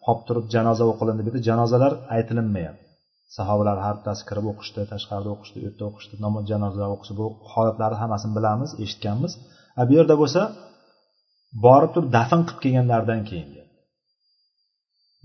qolib 0.05 0.23
turib 0.29 0.47
janoza 0.55 0.85
o'qilindi. 0.93 1.23
Bu 1.27 1.31
janozalar 1.49 1.93
aytilinmayapti. 2.17 2.85
Sahobalar 3.37 3.79
har 3.85 3.95
bittasi 3.99 4.23
kirib 4.29 4.47
o'qishdi 4.53 4.81
tashqarida 4.93 5.31
o'qishdi 5.35 5.57
u 5.61 5.63
yerda 5.67 5.85
o'qishdi 5.91 6.15
namoz 6.25 6.45
janozalar 6.53 6.91
o'qishdi. 6.97 7.15
Bu 7.21 7.27
holatlarni 7.53 7.99
hammasini 8.03 8.33
bilamiz 8.39 8.71
eshitganmiz. 8.85 9.33
A 9.81 9.83
bu 9.89 9.93
yerda 9.99 10.15
bo'lsa 10.23 10.41
borib 11.65 11.91
turib 11.95 12.11
dafn 12.19 12.41
qilib 12.49 12.61
kelganlaridan 12.65 13.23
keyin 13.31 13.49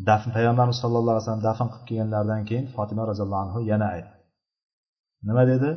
dafn 0.10 0.30
payg'ambarimiz 0.36 0.78
sallallohu 0.84 1.14
alayhi 1.14 1.26
vasallam 1.26 1.46
dafn 1.50 1.68
qilib 1.74 1.86
kelganlaridan 1.90 2.42
keyin 2.50 2.66
fotima 2.76 3.04
roziyallohu 3.10 3.42
anhu 3.46 3.60
yana 3.72 3.88
aytdi. 3.96 4.14
Nima 5.28 5.44
dedi? 5.52 5.70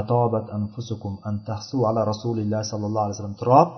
Atobat 0.00 0.46
anfusukum 0.56 1.14
an 1.28 1.34
tahsu 1.48 1.78
ala 1.88 2.00
rasulilloh 2.12 2.62
sollallohu 2.72 3.04
alayhi 3.06 3.16
vasallam 3.16 3.38
turob 3.42 3.68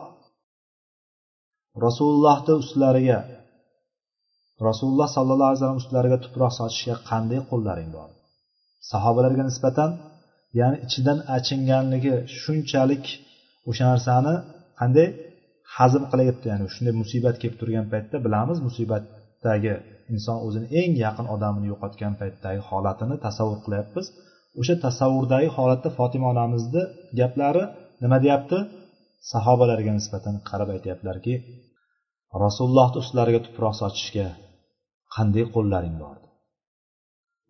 rasulullohni 1.87 2.53
ustlariga 2.63 3.19
rasululloh 4.69 5.09
sollallohu 5.17 5.49
alayhi 5.51 5.61
vasallam 5.61 5.81
ustlariga 5.85 6.19
tuproq 6.25 6.53
sochishga 6.61 6.95
qanday 7.11 7.41
qo'llaring 7.51 7.91
bor? 7.97 8.09
Sahobalarga 8.91 9.43
nisbatan 9.51 9.91
ya'ni 10.61 10.77
ichidan 10.87 11.19
achinganligi 11.37 12.15
shunchalik 12.41 13.05
o'sha 13.71 13.85
narsani 13.93 14.35
qanday 14.81 15.09
hazm 15.77 16.03
qilyapti? 16.13 16.47
Ya'ni 16.53 16.65
shunday 16.75 16.95
musibat 17.03 17.37
kelib 17.41 17.57
turgan 17.61 17.87
paytda 17.93 18.17
bilamiz 18.27 18.59
musibatdagi 18.67 19.75
inson 20.13 20.39
o'zini 20.47 20.67
eng 20.81 20.93
yaqin 21.05 21.27
odamini 21.35 21.67
yo'qotgan 21.73 22.13
paytdagi 22.21 22.61
holatini 22.69 23.17
tasavvur 23.27 23.59
qilyapmiz. 23.67 24.07
O'sha 24.61 24.75
tasavvurdagi 24.85 25.49
holatda 25.57 25.89
fotima 25.99 26.27
onamizni 26.35 26.83
gaplari 27.21 27.65
nima 28.03 28.19
deyapti? 28.25 28.59
Sahobalarga 29.33 29.93
nisbatan 29.99 30.35
qarab 30.49 30.69
aytyaptilarki 30.77 31.35
rasulullohni 32.45 32.99
ustlariga 33.03 33.41
tuproq 33.47 33.75
sochishga 33.83 34.29
qanday 35.15 35.45
qo'llaring 35.55 35.97
bor 36.03 36.17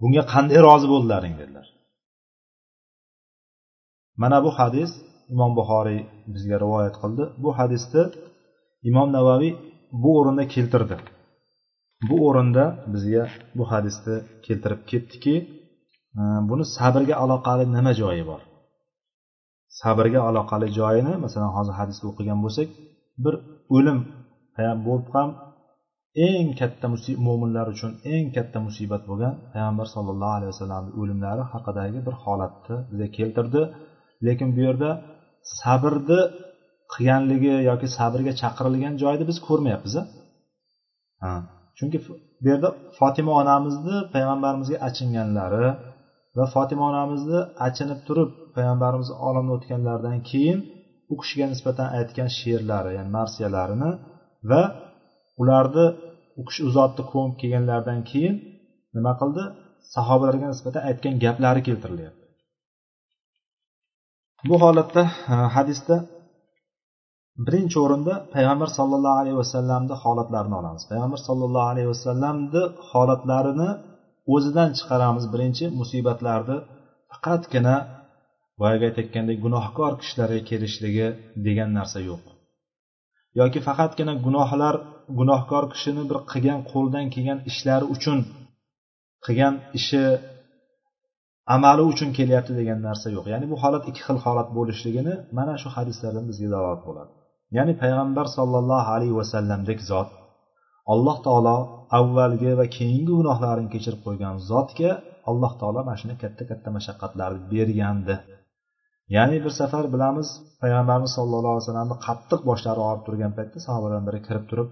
bunga 0.00 0.22
qanday 0.34 0.58
rozi 0.68 0.86
bo'ldilaring 0.92 1.34
dedilar. 1.40 1.66
Mana 4.22 4.38
bu 4.44 4.50
hadis 4.58 4.90
imom 5.34 5.52
buxoriy 5.58 6.00
bizga 6.34 6.56
rivoyat 6.64 6.96
qildi. 7.02 7.24
Bu 7.42 7.50
hadisni 7.58 8.02
imom 8.90 9.08
navaviy 9.16 9.52
bu 10.02 10.10
o'rinda 10.18 10.44
keltirdi. 10.54 10.96
Bu 12.08 12.16
o'rinda 12.28 12.64
bizga 12.92 13.24
bu 13.58 13.64
hadisni 13.72 14.16
keltirib 14.46 14.80
ketdiki 14.90 15.34
buni 16.50 16.64
sabrga 16.76 17.14
aloqali 17.24 17.64
nima 17.76 17.92
joyi 18.00 18.24
bor? 18.30 18.40
Sabrga 19.80 20.20
aloqali 20.28 20.68
joyini 20.78 21.14
masalan 21.24 21.50
hozir 21.56 21.74
hadisda 21.80 22.04
o'qigan 22.10 22.38
bo'lsak 22.44 22.68
bir 23.24 23.34
o'lim 23.76 23.98
bo'lib 24.86 25.08
ham 25.16 25.28
eng 26.28 26.48
katta 26.60 26.86
mo'minlar 27.26 27.66
uchun 27.74 27.92
eng 28.14 28.26
katta 28.36 28.58
musibat 28.66 29.02
bo'lgan 29.10 29.34
payg'ambar 29.52 29.86
sollallohu 29.94 30.34
alayhi 30.38 30.50
vasallamni 30.54 30.90
o'limlari 31.00 31.44
haqidagi 31.52 31.98
bir 32.06 32.14
holatni 32.24 32.76
bizga 32.90 33.08
keltirdi. 33.16 33.62
Lekin 34.26 34.48
bu 34.56 34.60
yerda 34.68 34.90
sabrni 35.60 36.20
qilganligi 36.92 37.54
yoki 37.70 37.88
sabrga 37.98 38.32
chaqirilgan 38.42 38.94
joyni 39.02 39.24
biz 39.30 39.38
ko'rmayapmiz 39.48 39.94
chunki 41.76 41.98
bu 42.06 42.12
yerda 42.50 42.68
fotima 42.98 43.32
onamizni 43.40 43.96
payg'ambarimizga 44.14 44.76
achinganlari 44.88 45.66
va 46.38 46.44
fotima 46.54 46.84
onamizni 46.90 47.40
achinib 47.66 48.00
turib 48.08 48.30
payg'ambarimiz 48.54 49.08
olamdan 49.28 49.54
o'tganlaridan 49.56 50.18
keyin 50.30 50.58
u 51.12 51.14
kishiga 51.20 51.46
nisbatan 51.52 51.88
aytgan 51.98 52.28
she'rlari 52.38 52.90
ya'ni 52.98 53.10
marsiyalarini 53.18 53.90
va 54.50 54.62
ularni 55.42 55.86
u 56.40 56.42
kishi 56.48 56.60
u 56.68 56.70
zotni 56.76 57.02
ko'mib 57.12 57.34
kelganlaridan 57.40 58.00
keyin 58.10 58.34
nima 58.96 59.12
qildi? 59.20 59.44
Sahobalarga 59.94 60.46
nisbatan 60.52 60.82
aytgan 60.90 61.14
gaplari 61.24 61.60
keltirilyapti. 61.68 62.24
Bu 64.48 64.54
holatda 64.64 65.02
e, 65.32 65.34
hadisda 65.56 65.96
birinchi 67.46 67.76
o'rinda 67.84 68.14
payg'ambar 68.34 68.68
sollallohu 68.78 69.16
alayhi 69.22 69.38
vasallamni 69.42 69.94
holatlarini 70.02 70.56
olamiz. 70.60 70.82
Payg'ambar 70.90 71.20
sollallohu 71.28 71.66
alayhi 71.72 71.88
vasallamni 71.94 72.62
holatlarini 72.90 73.70
o'zidan 74.34 74.70
chiqaramiz 74.78 75.24
birinchi 75.32 75.64
musibatlarni 75.80 76.56
faqatgina 77.10 77.76
boyagi 78.60 78.84
aytayotgandek 78.88 79.38
gunohkor 79.44 79.92
kishilarga 80.00 80.40
kelishligi 80.50 81.06
degan 81.46 81.70
narsa 81.78 81.98
yo'q. 82.08 82.22
Yoki 83.40 83.60
faqatgina 83.68 84.14
gunohlar 84.26 84.74
gunohkor 85.18 85.64
kishini 85.72 86.02
bir 86.10 86.18
qilgan 86.32 86.60
qo'ldan 86.72 87.06
kelgan 87.14 87.38
ishlari 87.50 87.86
uchun 87.94 88.18
qilgan 89.26 89.54
ishi 89.78 90.02
amali 91.54 91.82
uchun 91.92 92.10
kelyapti 92.18 92.52
degan 92.60 92.78
narsa 92.88 93.08
yo'q. 93.16 93.24
Ya'ni 93.32 93.46
bu 93.52 93.56
holat 93.62 93.84
ikki 93.90 94.02
xil 94.06 94.18
holat 94.24 94.48
bo'lishligini 94.56 95.14
mana 95.38 95.54
shu 95.62 95.68
hadislardan 95.76 96.24
bizga 96.30 96.48
dalolat 96.54 96.82
bo'ladi. 96.88 97.10
Ya'ni 97.56 97.72
payg'ambar 97.82 98.26
sollallohu 98.36 98.88
alayhi 98.96 99.14
vasallamdek 99.20 99.78
zot 99.90 100.08
alloh 100.92 101.16
taolo 101.26 101.56
avvalgi 101.98 102.50
va 102.60 102.66
keyingi 102.76 103.12
gunohlarini 103.18 103.70
kechirib 103.74 104.00
qo'ygan 104.06 104.34
zotga 104.50 104.90
alloh 105.30 105.52
taolo 105.60 105.80
mana 105.86 105.98
shunday 106.00 106.18
katta 106.24 106.42
katta 106.50 106.68
mashaqqatlarni 106.76 107.40
bergandi. 107.52 108.16
Ya'ni 109.16 109.36
bir 109.44 109.52
safar 109.60 109.84
bilamiz 109.94 110.28
payg'ambarimiz 110.62 111.10
sallallohu 111.18 111.52
alayhi 111.54 111.64
vasallamni 111.64 111.96
qattiq 112.06 112.40
boshlari 112.50 112.80
og'rib 112.88 113.02
turgan 113.06 113.32
paytda 113.38 113.58
sahobalardan 113.66 114.04
biri 114.08 114.20
kirib 114.26 114.44
turib 114.50 114.68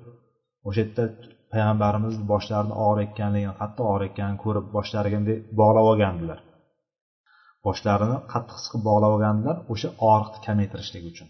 o'sha 0.69 0.81
yerda 0.83 1.05
payg'ambarimiz 1.53 2.15
boshlarini 2.33 2.75
og'riyotganligini 2.87 3.55
qattiq 3.61 3.85
og'riyotganini 3.93 4.39
ko'rib 4.45 4.67
boshlariga 4.77 5.17
bunday 5.19 5.39
bog'lab 5.61 5.87
olgandilar. 5.93 6.39
Boshlarini 7.67 8.19
qattiq 8.33 8.59
siqib 8.65 8.83
bog'lab 8.89 9.11
olgandilar 9.17 9.57
o'sha 9.73 9.89
og'riqni 10.11 10.39
kamaytirishlik 10.47 11.05
uchun. 11.13 11.29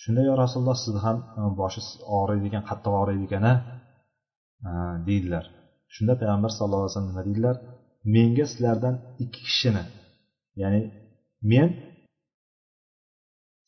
Shunda 0.00 0.20
yo 0.28 0.32
rasululloh 0.42 0.76
sizni 0.84 1.00
ham 1.06 1.16
boshingiz 1.60 1.60
boshi 1.60 1.80
og'riydi 2.18 2.46
ekan 2.50 2.62
qattiq 2.70 2.92
og'riydi 3.00 3.24
ekan 3.28 3.44
a 3.52 3.54
deydilar. 5.08 5.44
Shunda 5.94 6.14
payg'ambar 6.20 6.50
sallallohu 6.56 6.84
alayhi 6.84 6.92
vasallam 6.92 7.10
nima 7.12 7.24
deydilar? 7.28 7.56
Menga 8.14 8.44
sizlardan 8.52 8.94
ikki 9.24 9.40
kishini 9.48 9.84
ya'ni 10.62 10.80
men 11.52 11.68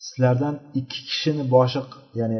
sizlardan 0.06 0.54
ikki 0.80 1.00
kishini 1.08 1.42
boshi 1.54 1.80
ya'ni 2.20 2.38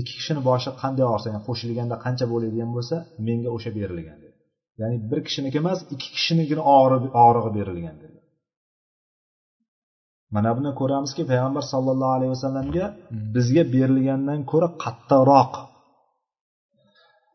ikki 0.00 0.12
kishini 0.18 0.40
boshi 0.48 0.70
qanday 0.82 1.04
og'risa 1.10 1.26
ya'ni 1.30 1.42
qo'shilganda 1.48 1.96
qancha 2.04 2.24
bo'ladigan 2.32 2.70
bo'lsa 2.76 2.96
menga 3.26 3.50
o'sha 3.56 3.70
berilgan 3.78 4.18
dedi. 4.24 4.36
Ya'ni 4.80 4.96
bir 5.10 5.20
kishiniki 5.26 5.56
emas 5.62 5.78
ikki 5.94 6.08
kishinikini 6.16 6.62
og'rig'i 6.76 7.50
berilgan 7.58 7.96
dedi. 8.02 8.18
Mana 10.34 10.50
bundan 10.56 10.74
ko'ramizki 10.80 11.22
payg'ambar 11.30 11.64
sollallohu 11.72 12.14
alayhi 12.18 12.32
vasallamga 12.36 12.84
bizga 13.34 13.62
berilgandan 13.74 14.40
ko'ra 14.50 14.68
qattiqroq 14.84 15.52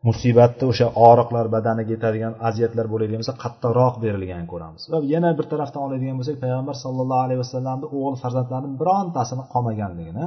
musibatni 0.08 0.66
o'sha 0.72 0.88
og'riqlar 1.08 1.46
badaniga 1.56 1.92
yetadigan 1.96 2.34
aziyatlar 2.48 2.86
bo'ladigan 2.94 3.20
bo'lsa 3.22 3.36
qattiqroq 3.44 3.94
berilganini 4.04 4.50
ko'ramiz. 4.54 4.82
Va 4.94 5.00
yana 5.14 5.30
bir 5.40 5.46
tarafdan 5.52 5.82
oladigan 5.88 6.16
bo'lsak 6.20 6.38
payg'ambar 6.44 6.76
sallallohu 6.84 7.24
alayhi 7.28 7.42
vasallamni 7.44 7.88
o'g'il 7.98 8.16
farzandlarini 8.24 8.76
birontasini 8.82 9.44
qolmaganligini 9.54 10.26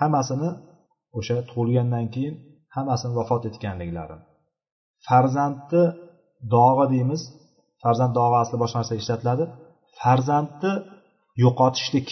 hammasini 0.00 0.50
o'sha 1.18 1.36
tug'ilgandan 1.50 2.06
keyin 2.14 2.34
hammasini 2.76 3.12
vafot 3.20 3.42
etganliklari 3.50 4.16
farzandni 5.08 5.82
dog'i 6.54 6.86
deymiz 6.94 7.22
farzand 7.82 8.12
dog'i 8.20 8.36
asli 8.44 8.56
boshqa 8.62 8.76
narsaga 8.80 9.00
ishlatiladi. 9.04 9.44
Farzandni 10.00 10.72
yo'qotishlik 11.44 12.08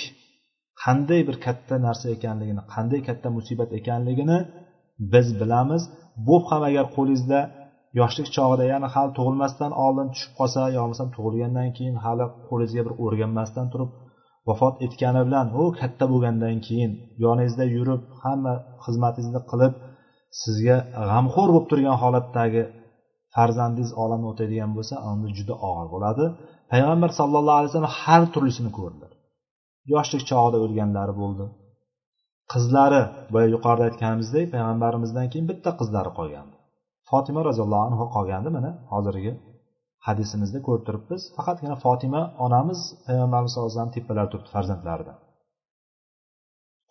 qanday 0.85 1.21
bir 1.29 1.37
katta 1.47 1.75
narsa 1.87 2.07
ekanligini 2.17 2.63
qanday 2.75 3.01
katta 3.09 3.29
musibat 3.37 3.71
ekanligini 3.81 4.39
biz 5.13 5.27
bilamiz. 5.41 5.83
Bu 6.27 6.37
ham 6.49 6.63
agar 6.69 6.87
qo'lingizda 6.97 7.41
yoshlik 8.01 8.29
chog'ida 8.37 8.65
ya'ni 8.73 8.89
hali 8.95 9.13
tug'ilmasdan 9.19 9.73
oldin 9.85 10.09
tushib 10.15 10.33
qolsa 10.39 10.61
yo 10.75 10.79
bo'lmasam 10.83 11.09
tug'ilgandan 11.17 11.69
keyin 11.77 11.97
hali 12.05 12.27
qo'lingizga 12.49 12.83
bir 12.87 12.95
o'rganmasdan 13.05 13.67
turib 13.73 13.91
vafot 14.49 14.75
etgani 14.87 15.21
bilan 15.29 15.47
u 15.61 15.63
katta 15.81 16.05
bo'lgandan 16.13 16.57
keyin 16.67 16.93
yoningizda 17.25 17.65
yurib 17.77 18.03
hamma 18.23 18.55
xizmatingizni 18.85 19.43
qilib 19.51 19.73
sizga 20.43 20.77
g'amxo'r 21.11 21.49
bo'lib 21.55 21.67
turgan 21.71 21.97
holatdagi 22.03 22.63
farzandingiz 23.35 23.91
olamdan 24.03 24.29
o'tadigan 24.33 24.71
bo'lsa 24.77 24.95
unda 25.11 25.29
juda 25.39 25.55
og'ir 25.69 25.89
bo'ladi. 25.95 26.25
Payg'ambar 26.73 27.11
sallallohu 27.21 27.59
alayhi 27.59 27.71
vasallam 27.71 27.97
har 28.03 28.23
turlisini 28.35 28.71
ko'rdilar. 28.79 29.13
Yoshlik 29.93 30.23
chog'ida 30.31 30.59
o'lganlari 30.65 31.15
bo'ldi. 31.23 31.45
Qizlari 32.53 33.03
boya 33.35 33.49
yuqorida 33.55 33.85
aytganimizdek 33.89 34.45
payg'ambarimizdan 34.55 35.27
keyin 35.33 35.47
bitta 35.51 35.71
qizlari 35.81 36.11
qolgandi. 36.19 36.55
Fotima 37.11 37.41
roziyallohu 37.49 37.85
anhu 37.89 38.05
qolgandi 38.17 38.49
mana 38.57 38.71
hozirgi 38.93 39.33
hadisimizda 40.07 40.59
ko'rib 40.67 40.85
turibmiz. 40.89 41.23
Faqatgina 41.37 41.77
fotima 41.85 42.23
onamiz 42.47 42.81
payg'ambarimiz 43.07 43.51
sallallohu 43.53 43.71
alayhi 43.71 43.79
vasallam 43.79 43.97
tepalarida 43.99 44.31
turibdi 44.33 44.51
farzandlaridan 44.57 45.19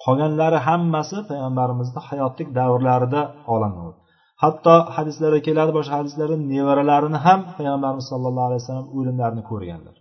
qolganlari 0.06 0.60
hammasi 0.68 1.18
payg'ambarimizni 1.30 2.02
hayotlik 2.10 2.50
davrlarida 2.60 3.22
olamdan 3.54 3.86
o'tdi 3.90 4.02
hatto 4.44 4.74
hadislarda 4.96 5.40
keladi 5.48 5.72
boshqa 5.78 5.94
hadislarda 6.00 6.38
nevaralarini 6.54 7.20
ham 7.26 7.40
payg'ambarimiz 7.58 8.06
sallallohu 8.12 8.48
alayhi 8.50 8.62
vasallam 8.64 8.88
o'limlarini 8.98 9.44
ko'rganlar. 9.52 9.96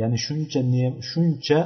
Ya'ni 0.00 0.18
shuncha 0.26 0.60
shuncha 1.10 1.58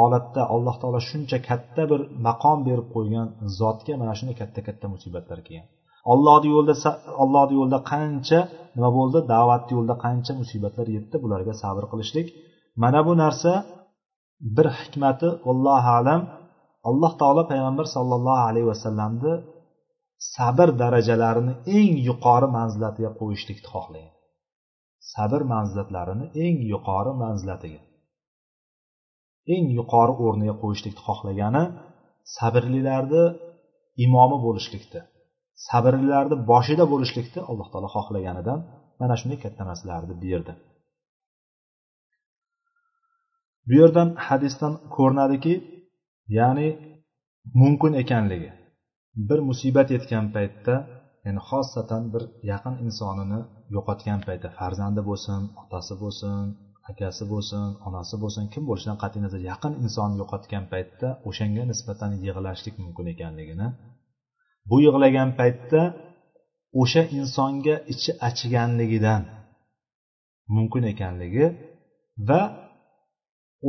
holatda 0.00 0.42
alloh 0.54 0.74
taolo 0.82 1.00
shuncha 1.10 1.38
katta 1.48 1.82
bir 1.90 2.00
maqom 2.26 2.58
berib 2.68 2.88
qo'ygan 2.94 3.26
zotga 3.60 3.92
mana 4.00 4.12
shunday 4.18 4.36
katta 4.42 4.60
katta 4.68 4.86
musibatlar 4.94 5.38
kelgan. 5.46 5.66
Ollohni 6.12 6.48
yo'lida 6.54 6.74
ollohni 7.22 7.54
yo'lida 7.60 7.80
qancha 7.92 8.38
nima 8.76 8.90
bo'ldi? 8.98 9.18
Da'vatni 9.32 9.72
yo'lida 9.76 9.96
qancha 10.04 10.32
musibatlar 10.40 10.86
yetdi? 10.96 11.16
Bularga 11.24 11.52
sabr 11.62 11.84
qilishlik. 11.92 12.26
Mana 12.82 13.00
bu 13.06 13.12
narsa 13.22 13.52
bir 14.56 14.66
hikmati 14.80 15.28
allohu 15.50 15.90
alam. 15.98 16.20
Alloh 16.88 17.12
taolo 17.20 17.42
payg'ambar 17.52 17.86
sollallohu 17.96 18.42
alayhi 18.50 18.68
vasallamni 18.72 19.32
sabr 20.36 20.68
darajalarini 20.82 21.54
eng 21.78 21.92
yuqori 22.08 22.48
manzilatiga 22.58 23.10
qo'yishlikni 23.20 23.68
xohlagan. 23.74 24.14
Sabr 25.14 25.40
manzilatlarini 25.52 26.26
eng 26.44 26.56
yuqori 26.72 27.12
manzilatiga. 27.24 27.80
Eng 29.54 29.66
yuqori 29.78 30.14
o'rniga 30.26 30.54
qo'yishlikni 30.62 31.02
xohlagani 31.08 31.64
sabrlilarni 32.36 33.24
imomi 34.04 34.38
bo'lishlikni 34.46 35.00
sabrlilarni 35.68 36.36
boshida 36.50 36.84
bo'lishlikni 36.92 37.40
alloh 37.50 37.68
taolo 37.72 37.88
xohlaganidan 37.96 38.58
mana 39.00 39.14
shunday 39.20 39.38
katta 39.44 39.62
narsalarni 39.70 40.14
berdi 40.24 40.52
bu 43.66 43.72
yerdan 43.80 44.08
hadisdan 44.26 44.72
ko'rinadiki 44.96 45.54
ya'ni 46.38 46.68
mumkin 47.60 47.92
ekanligi 48.02 48.50
bir 49.28 49.38
musibat 49.48 49.88
yetgan 49.94 50.26
paytda 50.36 50.74
ya'ni 51.24 51.40
xosatan 51.48 52.02
bir 52.12 52.22
yaqin 52.52 52.74
insonini 52.86 53.40
yo'qotgan 53.74 54.20
paytda 54.26 54.48
farzandi 54.58 55.00
bo'lsin 55.08 55.40
otasi 55.62 55.94
bo'lsin 56.02 56.44
akasi 56.90 57.24
bo'lsin 57.32 57.62
onasi 57.86 58.14
bo'lsin 58.22 58.44
kim 58.52 58.62
bo'lishidan 58.68 58.98
qat'iy 59.02 59.20
nazar 59.26 59.40
yaqin 59.50 59.72
insonni 59.84 60.16
yo'qotgan 60.22 60.64
paytda 60.72 61.08
o'shanga 61.28 61.62
nisbatan 61.72 62.10
yig'lashlik 62.26 62.74
mumkin 62.82 63.06
ekanligini 63.14 63.68
bu 64.70 64.76
yig'lagan 64.86 65.30
paytda 65.40 65.82
o'sha 66.80 67.02
insonga 67.18 67.76
ichi 67.92 68.10
achiganligidan 68.28 69.22
mumkin 70.56 70.82
ekanligi 70.92 71.46
va 72.28 72.42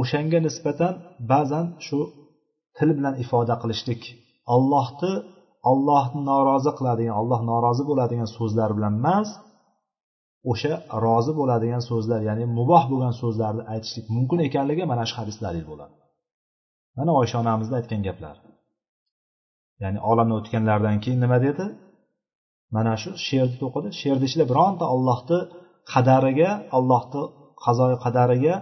o'shanga 0.02 0.40
nisbatan 0.48 0.94
ba'zan 1.32 1.66
shu 1.86 2.00
til 2.78 2.90
bilan 2.98 3.16
ifoda 3.24 3.56
qilishlik 3.62 4.02
ollohni 4.56 5.14
ollohni 5.72 6.22
norozi 6.32 6.72
qiladigan 6.78 7.16
olloh 7.22 7.42
norozi 7.52 7.84
bo'ladigan 7.90 8.30
so'zlar 8.38 8.70
bilan 8.78 8.94
emas 9.02 9.30
o'sha 10.52 10.74
rozi 11.06 11.32
bo'ladigan 11.40 11.84
so'zlar 11.90 12.22
ya'ni 12.30 12.46
muboh 12.58 12.84
bo'lgan 12.92 13.14
so'zlarni 13.22 13.64
aytishlik 13.74 14.06
mumkin 14.16 14.40
ekanligi 14.48 14.84
mana 14.92 15.04
shu 15.10 15.16
hadis 15.22 15.38
dalil 15.46 15.66
bo'ladi. 15.72 15.96
Mana 16.98 17.12
oysha 17.20 17.36
onamizni 17.44 17.76
aytgan 17.80 18.02
gaplar. 18.08 18.36
Ya'ni 19.84 20.00
olamdan 20.10 20.36
o'tganlaridan 20.42 20.98
keyin 21.04 21.20
nima 21.26 21.38
dedi? 21.48 21.66
Mana 22.76 22.94
shu 23.02 23.10
she'rni 23.28 23.64
o'qidi 23.68 23.90
she'rni 24.00 24.26
ichida 24.30 24.46
bironta 24.52 24.86
ollohni 24.96 25.40
qadariga 25.92 26.52
ollohni 26.78 27.24
qazoi 27.64 27.94
qadariga 28.06 28.56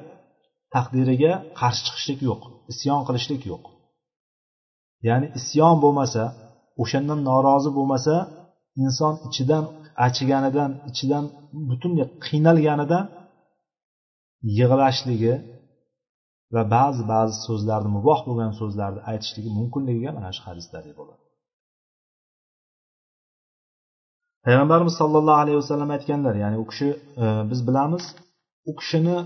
taqdiriga 0.76 1.34
qarshi 1.60 1.82
chiqishlik 1.88 2.20
yo'q 2.30 2.42
isyon 2.72 3.02
qilishlik 3.08 3.42
yo'q. 3.52 3.64
Ya'ni 5.08 5.28
isyon 5.40 5.76
bo'lmasa 5.84 6.24
o'shandan 6.82 7.20
norozi 7.30 7.70
bo'lmasa 7.78 8.16
inson 8.86 9.14
ichidan 9.28 9.64
achiganidan 10.06 10.72
ichidan 10.90 11.26
butunlay 11.70 12.08
qiynalganidan 12.26 13.06
yig'lashligi 14.58 15.34
va 16.54 16.64
ba'zi 16.76 17.04
ba'zi 17.14 17.36
so'zlarni 17.48 17.90
muboh 17.98 18.20
bo'lgan 18.28 18.52
so'zlarni 18.60 19.02
aytishligi 19.12 19.50
mumkinligiga 19.60 20.10
mana 20.18 20.30
shu 20.36 20.42
hadis 20.48 20.68
dalil 20.76 20.94
bo'ladi. 21.00 21.24
Payg'ambarimiz 24.46 24.96
sollallohu 25.02 25.40
alayhi 25.44 25.60
vasallam 25.62 25.90
aytganlar 25.96 26.36
ya'ni 26.44 26.58
u 26.64 26.66
kishi 26.72 26.90
e, 27.24 27.26
biz 27.50 27.60
bilamiz 27.68 28.04
u 28.70 28.72
kishini 28.80 29.18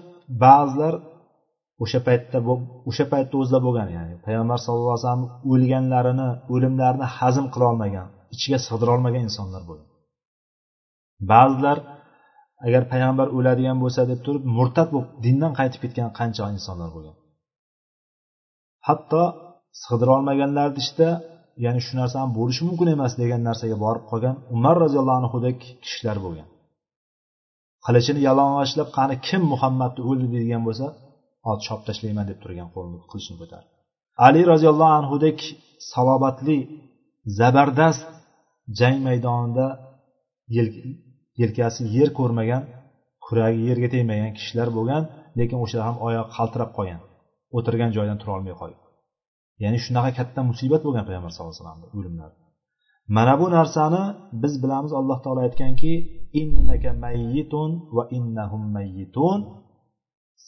ba'zilar 0.43 0.93
o'sha 1.83 1.99
paytda 2.07 2.39
o'sha 2.89 3.05
paytda 3.13 3.35
o'zida 3.41 3.59
bo'lgan 3.65 3.89
ya'ni 3.97 4.15
payg'ambar 4.25 4.57
sallallohu 4.65 4.93
alayhi 4.95 5.05
vasallam 5.05 5.25
o'lganlarini 5.51 6.29
o'limlarini 6.53 7.07
hazm 7.17 7.45
qilolmagan 7.53 8.07
ichiga 8.35 8.57
sig'dirolmagan 8.67 9.21
insonlar 9.29 9.63
bo'lgan. 9.69 9.92
Ba'zilar 11.31 11.77
agar 12.67 12.83
payg'ambar 12.91 13.27
o'ladigan 13.37 13.77
bo'lsa 13.83 14.01
deb 14.11 14.19
turib 14.25 14.43
murtad 14.57 14.87
bo'lib 14.93 15.09
dindan 15.25 15.51
qaytib 15.59 15.79
ketgan 15.83 16.09
qancha 16.19 16.43
insonlar 16.57 16.89
bo'lgan. 16.95 17.15
Hatto 18.87 19.23
sig'dirolmaganlarni 19.83 20.79
ichida 20.83 21.09
ya'ni 21.65 21.81
shu 21.85 21.93
narsa 21.99 22.15
ham 22.23 22.31
bo'lishi 22.39 22.63
mumkin 22.69 22.87
emas 22.95 23.13
degan 23.21 23.41
narsaga 23.49 23.77
borib 23.85 24.03
qolgan 24.11 24.35
umar 24.55 24.75
roziyallohu 24.83 25.19
anhudek 25.21 25.57
kishilar 25.83 26.17
bo'lgan. 26.25 26.47
Qilichini 27.85 28.19
yalang'ochlab 28.27 28.89
qani 28.97 29.15
kim 29.27 29.41
muhammadni 29.53 30.01
o'ldi 30.09 30.27
deydigan 30.33 30.63
bo'lsa 30.67 30.85
hozir 31.45 31.63
chopib 31.67 31.85
tashlayman 31.89 32.25
deb 32.31 32.39
turgan 32.43 32.69
qo'lini 32.75 32.97
qilichini 33.11 33.37
ko'tarib 33.41 33.69
ali 34.27 34.41
roziyallohu 34.51 34.93
anhudek 35.01 35.39
salobatli 35.91 36.57
zabardast 37.39 38.07
jang 38.79 38.97
maydonida 39.07 39.67
yelkasi 41.41 41.81
yer 41.97 42.09
ko'rmagan 42.19 42.63
kuragi 43.25 43.61
yerga 43.69 43.87
tegmagan 43.93 44.31
kishilar 44.37 44.69
bo'lgan 44.77 45.03
lekin 45.39 45.57
o'shalar 45.63 45.85
ham 45.89 45.97
oyog'i 46.07 46.31
qaltirab 46.37 46.71
qolgan 46.77 47.01
o'tirgan 47.57 47.91
joyidan 47.95 48.17
turolmay 48.21 48.55
qolgan. 48.61 48.83
Ya'ni 49.63 49.79
shunaqa 49.85 50.11
katta 50.19 50.39
musibat 50.49 50.81
bo'lgan 50.85 51.05
payg'ambar 51.07 51.31
sallallohu 51.33 51.53
alayhi 51.53 51.63
vasallamni 51.63 51.87
o'limlari. 51.97 52.35
Mana 53.15 53.33
bu 53.41 53.45
narsani 53.57 54.03
biz 54.43 54.53
bilamiz 54.63 54.91
alloh 54.99 55.17
taolo 55.23 55.41
aytganki 55.47 55.93
innaka 56.41 56.89
mayyitun 57.05 57.71
va 57.95 58.03
innahum 58.17 58.63
mayyitun 58.77 59.39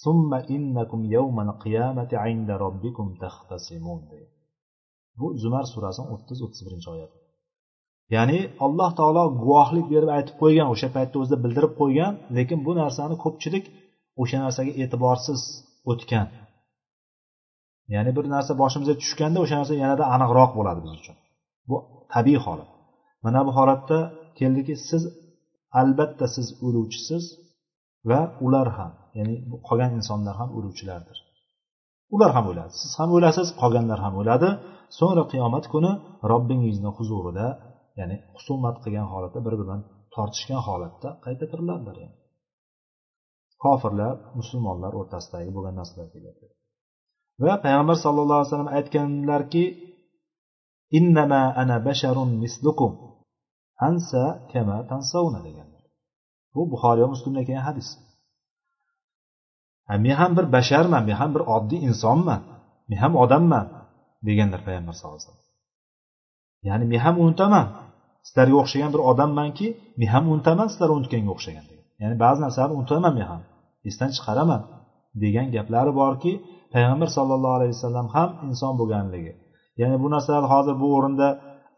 summa 0.04 0.40
innakum 0.56 1.02
yawmal 1.16 1.52
qiyamati 1.64 2.16
inda 2.34 2.54
robbikum 2.64 3.08
taxtasimun 3.24 4.02
bu 5.20 5.28
zumar 5.42 5.66
surasini 5.74 6.08
o'ttiz 6.14 6.38
o'ttiz 6.46 6.62
birinchi 6.68 6.90
oyati. 6.96 7.18
Ya'ni 8.16 8.39
alloh 8.66 8.89
taolo 8.99 9.24
guvohlik 9.41 9.86
berib 9.93 10.10
aytib 10.18 10.36
qo'ygan 10.41 10.68
o'sha 10.74 10.88
paytda 10.95 11.16
o'zida 11.22 11.38
bildirib 11.43 11.74
qo'ygan 11.82 12.14
lekin 12.38 12.60
bu 12.68 12.72
narsani 12.82 13.16
ko'pchilik 13.24 13.66
o'sha 14.22 14.38
narsaga 14.45 14.72
e'tiborsiz 14.84 15.41
o'tgan. 15.91 16.28
Ya'ni 17.93 18.12
bir 18.18 18.26
narsa 18.36 18.51
boshimizga 18.62 18.95
tushganda 19.01 19.39
o'sha 19.43 19.56
narsa 19.60 19.74
yanada 19.84 20.03
aniqroq 20.16 20.51
bo'ladi 20.58 20.80
biz 20.86 20.93
uchun. 20.99 21.16
Bu 21.70 21.76
tabiiy 22.14 22.39
holat. 22.45 22.70
Mana 23.26 23.39
bu 23.47 23.51
holatda 23.58 23.97
keldiki 24.39 24.76
siz 24.89 25.03
albatta 25.82 26.26
siz 26.36 26.47
o'luvchisiz 26.66 27.24
va 28.10 28.22
ular 28.45 28.68
ham 28.78 28.91
ya'ni 29.18 29.36
qolgan 29.68 29.91
insonlar 29.99 30.36
ham 30.41 30.49
o'luvchilardir 30.58 31.18
ular 32.16 32.32
ham 32.38 32.45
o'ladi 32.51 32.74
siz 32.82 32.91
ham 32.99 33.10
o'lasiz 33.18 33.47
qolganlar 33.62 33.99
ham 34.06 34.14
o'ladi 34.22 34.49
so'ngra 34.97 35.24
qiyomat 35.32 35.66
kuni 35.74 35.91
robbingizni 36.32 36.89
huzurida 36.97 37.47
ya'ni 38.00 38.16
husumat 38.36 38.76
qilgan 38.84 39.08
holatda 39.14 39.39
bir 39.39 39.46
biri 39.46 39.58
bilan 39.62 39.82
tortishgan 40.16 40.62
holatda 40.68 41.10
qayta 41.26 41.46
tiriladilar 41.52 41.96
yani. 42.04 42.18
Kofirlar 43.64 44.16
musulmonlar 44.39 44.91
o'rtasidagi 45.00 45.52
bo'lgan 45.56 45.76
narsalar 45.80 46.08
kelyapti 46.16 46.46
va 47.43 47.54
payg'ambar 47.66 47.96
sallallohu 48.06 48.39
alayhi 48.39 48.52
vasallam 48.52 48.72
aytganlarki 48.78 49.64
innama 50.98 51.41
ana 51.62 51.78
basharun 51.88 52.30
mislukum. 52.43 52.91
Ansa 53.88 54.24
kama 54.52 54.78
tansavna 54.91 55.39
deganlar. 55.48 55.84
Bu 56.54 56.62
buxoriy 56.72 57.02
va 57.06 57.10
muslimda 57.16 57.41
kelgan 57.48 57.66
hadis. 57.70 57.89
Men 60.04 60.16
ham 60.22 60.32
bir 60.38 60.46
basharman 60.56 61.04
men 61.08 61.16
ham 61.22 61.32
bir 61.36 61.43
oddiy 61.56 61.80
insonman 61.89 62.41
men 62.89 62.98
ham 63.04 63.14
odamman 63.24 63.66
deganlar 64.28 64.62
payg'ambar 64.68 64.93
sallallohu 64.98 65.20
alayhi 65.20 65.30
vasallam. 65.32 65.46
Ya'ni 66.68 66.86
men 66.91 67.00
ham 67.06 67.16
unutaman 67.24 67.66
sizlarga 68.28 68.55
o'xshagan 68.61 68.91
bir 68.95 69.01
odammanki 69.11 69.67
men 69.99 70.09
ham 70.13 70.23
unutaman 70.34 70.67
sizlar 70.73 70.89
unutganga 70.97 71.32
o'xshagan 71.36 71.65
degan. 71.69 71.86
Ya'ni 72.01 72.15
ba'zi 72.23 72.39
narsalarni 72.45 72.76
unutaman 72.80 73.13
men 73.19 73.28
ham. 73.32 73.41
Esdan 73.89 74.09
chiqaraman 74.15 74.61
degan 75.23 75.47
gaplari 75.55 75.91
borki 76.01 76.32
payg'ambar 76.73 77.09
sollallohu 77.17 77.55
alayhi 77.59 77.73
vasallam 77.78 78.07
ham 78.15 78.30
inson 78.49 78.73
bo'lganligi. 78.80 79.34
Ya'ni 79.82 79.97
bu 80.03 80.07
narsalar 80.15 80.45
hozir 80.53 80.76
bu 80.82 80.88
o'rinda 80.97 81.28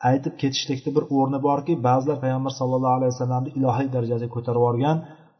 aytib 0.09 0.33
ketishlikni 0.41 0.91
bir 0.97 1.03
o'rni 1.17 1.39
borki 1.47 1.73
ba'zilar 1.87 2.17
payg'ambar 2.23 2.53
sallallohu 2.59 2.95
alayhi 2.99 3.11
vasallamni 3.13 3.49
ilohiy 3.57 3.87
darajaga 3.95 4.27
ko'tarib 4.35 4.61
yuborgan 4.61 4.97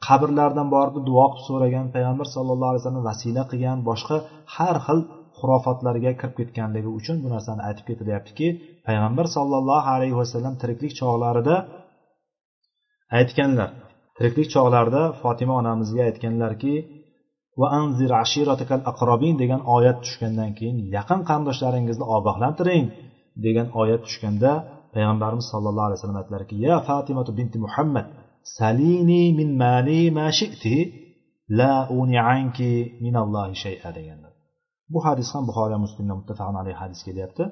qabrlardan 0.08 0.68
borib 0.76 0.96
duo 1.10 1.26
qilib 1.32 1.46
so'ragan 1.50 1.86
payg'ambar 1.96 2.28
sallallohu 2.36 2.70
alayhi 2.72 2.84
vasallam 2.84 3.06
vasila 3.10 3.44
qilgan 3.52 3.78
boshqa 3.90 4.18
har 4.56 4.78
xil 4.86 5.00
xurofotlarga 5.40 6.12
kirib 6.20 6.36
ketganligi 6.40 6.90
uchun 7.00 7.18
bu 7.24 7.28
narsani 7.36 7.62
aytib 7.68 7.86
ketilyaptiki 7.90 8.48
payg'ambar 8.88 9.26
sollallohu 9.36 9.88
alayhi 9.96 10.16
vasallam 10.22 10.54
tiriklik 10.62 10.94
chog'larida 11.00 11.56
aytganlar. 13.20 13.70
Tiriklik 14.18 14.48
chog'larida 14.56 15.02
fotima 15.22 15.54
onamizga 15.62 16.02
aytganlarki 16.10 16.74
va 17.60 17.68
anzir 17.82 18.12
ashiratakal 18.24 18.82
aqrobin 18.92 19.36
degan 19.42 19.62
oyat 19.76 19.98
tushgandan 20.06 20.52
keyin 20.58 20.78
yaqin 20.98 21.20
qarindoshlaringizni 21.30 22.06
ogohlantiring 22.16 22.86
degan 23.46 23.68
oyat 23.82 24.02
tushganda 24.08 24.52
payg'ambarimiz 24.96 25.46
sallallohu 25.54 25.88
alayhi 25.88 26.00
vasallam 26.00 26.20
aytdilarki 26.22 26.56
ya 26.68 26.76
fatimatu 26.90 27.32
binti 27.40 27.58
muhammad 27.66 28.08
salini 28.58 29.24
min 29.40 29.50
mali 29.64 30.02
ma 30.18 30.28
shi'ti 30.40 30.76
la 31.60 31.74
uni 32.00 32.18
anki 32.36 32.72
minallohi 33.04 33.56
shay'a 33.64 33.90
deganlar. 33.98 34.27
Bu 34.94 35.00
hadis 35.08 35.28
ham 35.36 35.44
buxoriy 35.50 35.80
muslimda 35.86 36.14
muttafaqun 36.20 36.58
alayhi 36.62 36.78
hadis 36.84 37.00
kelyapti 37.08 37.44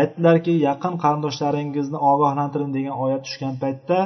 aytdilarki 0.00 0.52
yaqin 0.68 0.94
qarindoshlaringizni 1.04 1.98
ogohlantiring 2.10 2.70
degan 2.76 2.94
oyat 3.04 3.22
tushgan 3.26 3.54
paytda 3.62 3.98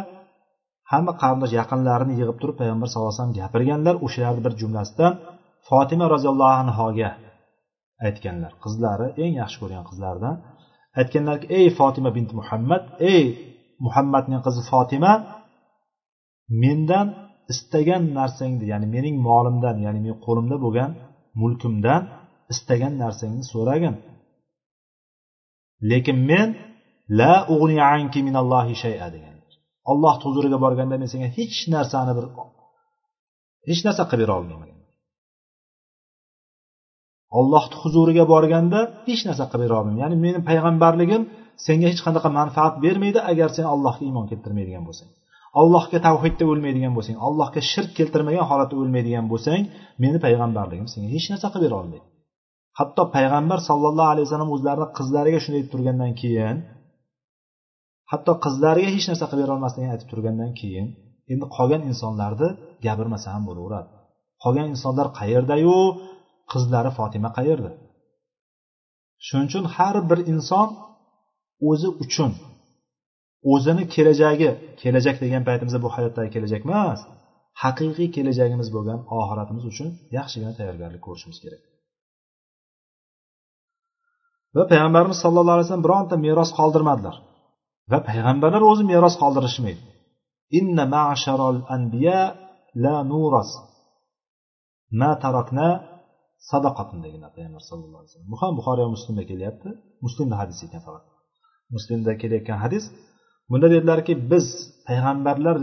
hamma 0.93 1.13
qarindosh 1.23 1.53
yaqinlarini 1.61 2.15
yig'ib 2.21 2.39
turib 2.43 2.57
payg'ambar 2.61 2.87
sallallohu 2.89 3.11
alayhi 3.11 3.21
vasallam 3.21 3.39
gapirganlar 3.41 3.95
o'shalarni 4.07 4.43
bir 4.47 4.53
jumlasidan 4.61 5.13
fotima 5.69 6.07
roziyallohu 6.15 6.57
anhoga 6.65 7.11
aytganlar 8.07 8.53
qizlari 8.65 9.07
eng 9.25 9.33
yaxshi 9.43 9.59
ko'rgan 9.63 9.85
qizlaridan 9.91 10.35
aytganlarki 11.01 11.47
ey 11.59 11.67
fotima 11.79 12.11
bint 12.17 12.31
muhammad 12.41 12.83
ey 13.13 13.25
muhammadning 13.85 14.41
qizi 14.47 14.63
fotima 14.73 15.13
mendan 16.63 17.07
istagan 17.53 18.03
narsangni 18.19 18.65
ya'ni 18.73 18.87
mening 18.95 19.17
molimdan 19.29 19.77
ya'ni 19.85 19.99
mening 20.05 20.21
qo'limda 20.27 20.57
bo'lgan 20.65 20.91
mulkimdan 21.41 22.03
istagan 22.53 22.95
narsangni 23.03 23.45
so'ragin. 23.53 23.95
Lekin 25.91 26.19
men 26.31 26.49
la 27.19 27.35
anki 27.97 28.21
minallohi 28.29 28.75
shay'a 28.85 29.09
deganlar 29.15 29.39
olloh 29.91 30.15
huzuriga 30.25 30.59
borganda 30.65 30.95
men 31.03 31.09
senga 31.13 31.29
hech 31.39 31.59
narsani 31.75 32.13
bir 32.19 32.27
hech 33.69 33.81
narsa 33.87 34.03
qilib 34.11 34.25
bera 34.25 34.35
olmayman. 34.41 34.71
Ollohni 37.39 37.77
huzuriga 37.83 38.25
borganda 38.33 38.81
hech 39.09 39.23
narsa 39.29 39.45
qilib 39.51 39.65
bera 39.65 39.75
olmayman. 39.81 40.01
Ya'ni 40.05 40.17
meni 40.25 40.41
payg'ambarligim 40.49 41.23
senga 41.67 41.87
hech 41.93 42.03
qanaqa 42.07 42.29
manfaat 42.41 42.75
bermaydi 42.85 43.21
agar 43.31 43.49
sen 43.57 43.67
allohga 43.75 44.03
iymon 44.09 44.27
keltirmaydigan 44.31 44.85
bo'lsang. 44.89 45.11
Allohga 45.61 45.99
tavhidda 46.07 46.45
o'lmaydigan 46.53 46.93
bo'lsang 46.97 47.17
allohga 47.27 47.61
shirk 47.73 47.91
keltirmagan 47.99 48.45
holatda 48.51 48.75
o'lmaydigan 48.83 49.27
bo'lsang 49.33 49.63
meni 50.03 50.19
payg'ambarligim 50.27 50.87
senga 50.93 51.09
hech 51.15 51.27
narsa 51.33 51.47
qilib 51.53 51.67
bera 51.67 51.77
olmaydi. 51.83 52.07
Hatto 52.79 53.03
payg'ambar 53.17 53.59
sollallohu 53.69 54.11
alayhi 54.13 54.27
vasallam 54.29 54.51
o'zlarini 54.57 54.89
qizlariga 54.99 55.39
shunday 55.45 55.61
deb 55.65 55.71
turgandan 55.75 56.13
keyin 56.21 56.57
hatto 58.13 58.33
qizlariga 58.45 58.91
hech 58.97 59.07
narsa 59.11 59.25
qilib 59.31 59.43
bera 59.45 59.53
olmasligini 59.57 59.91
aytib 59.95 60.09
turgandan 60.13 60.53
keyin 60.61 60.87
endi 61.33 61.47
qolgan 61.57 61.83
insonlarni 61.91 62.49
gapirmasa 62.87 63.29
ham 63.35 63.43
bo'laveradi. 63.49 63.89
Qolgan 64.43 64.67
insonlar 64.75 65.07
qayerdayu? 65.21 65.79
Qizlari 66.53 66.91
fotima 66.99 67.31
qayerda? 67.39 67.71
Shuning 69.27 69.49
uchun 69.51 69.65
har 69.77 69.97
bir 70.11 70.19
inson 70.33 70.69
o'zi 71.71 71.89
uchun 72.05 72.31
o'zini 73.53 73.85
kelajagi 73.95 74.51
kelajak 74.83 75.17
degan 75.25 75.43
paytimizda 75.49 75.79
bu 75.85 75.89
hayotdagi 75.97 76.31
kelajak 76.37 76.63
emas 76.69 77.01
haqiqiy 77.63 78.09
kelajagimiz 78.17 78.69
bo'lgan 78.77 78.99
oxiratimiz 79.19 79.65
uchun 79.73 79.89
yaxshigina 80.19 80.53
tayyorgarlik 80.59 81.03
ko'rishimiz 81.07 81.39
kerak. 81.45 81.63
Va 84.59 84.65
payg'ambarimiz 84.73 85.19
sallallohu 85.25 85.55
alayhi 85.57 85.67
vasallam 85.67 85.87
bironta 85.89 86.15
meros 86.27 86.51
qoldirmadilar. 86.59 87.17
Va 87.93 87.99
payg'ambarlar 88.09 88.63
o'zi 88.71 88.85
meros 88.93 89.15
qoldirishmaydi. 89.23 89.83
Inna 90.59 90.85
ma'sharal 90.97 91.59
anbiya 91.77 92.21
la 92.85 92.97
nuras. 93.11 93.51
Ma 95.01 95.11
tarakna 95.25 95.69
sadaqatun 96.51 96.99
deganlar 97.05 97.31
payg'ambar 97.37 97.63
sallallohu 97.71 98.01
alayhi 98.01 98.11
vasallam. 98.11 98.31
Bu 98.33 98.37
ham 98.43 98.53
buxoriy 98.59 98.85
va 98.87 98.91
muslimda 98.97 99.25
kelyapti. 99.31 99.69
Muslimda 100.05 100.35
hadis 100.43 100.59
ekan 100.67 100.81
faqat. 100.87 101.05
Muslimda 101.75 102.13
kelayotgan 102.23 102.59
hadis 102.65 102.85
bunda 103.51 103.69
dedilarki 103.75 104.13
biz 104.33 104.47
payg'ambarlar 104.89 105.57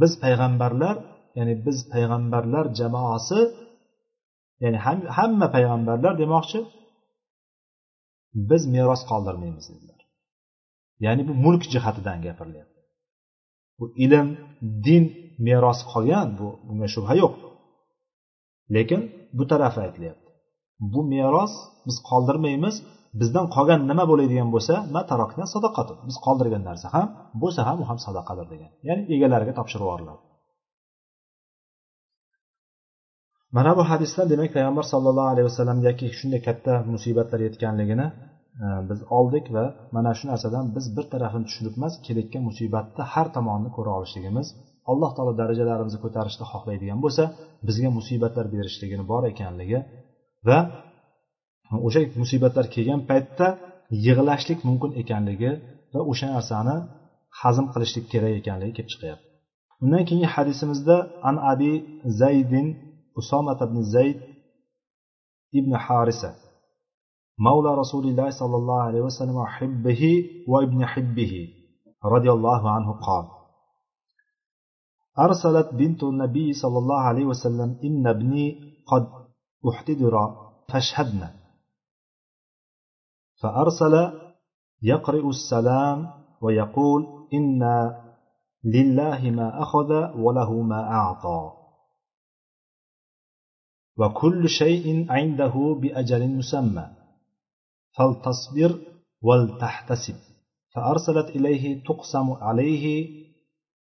biz 0.00 0.12
payg'ambarlar 0.24 0.96
ya'ni 1.38 1.54
biz 1.66 1.78
payg'ambarlar 1.92 2.64
jamoasi 2.80 3.40
ya'ni 4.62 4.78
hamma 5.18 5.46
payg'ambarlar 5.56 6.12
demoqchi. 6.22 6.58
Biz 8.50 8.62
meros 8.74 9.02
qoldirmaymiz 9.10 9.66
dedilar. 9.72 10.00
Ya'ni 11.04 11.22
bu 11.28 11.34
mulk 11.44 11.62
jihatidan 11.72 12.18
gapirilyapti. 12.26 12.80
Bu 13.78 13.84
ilm 14.04 14.28
din 14.86 15.04
meros 15.46 15.80
qolgan 15.92 16.28
bu 16.38 16.48
bunga 16.66 16.88
shubha 16.94 17.14
yo'q. 17.22 17.34
Lekin 18.74 19.00
bu 19.36 19.44
tarafi 19.50 19.78
aytilyapti. 19.86 20.30
Bu 20.92 21.00
meros 21.14 21.52
biz 21.86 21.96
qoldirmaymiz 22.10 22.76
bizdan 23.20 23.46
qolgan 23.54 23.80
nima 23.90 24.04
bo'ladigan 24.10 24.48
bo'lsa 24.54 24.74
matarokna 24.96 25.46
sadaqatu 25.54 25.92
biz 26.08 26.16
qoldirgan 26.26 26.62
narsa 26.68 26.86
ham 26.94 27.08
bo'lsa 27.42 27.60
ham 27.68 27.76
u 27.82 27.84
ham 27.90 27.98
sadaqadir 28.06 28.46
degan. 28.52 28.70
Ya'ni 28.88 29.02
egalariga 29.16 29.52
topshirib 29.58 29.84
yuboriladi. 29.86 30.22
Mana 33.56 33.72
bu 33.78 33.82
hadisdan 33.90 34.26
demak 34.32 34.50
payg'ambar 34.56 34.84
sallallohu 34.92 35.28
alayhi 35.32 35.46
vasallamgaki 35.50 36.06
shunday 36.18 36.40
katta 36.48 36.72
musibatlar 36.94 37.40
yetganligini 37.48 38.06
e, 38.64 38.66
biz 38.88 39.00
oldik 39.18 39.46
va 39.56 39.64
mana 39.96 40.12
shu 40.18 40.24
narsadan 40.32 40.64
biz 40.76 40.84
bir 40.96 41.04
tarafini 41.12 41.44
tushunib 41.48 41.74
emas 41.78 41.94
kelayotgan 42.06 42.42
musibatni 42.50 43.02
har 43.12 43.26
tomonini 43.36 43.70
ko'ra 43.76 43.90
olishligimiz 43.98 44.46
alloh 44.90 45.10
taolo 45.16 45.32
darajalarimizni 45.40 46.00
ko'tarishni 46.04 46.44
xohlaydigan 46.52 46.98
bo'lsa 47.04 47.22
bizga 47.68 47.88
musibatlar 47.98 48.46
berishligini 48.54 49.04
bor 49.12 49.22
ekanligi 49.32 49.78
va 50.48 50.58
o'sha 51.86 52.00
musibatlar 52.22 52.66
kelgan 52.74 53.00
paytda 53.10 53.46
yig'lashlik 54.06 54.60
mumkin 54.68 54.90
ekanligi 55.02 55.50
va 55.94 56.00
o'sha 56.10 56.26
narsani 56.36 56.76
hazm 57.40 57.66
qilishlik 57.74 58.06
kerak 58.12 58.32
ekanligi 58.40 58.72
kelib 58.76 58.90
chiqyapti. 58.94 59.24
Undan 59.82 60.02
keyingi 60.08 60.28
hadisimizda 60.34 60.96
an 61.28 61.36
abi 61.52 61.72
zaydin 62.20 62.66
usomat 63.16 63.58
ibn 63.62 63.82
zayd 63.82 64.18
ibn 65.52 65.72
harisa 65.86 66.30
مولى 67.38 67.74
رسول 67.74 68.04
الله 68.06 68.30
صلى 68.30 68.56
الله 68.56 68.82
عليه 68.82 69.00
وسلم 69.00 69.36
وحبه 69.36 70.02
وابن 70.48 70.86
حبه 70.86 71.32
رضي 72.04 72.30
الله 72.32 72.70
عنه 72.70 72.92
قال 72.92 73.26
أرسلت 75.18 75.74
بنت 75.74 76.02
النبي 76.02 76.52
صلى 76.52 76.78
الله 76.78 77.00
عليه 77.00 77.24
وسلم 77.24 77.80
إن 77.84 78.06
ابني 78.06 78.46
قد 78.86 79.06
احتدر 79.68 80.14
فاشهدنا 80.68 81.34
فأرسل 83.42 83.94
يقرئ 84.82 85.28
السلام 85.28 86.10
ويقول 86.42 87.28
إنا 87.34 88.04
لله 88.64 89.30
ما 89.30 89.62
أخذ 89.62 89.90
وله 90.18 90.50
ما 90.62 90.80
أعطى. 90.90 91.63
وكل 93.98 94.48
شيء 94.48 95.12
عنده 95.12 95.78
بأجل 95.80 96.28
مسمى. 96.36 96.86
فلتصبر 97.98 98.78
ولتحتسب. 99.22 100.14
فأرسلت 100.74 101.36
إليه 101.36 101.84
تقسم 101.84 102.30
عليه 102.30 103.08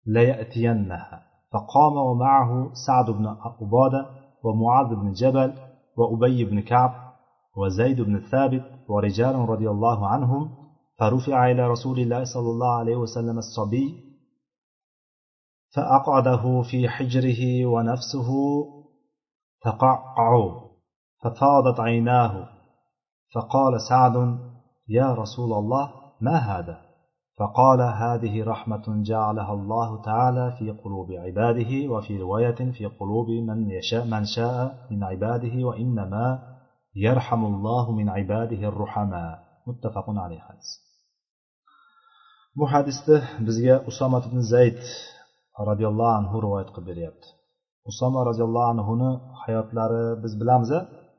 ليأتينها. 0.06 1.22
فقام 1.52 1.96
ومعه 1.96 2.72
سعد 2.86 3.10
بن 3.10 3.26
عبادة 3.26 4.06
ومعاذ 4.44 4.94
بن 4.94 5.12
جبل 5.12 5.52
وأبي 5.96 6.44
بن 6.44 6.60
كعب 6.60 7.14
وزيد 7.56 8.00
بن 8.00 8.20
ثابت 8.20 8.64
ورجال 8.88 9.34
رضي 9.34 9.70
الله 9.70 10.08
عنهم. 10.08 10.64
فرفع 10.98 11.50
إلى 11.50 11.68
رسول 11.68 11.98
الله 12.00 12.24
صلى 12.24 12.50
الله 12.50 12.72
عليه 12.72 12.96
وسلم 12.96 13.38
الصبي 13.38 14.04
فأقعده 15.74 16.62
في 16.70 16.88
حجره 16.88 17.66
ونفسه 17.66 18.28
تقعع 19.64 20.30
ففاضت 21.22 21.80
عيناه 21.80 22.48
فقال 23.34 23.80
سعد 23.88 24.38
يا 24.88 25.14
رسول 25.14 25.52
الله 25.52 25.90
ما 26.20 26.36
هذا؟ 26.36 26.84
فقال 27.38 27.80
هذه 27.80 28.44
رحمة 28.44 29.02
جعلها 29.02 29.52
الله 29.52 30.02
تعالى 30.02 30.52
في 30.58 30.70
قلوب 30.70 31.12
عباده 31.12 31.92
وفي 31.92 32.18
رواية 32.18 32.72
في 32.72 32.86
قلوب 32.86 33.28
من 33.30 33.70
يشاء 33.70 34.04
من 34.04 34.24
شاء 34.24 34.86
من 34.90 35.04
عباده 35.04 35.64
وإنما 35.64 36.54
يرحم 36.94 37.44
الله 37.44 37.92
من 37.92 38.08
عباده 38.08 38.68
الرحماء. 38.68 39.44
متفق 39.66 40.04
عليه 40.08 40.40
حديث. 40.40 40.70
Bu 42.56 42.66
hadisni 42.72 43.18
bizga 43.46 43.82
usomat 43.90 44.26
ibn 44.26 44.40
zayd 44.40 44.78
roziyallohu 45.68 46.12
anhu 46.20 46.36
rivoyat 46.44 46.70
qilib 46.74 46.86
beryapti. 46.90 47.43
Usoma 47.90 48.20
roziyallohu 48.28 48.68
anhuni 48.74 49.10
hayotlari 49.42 50.04
biz 50.22 50.32
bilamiz 50.40 50.70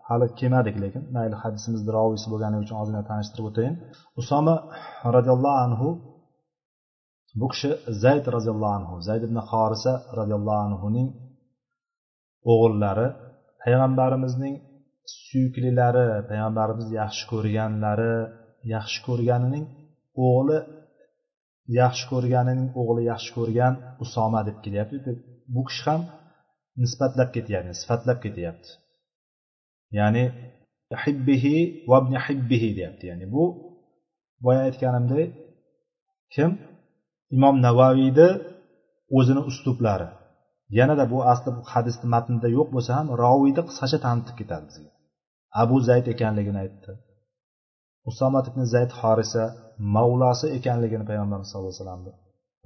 hali 0.07 0.26
kelmadik 0.39 0.76
lekin 0.84 1.03
mayli 1.16 1.36
hadisimizni 1.43 1.91
roviysi 1.97 2.28
bo'lgani 2.32 2.57
uchun 2.63 2.76
ozgina 2.82 3.01
tanishtirib 3.09 3.45
o'tayin 3.49 3.76
usoma 4.22 4.55
roziyallohu 5.16 5.59
anhu 5.68 5.88
bu 7.39 7.47
kishi 7.51 7.70
zayd 8.03 8.26
roziyallohu 8.36 8.74
anhu 8.80 8.95
zayd 9.07 9.22
ibn 9.28 9.38
horisa 9.49 9.93
roziyallohu 10.20 10.61
anhuning 10.68 11.07
o'g'illari 12.51 13.07
payg'ambarimizning 13.63 14.55
suyuklilari 15.26 16.07
payg'ambarimiz 16.30 16.88
yaxshi 17.01 17.24
ko'rganlari 17.32 18.13
yaxshi 18.76 18.99
ko'rganining 19.07 19.66
o'g'li 20.28 20.59
yaxshi 21.82 22.05
ko'rganining 22.11 22.70
o'g'li 22.82 23.01
yaxshi 23.11 23.32
ko'rgan 23.38 23.74
usoma 24.03 24.39
deb 24.47 24.57
kelyapti. 24.66 25.11
Bu 25.53 25.61
kishi 25.68 25.84
ham 25.89 26.01
nisbatlab 26.84 27.30
ketyapti 27.36 27.73
sifatlab 27.82 28.17
ketyapti. 28.26 28.69
Ya'ni 29.99 30.23
hibbihi 31.03 31.55
vabni 31.91 32.17
hibbihi 32.26 32.69
deyapti. 32.78 33.03
Ya'ni 33.11 33.26
bu 33.36 33.43
boya 34.45 34.61
aytganimdek 34.67 35.30
kim? 36.36 36.51
Imom 37.36 37.55
navaviyni 37.67 38.30
o'zini 39.17 39.41
uslublari. 39.49 40.09
Yanada 40.80 41.05
bu 41.13 41.17
asli 41.32 41.49
hadisni 41.73 42.07
matnida 42.15 42.47
yo'q 42.57 42.67
bo'lsa 42.76 42.91
ham 42.97 43.07
roviyni 43.23 43.61
qisqacha 43.67 43.97
tanitib 44.05 44.36
ketadi 44.41 44.65
bizga 44.69 44.91
abu 45.61 45.76
zayd 45.88 46.05
ekanligini 46.13 46.59
aytdi. 46.63 46.91
Usomat 48.09 48.45
ibn 48.51 48.61
zayd 48.73 48.91
horisa 48.99 49.43
mavlosi 49.95 50.47
ekanligini 50.57 51.05
payg'ambarimiz 51.09 51.47
sallallohu 51.49 51.71
alayhi 51.71 51.82
vasallamni 51.84 52.11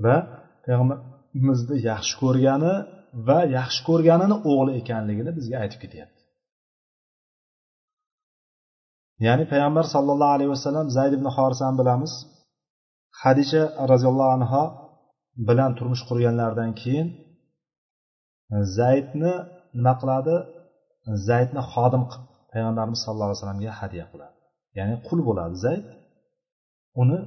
va 0.05 0.15
payg'ambarimizni 0.65 1.77
yaxshi 1.89 2.13
ko'rgani 2.21 2.73
va 3.27 3.39
yaxshi 3.57 3.81
ko'rganini 3.89 4.35
o'g'li 4.51 4.71
ekanligini 4.81 5.31
bizga 5.37 5.55
aytib 5.63 5.79
ketyapti. 5.83 6.21
Ya'ni 9.25 9.45
payg'ambar 9.51 9.85
sollallohu 9.95 10.33
alayhi 10.37 10.51
vasallam 10.55 10.87
zayd 10.97 11.13
ibn 11.17 11.27
horisani 11.35 11.75
bilamiz 11.81 12.13
hadisha 13.21 13.63
roziyallohu 13.91 14.31
anhu 14.37 14.63
bilan 15.47 15.71
turmush 15.77 16.03
qurganlaridan 16.09 16.71
keyin 16.81 17.07
zaydni 18.79 19.33
nima 19.77 19.93
qiladi 20.01 20.35
zaydni 21.29 21.61
xodim 21.73 22.03
qilib 22.11 22.27
payg'ambarimiz 22.51 22.99
sallallohu 23.03 23.29
alayhi 23.29 23.39
vasallamga 23.41 23.71
hadya 23.81 24.05
qiladi. 24.11 24.35
Ya'ni 24.77 24.95
qul 25.07 25.19
bo'ladi 25.27 25.55
zayd 25.65 25.85
uni 27.01 27.19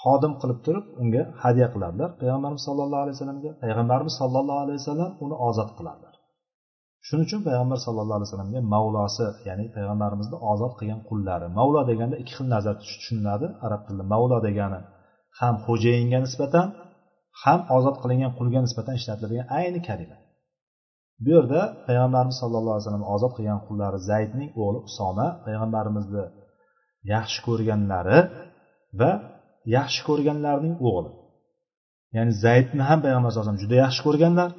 xodim 0.00 0.32
qilib 0.40 0.58
turib 0.66 0.84
unga 1.02 1.22
hadya 1.42 1.66
qiladilar 1.74 2.10
payg'ambarimiz 2.20 2.62
sallallohu 2.68 3.02
alayhi 3.04 3.16
vasallamga 3.16 3.50
payg'ambarimiz 3.62 4.14
sallallohu 4.20 4.60
alayhi 4.64 4.78
vasallam 4.82 5.10
uni 5.24 5.36
ozod 5.48 5.70
qiladilar 5.78 6.14
shuning 7.06 7.24
uchun 7.28 7.40
payg'ambar 7.48 7.78
sallallohu 7.86 8.18
alayhi 8.18 8.28
vasallamga 8.30 8.60
mavlosi 8.74 9.26
ya'ni 9.48 9.64
payg'ambarimizni 9.76 10.36
ozod 10.52 10.72
qilgan 10.78 11.00
qullari 11.08 11.46
mavlo 11.58 11.80
deganda 11.90 12.16
ikki 12.22 12.32
xil 12.38 12.46
nazarda 12.54 12.82
tushuniladi. 12.84 13.46
Arab 13.66 13.80
tilida 13.86 14.04
mavlo 14.14 14.38
degani 14.46 14.80
ham 15.40 15.54
xo'jayinga 15.66 16.18
nisbatan 16.26 16.66
ham 17.42 17.60
ozod 17.76 17.96
qilingan 18.02 18.32
qulga 18.38 18.60
nisbatan 18.66 18.94
ishlatiladigan 19.00 19.46
ayni 19.58 19.80
kalima. 19.88 20.16
Bu 21.22 21.28
yerda 21.36 21.60
payg'ambarimiz 21.86 22.36
sallallohu 22.42 22.74
alayhi 22.74 22.86
vasallam 22.86 23.06
ozod 23.14 23.32
qilgan 23.36 23.60
qullari 23.66 23.98
zaydning 24.10 24.50
o'g'li 24.62 24.78
usoma 24.88 25.26
payg'ambarimizni 25.46 26.24
yaxshi 27.12 27.38
ko'rganlari 27.46 28.18
va 29.00 29.10
yaxshi 29.76 30.00
ko'rganlarning 30.08 30.74
o'g'li. 30.88 31.10
Ya'ni 32.16 32.32
zaydni 32.44 32.82
ham 32.90 32.98
payg'ambar 33.04 33.28
sallallohu 33.30 33.48
alayhi 33.48 33.58
vasallam 33.58 33.64
juda 33.64 33.76
yaxshi 33.84 34.00
ko'rganlar 34.06 34.50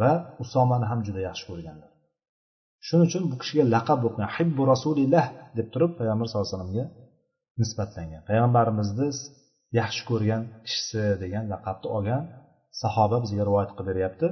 va 0.00 0.12
usomani 0.44 0.86
ham 0.90 1.00
juda 1.06 1.20
yaxshi 1.28 1.44
ko'rganlar. 1.50 1.90
Shuning 2.86 3.06
uchun 3.10 3.22
bu 3.30 3.36
kishiga 3.42 3.64
laqab 3.74 4.00
o'qigan 4.08 4.30
hibbu 4.36 4.62
rasulillah 4.72 5.26
deb 5.58 5.66
turib 5.74 5.92
payg'ambar 5.98 6.26
sallallohu 6.26 6.48
alayhi 6.48 6.58
vasallamga 6.58 6.86
nisbatlangan. 7.60 8.22
Payg'ambarimizni 8.28 9.08
yaxshi 9.80 10.02
ko'rgan 10.10 10.42
kishisi 10.66 11.02
degan 11.22 11.44
laqabni 11.52 11.88
olgan 11.96 12.22
sahoba 12.82 13.16
bizga 13.24 13.42
rivoyat 13.48 13.70
qilib 13.76 13.88
beryapti. 13.90 14.26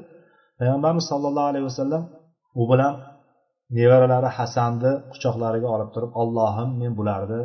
Payg'ambarimiz 0.60 1.04
sollallohu 1.12 1.48
alayhi 1.52 1.66
vasallam 1.70 2.02
u 2.60 2.62
bilan 2.70 2.94
nevaralari 3.78 4.30
hasanni 4.38 4.92
quchoqlariga 5.12 5.68
olib 5.74 5.90
turib 5.94 6.12
ollohim 6.22 6.70
men 6.80 6.92
bularni 6.98 7.40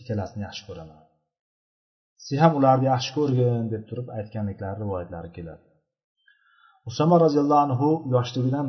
ikkalasini 0.00 0.42
yaxshi 0.48 0.62
ko'raman. 0.68 0.99
Sen 2.26 2.38
ham 2.42 2.52
ularni 2.58 2.86
yaxshi 2.92 3.10
ko'rgin 3.18 3.64
deb 3.72 3.82
turib 3.88 4.06
aytganliklari 4.18 4.76
rivoyatlari 4.82 5.30
keladi. 5.36 5.62
Usama 6.88 7.16
roziyallohu 7.24 7.62
anhu 7.66 7.88
yoshligidan 8.14 8.66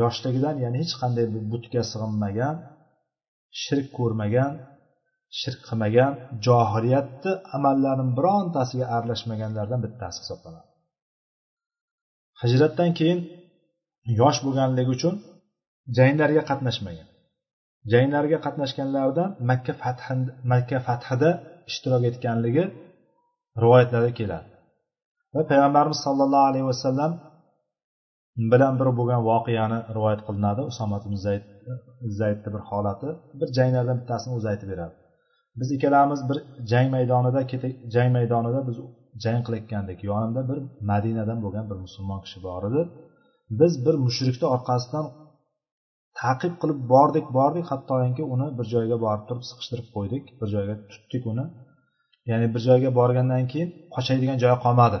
yoshligidan 0.00 0.56
ya'ni 0.64 0.78
hech 0.82 0.94
qanday 1.02 1.26
butga 1.52 1.82
sig'inmagan 1.92 2.56
shirk 3.62 3.88
ko'rmagan 3.98 4.52
shirk 5.40 5.60
qilmagan 5.68 6.12
johiliyatni 6.46 7.32
amallarini 7.56 8.12
birontasiga 8.18 8.86
aralashmaganlardan 8.96 9.80
bittasi 9.84 10.18
hisoblanadi. 10.22 10.68
Hijratdan 12.42 12.90
keyin 12.98 13.20
yosh 14.20 14.38
bo'lganligi 14.44 14.90
uchun 14.96 15.14
janglarga 15.98 16.42
qatnashmagan. 16.50 17.08
Janglarga 17.92 18.38
qatnashganlaridan 18.46 19.30
makka 19.50 19.72
fathi 19.82 20.14
makka 20.52 20.78
fathida 20.88 21.30
ishtirok 21.70 22.02
etganligi 22.10 22.64
rivoyatlarda 23.62 24.10
keladi. 24.18 24.48
Va 25.34 25.42
payg'ambarimiz 25.50 25.98
sollallohu 26.06 26.46
alayhi 26.50 26.66
vasallam 26.72 27.12
bilan 28.52 28.74
bir 28.80 28.88
bo'lgan 28.98 29.20
voqeani 29.30 29.78
rivoyat 29.96 30.20
qilinadi. 30.26 30.60
Usomat 30.70 31.02
ibn 31.06 31.16
zayd 31.26 31.44
zaydni 32.20 32.48
bir 32.54 32.62
holati 32.70 33.08
bir 33.40 33.48
janglardan 33.58 33.96
bittasini 34.00 34.32
o'zi 34.36 34.46
aytib 34.52 34.68
beradi. 34.72 34.94
Biz 35.60 35.68
ikkalamiz 35.76 36.20
bir 36.28 36.38
jang 36.70 36.88
maydonida 36.94 37.40
jang 37.94 38.10
maydonida 38.16 38.60
biz 38.68 38.76
jang 39.24 39.40
qilayotgandik. 39.46 39.98
Yonimda 40.10 40.42
bir 40.50 40.58
madinadan 40.90 41.38
bo'lgan 41.44 41.64
bir 41.70 41.78
musulmon 41.84 42.20
kishi 42.24 42.38
bor 42.46 42.62
edi. 42.70 42.82
Biz 43.60 43.72
bir 43.86 43.94
mushrikni 44.06 44.46
orqasidan 44.54 45.06
taqib 46.20 46.54
qilib 46.60 46.78
bordik 46.92 47.26
bordik. 47.38 47.64
Hattoki 47.72 48.22
uni 48.34 48.46
bir 48.58 48.66
joyga 48.74 48.96
borib 49.04 49.24
turib 49.28 49.44
siqishtirib 49.50 49.88
qo'ydik. 49.96 50.24
Bir 50.40 50.48
joyga 50.54 50.74
tutdik 50.92 51.22
uni. 51.32 51.44
Ya'ni 52.30 52.46
bir 52.54 52.62
joyga 52.68 52.90
borgandan 52.98 53.44
keyin 53.52 53.68
qochadigan 53.94 54.38
joyi 54.42 54.56
qolmadi. 54.64 54.98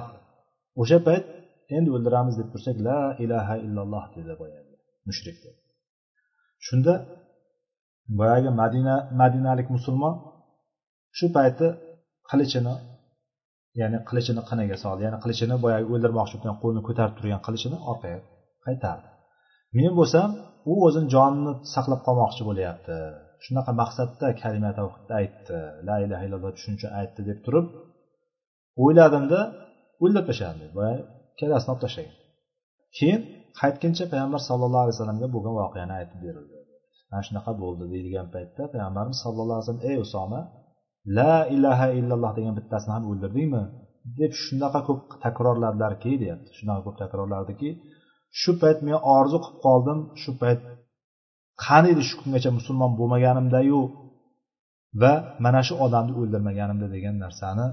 O'sha 0.82 0.98
payt 1.08 1.24
endi 1.76 1.88
o'ldiramiz 1.96 2.34
deb 2.40 2.48
tursak 2.52 2.76
la 2.88 2.98
ilaha 3.24 3.54
illalloh 3.66 4.04
dedi 4.16 4.32
boyagi 4.40 4.72
mushrik 5.08 5.36
shunda 6.66 6.92
boyagi 8.20 8.50
madina 8.60 8.96
madinalik 9.20 9.68
musulmon 9.76 10.14
shu 11.18 11.26
payti 11.36 11.66
qilichini 12.30 12.74
ya'ni 13.80 13.98
qilichini 14.08 14.42
qiniga 14.50 14.76
soldi. 14.84 15.00
Ya'ni 15.06 15.18
qilichini 15.24 15.56
boyagi 15.64 15.86
o'ldirmoqchi 15.94 16.34
bo'lgan 16.38 16.56
qo'lini 16.62 16.82
ko'tarib 16.88 17.14
turgan 17.18 17.40
qilichini 17.46 17.76
orqaga 17.90 18.18
qaytardi. 18.66 19.08
Men 19.76 19.92
bo'lsam 19.98 20.28
u 20.70 20.74
o'zini 20.86 21.08
jonini 21.14 21.52
saqlab 21.74 22.00
qolmoqchi 22.06 22.42
bo'lyapti. 22.48 22.96
Shunaqa 23.44 23.72
maqsadda 23.82 24.26
kalima 24.42 24.70
tavhidni 24.78 25.14
aytdi. 25.20 25.58
La 25.88 25.96
ilaha 26.04 26.22
illalloh 26.26 26.52
tushuncha 26.56 26.88
aytdi 27.00 27.20
deb 27.30 27.38
turib 27.46 27.66
o'yladimda 28.84 29.40
o'ldirib 30.02 30.26
tashlandi. 30.30 30.66
Boya 30.76 30.94
kallasini 31.38 31.70
olib 31.72 31.82
tashlagan. 31.84 32.16
Keyin 32.96 33.20
qaytguncha 33.60 34.04
payg'ambar 34.12 34.40
sallallohu 34.48 34.84
alayhi 34.84 34.96
vasallamga 34.96 35.28
bo'lgan 35.34 35.54
voqeani 35.62 35.92
aytib 36.00 36.18
berildi. 36.26 36.56
Mana 37.10 37.22
shunaqa 37.28 37.52
bo'ldi 37.62 37.84
deyilgan 37.92 38.28
paytda 38.34 38.62
payg'ambarimiz 38.74 39.18
sallallohu 39.24 39.56
alayhi 39.56 39.66
vasallam 39.66 39.86
ey 39.90 39.96
usoma 40.06 40.40
la 41.18 41.34
ilaha 41.56 41.86
illalloh 41.98 42.32
degan 42.38 42.54
bittasini 42.58 42.92
ham 42.96 43.04
o'ldirdingmi? 43.10 43.64
deb 44.20 44.32
shunaqa 44.44 44.80
ko'p 44.88 45.00
takrorladilarki 45.24 46.12
deyapti. 46.22 46.50
Shunaqa 46.58 46.82
ko'p 46.86 46.96
takrorlardiki 47.02 47.70
shu 48.40 48.50
payt 48.62 48.78
men 48.86 48.96
orzu 49.16 49.38
qilib 49.44 49.58
qoldim. 49.66 49.98
Shu 50.22 50.30
payt 50.42 50.60
qani 51.64 51.88
edi 51.94 52.02
shu 52.08 52.14
kungacha 52.20 52.50
musulmon 52.58 52.90
bo'lmaganimdayu 52.98 53.80
va 55.02 55.12
mana 55.44 55.60
shu 55.66 55.74
odamni 55.86 56.12
o'ldirmaganimda 56.20 56.86
degan 56.94 57.14
narsani 57.24 57.66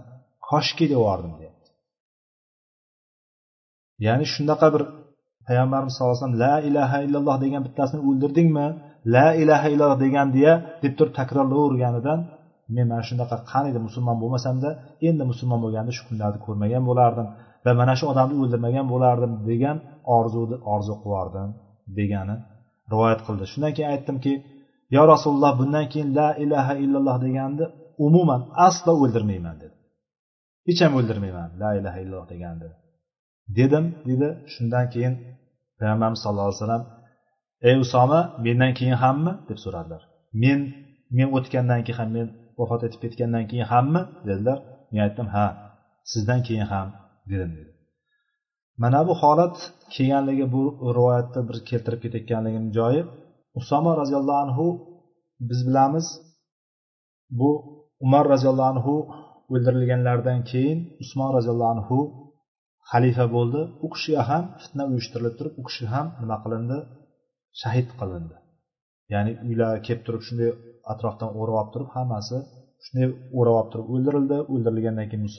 koshki 0.49 0.85
deyordim 0.93 1.33
deyapti. 1.39 1.69
Ya'ni 4.05 4.25
shunaqa 4.33 4.67
bir 4.73 4.83
payg'ambarimiz 5.47 5.93
sallallohu 5.93 6.15
alayhi 6.15 6.23
vasallam 6.23 6.43
la 6.45 6.55
ilaha 6.69 6.97
illalloh 7.05 7.35
degan 7.45 7.61
bittasini 7.67 8.01
o'ldirdingmi? 8.09 8.67
La 9.15 9.27
ilaha 9.43 9.67
illalloh 9.73 9.99
degan 10.05 10.27
deya 10.37 10.53
deb 10.83 10.93
turib 10.97 11.13
takrorlayverganidan 11.19 12.19
men 12.75 12.85
mana 12.91 13.03
shunaqa 13.09 13.37
qani 13.51 13.67
edi 13.71 13.79
musulmon 13.87 14.17
bo'lmasamda 14.23 14.69
endi 15.09 15.23
musulmon 15.31 15.59
bo'lganda 15.65 15.91
shu 15.97 16.03
kunlarni 16.09 16.39
ko'rmagan 16.45 16.83
bo'lardim. 16.89 17.27
Va 17.65 17.71
mana 17.79 17.93
shu 17.99 18.05
odamni 18.11 18.35
o'ldirmagan 18.43 18.85
bo'lardim 18.93 19.31
degan 19.49 19.77
orzuni 20.17 20.55
orzu 20.73 20.93
qilyordim 21.03 21.49
degani 21.97 22.35
rivoyat 22.91 23.21
qildi. 23.27 23.43
Shundan 23.51 23.71
keyin 23.75 23.89
aytdimki 23.95 24.33
yo 24.95 25.01
rasululloh 25.13 25.53
bundan 25.59 25.85
keyin 25.91 26.09
la 26.19 26.29
ilaha 26.43 26.73
illalloh 26.83 27.17
deganni 27.25 27.65
umuman 28.05 28.41
aslo 28.67 28.91
o'ldirmayman 29.03 29.55
dedi. 29.63 29.75
Hech 30.67 30.79
ham 30.85 30.93
o'ldirmayman 30.99 31.49
la 31.61 31.69
ilaha 31.79 31.97
illalloh 32.03 32.27
deganni 32.33 32.69
dedim 33.57 33.85
dedi. 34.09 34.27
Shundan 34.53 34.85
keyin 34.93 35.13
payg'ambarimiz 35.79 36.19
sallallohu 36.23 36.49
alayhi 36.49 36.61
vasallam 36.61 36.83
ey 37.69 37.75
usoma 37.83 38.19
mendan 38.45 38.71
keyin 38.79 38.97
hammi? 39.03 39.33
deb 39.49 39.57
so'radilar. 39.63 40.01
Men 40.43 40.59
men 41.17 41.27
o'tgandan 41.37 41.81
keyin 41.85 41.99
ham 42.01 42.09
men 42.17 42.27
vafot 42.59 42.81
etib 42.87 42.99
ketgandan 43.03 43.45
keyin 43.49 43.67
hammi? 43.73 44.01
dedilar. 44.27 44.57
Men 44.91 44.99
aytdim 45.07 45.27
ha 45.35 45.45
sizdan 46.11 46.39
keyin 46.47 46.67
ham 46.73 46.87
berilmaydi 47.31 47.79
mana 48.81 48.99
bu 49.07 49.13
holat 49.21 49.55
kelganligi 49.93 50.45
bu 50.55 50.63
rivoyatda 50.97 51.39
bir 51.49 51.57
keltirib 51.69 52.01
ketayotganligim 52.03 52.65
joyi. 52.77 53.01
Usoma 53.59 53.91
roziyallohu 54.01 54.41
anhu 54.45 54.67
biz 55.49 55.59
bilamiz 55.67 56.07
bu 57.39 57.49
umar 58.05 58.25
roziyallohu 58.33 58.71
anhu 58.73 58.95
o'ldirilganlaridan 59.53 60.39
keyin 60.51 60.79
usmon 61.03 61.29
roziyallohu 61.37 61.71
anhu 61.75 61.99
xalifa 62.91 63.25
bo'ldi. 63.35 63.61
U 63.85 63.87
kishiga 63.93 64.21
ham 64.29 64.43
fitna 64.61 64.83
uyushtirilib 64.91 65.35
turib 65.39 65.53
u 65.59 65.63
kishi 65.67 65.85
ham 65.93 66.07
nima 66.21 66.37
qilindi? 66.43 66.77
Shahid 67.61 67.89
qilindi. 67.99 68.35
Ya'ni 69.13 69.31
uylar 69.47 69.73
kelib 69.85 70.01
turib 70.07 70.23
shunday 70.27 70.51
atrofdan 70.93 71.29
o'rab 71.39 71.55
olib 71.59 71.69
turib 71.73 71.89
hammasi 71.97 72.37
shunday 72.85 73.05
o'rab 73.39 73.55
olib 73.59 73.69
turib 73.73 73.87
o'ldirildi. 73.93 74.37
O'ldirilgandan 74.53 75.07
keyin 75.11 75.29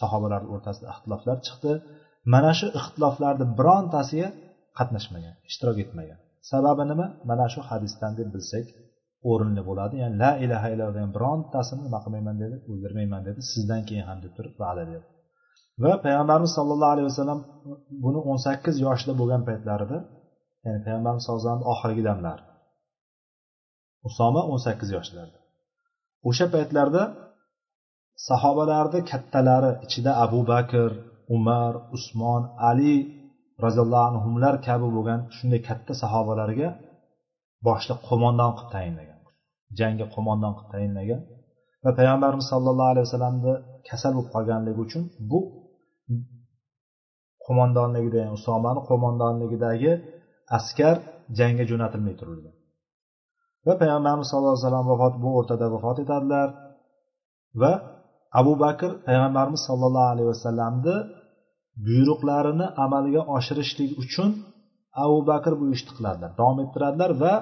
sahobalar 0.00 0.42
o'rtasida 0.52 0.86
ixtiloflar 0.94 1.36
chiqdi. 1.46 1.72
Mana 2.34 2.52
shu 2.58 2.66
ixtiloflarni 2.80 3.46
birontasiga 3.58 4.28
qatnashmagan 4.78 5.34
ishtirok 5.48 5.78
etmagan. 5.84 6.18
Sababi 6.50 6.84
nima? 6.90 7.06
Mana 7.30 7.46
shu 7.52 7.60
hadisdan 7.70 8.12
deb 8.18 8.28
bilsak 8.34 8.66
o'rinli 9.30 9.62
bo'ladi. 9.68 9.94
Ya'ni 10.02 10.16
la 10.22 10.30
ilaha 10.44 10.66
illalloh 10.72 10.94
degan 10.96 11.12
birontasini 11.16 11.80
nima 11.86 11.98
qilmayman 12.04 12.36
dedi? 12.42 12.56
O'ldirmayman 12.70 13.22
dedi. 13.28 13.40
Sizdan 13.52 13.82
keyin 13.88 14.04
ham 14.10 14.18
deb 14.24 14.32
turib 14.36 14.54
va'da 14.62 14.84
berdi. 14.90 15.08
Va 15.82 15.92
payg'ambarimiz 16.04 16.52
sollallohu 16.58 16.92
alayhi 16.94 17.08
vasallam 17.10 17.40
buni 18.04 18.20
o'n 18.30 18.38
sakkiz 18.46 18.76
yoshida 18.86 19.12
bo'lgan 19.20 19.42
paytlarida 19.48 19.98
ya'ni 20.64 20.80
payg'ambarimiz 20.86 21.22
sallallohu 21.24 21.42
alayhi 21.42 21.54
vasallam 21.54 21.72
oxirgi 21.74 22.02
damlari 22.08 22.42
usoma 24.08 24.42
o'n 24.52 24.60
sakkiz 24.66 24.90
yoshlarda. 24.96 25.38
O'sha 26.28 26.46
paytlarda 26.54 27.02
sahobalarni 28.28 29.00
kattalari 29.10 29.70
ichida 29.84 30.10
abu 30.24 30.40
bakr 30.52 30.90
umar 31.36 31.72
usmon 31.96 32.42
ali 32.70 32.94
roziyallohu 33.64 34.06
anhular 34.10 34.54
kabi 34.68 34.86
bo'lgan 34.96 35.20
shunday 35.36 35.60
katta 35.68 35.92
sahobalarga 36.02 36.68
boshliq 37.66 37.98
qo'mondon 38.08 38.50
qilib 38.56 38.70
tayinlagan. 38.76 39.20
Jangga 39.78 40.06
qo'mondon 40.14 40.52
qilib 40.56 40.70
tayinlagan 40.74 41.20
va 41.84 41.90
payg'ambarimiz 41.98 42.46
sollallohu 42.52 42.90
alayhi 42.92 43.06
vasallamni 43.08 43.54
kasal 43.88 44.12
bo'lib 44.16 44.30
qolganligi 44.34 44.80
uchun 44.86 45.02
bu 45.30 45.40
qo'mondonligida 47.46 48.16
ya'ni 48.22 48.34
usomani 48.38 48.80
qo'mondonligidagi 48.90 49.92
askar 50.58 50.96
jangga 51.38 51.64
jo'natilmay 51.70 52.14
turilgan. 52.20 52.54
Va 53.66 53.72
payg'ambarimiz 53.82 54.26
sallallohu 54.30 54.54
alayhi 54.54 54.66
vasallam 54.66 54.86
vafot 54.92 55.14
bu 55.22 55.28
o'rtada 55.38 55.66
vafot 55.74 55.96
etadilar 56.04 56.48
va 57.62 57.72
abu 58.40 58.52
bakr 58.64 58.90
payg'ambarimiz 59.06 59.62
sollallohu 59.68 60.08
alayhi 60.14 60.28
vasallamni 60.32 60.96
buyruqlarini 61.86 62.66
amalga 62.84 63.22
oshirishlik 63.36 63.90
uchun 64.02 64.30
abu 65.04 65.18
bakr 65.30 65.52
bu 65.60 65.64
ishni 65.76 65.92
qiladilar 65.96 66.30
davom 66.38 66.58
ettiradilar 66.64 67.10
va 67.22 67.34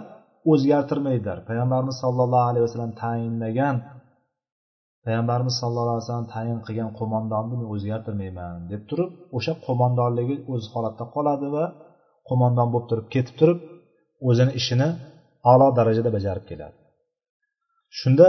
o'zgartirmaydilar. 0.53 1.39
Payg'ambarimiz 1.49 1.97
sollallohu 2.03 2.47
alayhi 2.51 2.64
vasallam 2.66 2.93
tayinlagan 3.03 3.77
payg'ambarimiz 5.05 5.55
sallallohu 5.61 5.95
alayhi 5.95 6.07
vasallam 6.07 6.29
tayin 6.35 6.59
qilgan 6.66 6.91
qo'mondonni 6.99 7.55
men 7.61 7.66
o'zgartirmayman 7.75 8.55
deb 8.73 8.83
turib 8.91 9.11
o'sha 9.37 9.53
qo'mondonligi 9.66 10.37
o'z 10.53 10.64
holatda 10.75 11.05
qoladi 11.14 11.47
va 11.57 11.64
qo'mondon 12.29 12.68
bo'lib 12.73 12.87
turib 12.91 13.07
ketib 13.14 13.35
turib 13.41 13.59
o'zini 14.29 14.53
ishini 14.61 14.89
a'lo 15.51 15.66
darajada 15.78 16.11
bajarib 16.16 16.45
keladi. 16.51 16.76
Shunda 17.99 18.26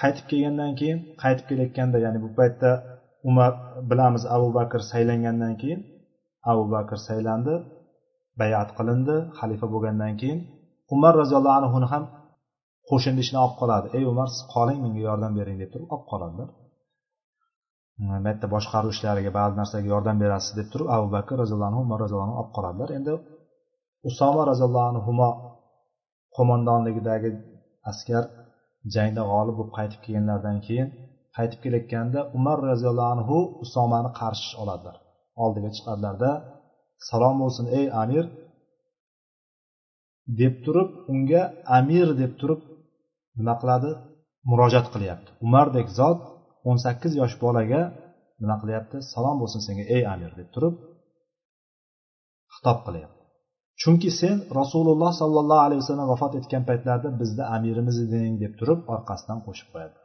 qaytib 0.00 0.26
kelgandan 0.30 0.72
keyin 0.80 0.98
qaytib 1.22 1.46
kelayotganda 1.50 1.98
ya'ni 2.04 2.18
bu 2.24 2.28
paytda 2.38 2.70
umar 3.28 3.50
bilamiz 3.90 4.22
abu 4.36 4.48
bakr 4.58 4.80
saylangandan 4.92 5.54
keyin 5.60 5.80
abu 6.50 6.64
bakr 6.74 6.96
saylandi 7.08 7.54
bayat 8.40 8.68
qilindi 8.78 9.16
xalifa 9.38 9.66
bo'lgandan 9.74 10.12
keyin 10.20 10.38
umar 10.94 11.12
roziyallohu 11.20 11.56
anhuni 11.60 11.86
ham 11.92 12.04
qo'shinni 12.90 13.20
ishini 13.24 13.38
olib 13.44 13.56
qoladi. 13.60 13.86
Ey 13.96 14.04
umar 14.12 14.28
siz 14.34 14.42
qoling 14.54 14.78
menga 14.84 15.00
yordam 15.08 15.32
bering 15.38 15.56
deb 15.62 15.70
turib 15.74 15.88
olib 15.94 16.06
qoladilar 16.12 16.48
bu 17.98 18.28
yerda 18.28 18.46
boshqaruv 18.54 18.90
ishlariga 18.94 19.30
ba'zi 19.38 19.54
narsaga 19.60 19.88
yordam 19.94 20.16
berasiz 20.22 20.52
deb 20.58 20.68
turib 20.72 20.88
abu 20.96 21.06
bakr 21.16 21.34
roziyallohu 21.42 21.70
anhu 21.70 21.80
umar 21.86 21.98
roziyallohu 22.04 22.28
anhu 22.28 22.40
olib 22.42 22.52
qoladilar. 22.56 22.88
Endi 22.98 23.12
usoma 24.08 24.42
roziyallohu 24.50 24.86
anhu 24.92 25.10
qo'mondonligidagi 26.36 27.30
askar 27.90 28.24
jangda 28.94 29.22
g'olib 29.30 29.54
bo'lib 29.58 29.72
qaytib 29.78 30.00
kelganlaridan 30.04 30.58
keyin 30.66 30.88
qaytib 31.36 31.60
kelayotganda 31.64 32.20
umar 32.38 32.58
roziyallohu 32.70 33.10
anhu 33.16 33.38
usomani 33.64 34.10
qarshi 34.20 34.52
oladilar 34.62 34.96
oldiga 35.44 35.70
chiqadilarda 35.76 36.30
salom 37.08 37.36
bo'lsin 37.42 37.66
ey 37.78 37.86
amir 38.02 38.24
deb 40.40 40.54
turib 40.64 40.90
unga 41.12 41.42
amir 41.78 42.08
deb 42.22 42.32
turib 42.40 42.60
nima 43.38 43.54
qiladi? 43.60 43.90
Murojaat 44.50 44.86
qilyapti. 44.94 45.30
Umardek 45.46 45.88
zot 45.98 46.20
o'n 46.68 46.78
sakkiz 46.84 47.12
yosh 47.20 47.34
bolaga 47.44 47.82
nima 48.42 48.56
qilyapti? 48.62 48.96
Salom 49.12 49.36
bo'lsin 49.42 49.60
senga 49.66 49.84
ey 49.96 50.02
amir 50.14 50.32
deb 50.40 50.48
turib 50.54 50.74
xitob 52.54 52.78
qilyapti. 52.86 53.15
Chunki 53.80 54.10
sen 54.20 54.36
rasululloh 54.60 55.12
sollallohu 55.20 55.62
alayhi 55.66 55.80
vasallam 55.82 56.08
vafot 56.14 56.32
etgan 56.40 56.62
paytlarda 56.68 57.08
bizni 57.20 57.44
amirimiz 57.56 57.96
eding 58.06 58.34
deb 58.42 58.52
turib 58.60 58.80
orqasidan 58.94 59.38
qo'shib 59.46 59.68
qo'yadi. 59.72 59.96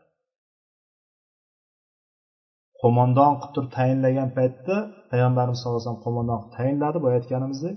Qo'mondon 2.82 3.34
qilib 3.42 3.54
turib 3.56 3.72
tayinlagan 3.78 4.30
paytda 4.38 4.76
payg'ambarimiz 5.12 5.58
sallallohu 5.62 5.82
alayhi 5.82 5.90
vasallam 5.90 6.06
qo'mondon 6.08 6.40
qilib 6.42 6.54
tayinladi 6.58 6.98
boya 7.04 7.16
aytganimizdek 7.22 7.76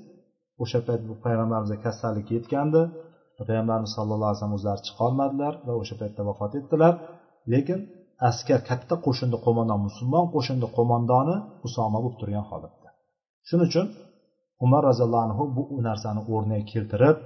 o'sha 0.62 0.78
payt 0.88 1.02
bu 1.08 1.14
payg'ambarimizga 1.24 1.78
kasallik 1.86 2.26
yetgandi 2.36 2.82
payg'ambarimiz 3.48 3.92
sallallohu 3.96 4.28
alayhi 4.28 4.38
vasallam 4.38 4.56
o'zlari 4.58 4.80
chiqolmadilar 4.88 5.54
va 5.66 5.72
o'sha 5.82 5.94
paytda 6.00 6.22
vafot 6.30 6.52
etdilar. 6.60 6.92
Lekin 7.52 7.80
askar 8.30 8.60
katta 8.70 8.94
qo'shinni 9.06 9.38
qo'mondon 9.46 9.80
musulmon 9.86 10.24
qo'shinni 10.34 10.68
qo'mondoni 10.76 11.36
usoma 11.66 11.98
bo'lib 12.04 12.16
turgan 12.20 12.44
holatda. 12.50 12.88
Shuning 13.48 13.68
uchun 13.70 13.86
umar 14.64 14.82
roziyallohu 14.90 15.24
anhu 15.28 15.44
bu 15.56 15.62
narsani 15.88 16.20
o'rniga 16.34 16.64
keltirib 16.72 17.16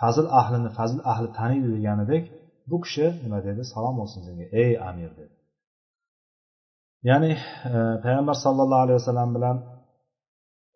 fazil 0.00 0.26
ahlini 0.40 0.70
fazil 0.78 1.00
ahli 1.12 1.28
taniydi 1.38 1.68
deganidek 1.76 2.24
bu 2.70 2.76
kishi 2.84 3.06
nima 3.24 3.38
dedi? 3.48 3.62
Salom 3.72 3.94
bo'lsin 4.00 4.20
senga 4.26 4.46
ey 4.62 4.72
amir 4.90 5.10
dedi. 5.20 5.34
Ya'ni 7.08 7.32
e, 7.74 7.76
payg'ambar 8.04 8.36
sallallohu 8.44 8.82
alayhi 8.84 8.98
vasallam 9.00 9.30
bilan 9.36 9.56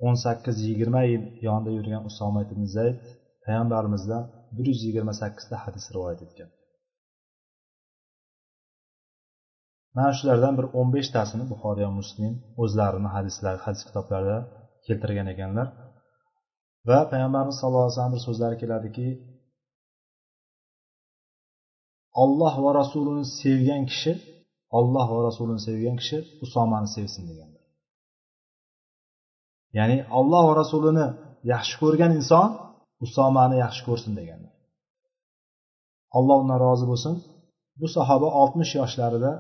o'n 0.07 0.17
sakkiz 0.25 0.57
yigirma 0.69 1.03
yil 1.13 1.25
yonida 1.47 1.71
yurgan 1.79 2.03
usoma 2.11 2.41
ibn 2.47 2.61
zayd 2.77 2.97
payg'ambarimizdan 3.45 4.23
bir 4.57 4.67
yuz 4.73 4.81
yigirma 4.87 5.15
sakkizta 5.21 5.57
hadis 5.65 5.85
rivoyat 5.95 6.21
etgan. 6.27 6.51
Mana 9.97 10.13
shulardan 10.19 10.55
bir 10.59 10.67
o'n 10.79 10.89
beshtasini 10.97 11.45
buxoriy 11.53 11.89
muslim 12.01 12.33
o'zlarini 12.63 13.09
hadislar 13.17 13.55
hadis 13.65 13.83
kitoblarida 13.89 14.39
keltirgan 14.87 15.29
ekanlar. 15.35 15.69
Va 16.89 16.99
payg'ambarimiz 17.11 17.57
sallallohu 17.61 17.87
alayhi 17.87 17.97
vasallam 17.99 18.17
so'zlari 18.29 18.57
keladiki 18.63 19.09
olloh 22.23 22.55
va 22.65 22.71
rasulini 22.81 23.25
sevgan 23.41 23.83
kishi 23.91 24.13
olloh 24.79 25.07
va 25.15 25.21
rasulini 25.29 25.61
sevgan 25.69 25.97
kishi 26.01 26.19
usomani 26.45 26.89
sevsin 26.97 27.25
deganlar 27.31 27.65
ya'ni 29.79 29.99
olloh 30.19 30.43
va 30.49 30.55
rasulini 30.63 31.07
yaxshi 31.53 31.75
ko'rgan 31.83 32.11
inson 32.19 32.49
usomani 33.07 33.57
yaxshi 33.65 33.83
ko'rsin 33.89 34.13
deganlar 34.21 34.53
alloh 36.19 36.37
undan 36.43 36.59
rozi 36.67 36.85
bo'lsin. 36.91 37.15
Bu 37.81 37.87
sahoba 37.97 38.29
oltmish 38.41 38.73
yoshlarida 38.81 39.33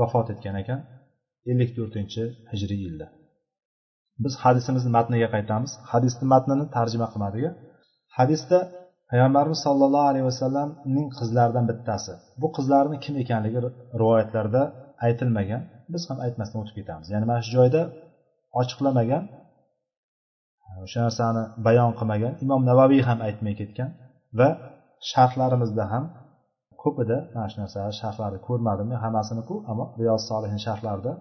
vafot 0.00 0.26
etgan 0.34 0.56
ekan 0.62 0.80
ellik 1.50 1.70
to'rtinchi 1.76 2.22
hijriy 2.50 2.80
yilda. 2.86 3.06
Biz 4.24 4.32
hadisimizni 4.44 4.90
matniga 4.98 5.28
qaytamiz. 5.34 5.70
Hadisni 5.92 6.26
matnini 6.34 6.64
tarjima 6.76 7.06
qilmadik 7.12 7.44
hadisda 8.18 8.58
payg'ambarimiz 9.10 9.60
sollallohu 9.66 10.06
alayhi 10.10 10.26
vasallamning 10.30 11.08
qizlaridan 11.18 11.64
bittasi. 11.70 12.12
Bu 12.40 12.46
qizlarni 12.56 12.96
kim 13.04 13.14
ekanligi 13.22 13.58
rivoyatlarda 14.00 14.62
aytilmagan. 15.06 15.62
Biz 15.92 16.02
ham 16.08 16.18
aytmasdan 16.26 16.58
o'tib 16.62 16.74
ketamiz. 16.80 17.06
Ya'ni 17.12 17.26
mana 17.30 17.40
shu 17.44 17.50
joyda 17.58 17.82
ochiqlamagan 18.60 19.22
o'sha 20.84 21.00
narsani 21.06 21.42
bayon 21.66 21.90
qilmagan 21.98 22.32
imom 22.44 22.62
navaviy 22.70 23.02
ham 23.08 23.18
aytmay 23.28 23.54
ketgan 23.60 23.90
va 24.38 24.48
sharhlarimizda 25.10 25.84
ham 25.92 26.04
ko'pida 26.82 27.16
mana 27.34 27.46
shu 27.52 27.58
narsalar 27.62 27.94
sharhlarni 28.02 28.38
ko'rmadim 28.48 28.86
men 28.92 28.98
hammasiniku 29.04 29.54
ammo 29.70 29.84
riyoz 30.00 30.22
solihin 30.30 30.60
sharhlarida 30.66 31.12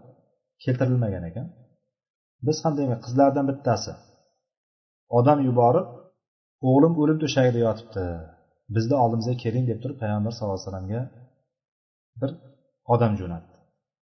keltirilmagan 0.63 1.23
ekan. 1.29 1.47
Biz 2.45 2.57
ham 2.63 2.73
demak 2.79 2.99
qizlardan 3.05 3.45
bittasi. 3.51 3.91
Odam 5.17 5.39
yuborib 5.47 5.87
o'g'lim 6.69 6.93
o'lim 7.01 7.17
to'shagida 7.23 7.59
yotibdi. 7.67 8.03
Bizni 8.75 8.95
oldimizga 9.03 9.35
keling 9.43 9.65
deb 9.71 9.79
turib 9.83 9.97
payg'ambar 10.03 10.31
sallallohu 10.35 10.57
alayhi 10.59 10.67
vasallamga 10.69 11.01
bir 12.21 12.31
odam 12.93 13.13
jo'natdi. 13.21 13.55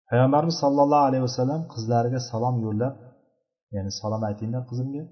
Payg'ambarimiz 0.10 0.56
sollallohu 0.64 1.06
alayhi 1.10 1.24
vasallam 1.28 1.62
qizlariga 1.74 2.20
salom 2.32 2.56
yo'llab 2.66 2.96
ya'ni 3.76 3.92
salom 4.02 4.22
aytinglar 4.30 4.64
qizimga. 4.70 5.04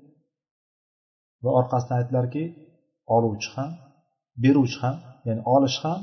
Va 1.43 1.51
orqasidan 1.59 1.95
aytdilarki 2.01 2.43
oluvchi 3.15 3.49
ham 3.55 3.71
beruvchi 4.43 4.79
ham 4.83 4.95
ya'ni 5.27 5.41
olish 5.55 5.77
ham 5.85 5.99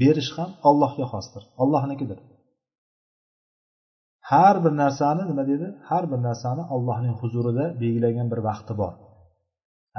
berish 0.00 0.30
ham 0.36 0.50
allohga 0.68 1.06
xosdir. 1.12 1.42
Allohnikidir 1.62 2.18
har 4.30 4.56
bir 4.64 4.72
narsani 4.82 5.22
nima 5.30 5.44
deydi 5.50 5.68
har 5.88 6.04
bir 6.12 6.20
narsani 6.28 6.62
allohning 6.74 7.14
huzurida 7.20 7.64
belgilagan 7.82 8.26
bir 8.32 8.40
vaqti 8.48 8.72
bor. 8.80 8.92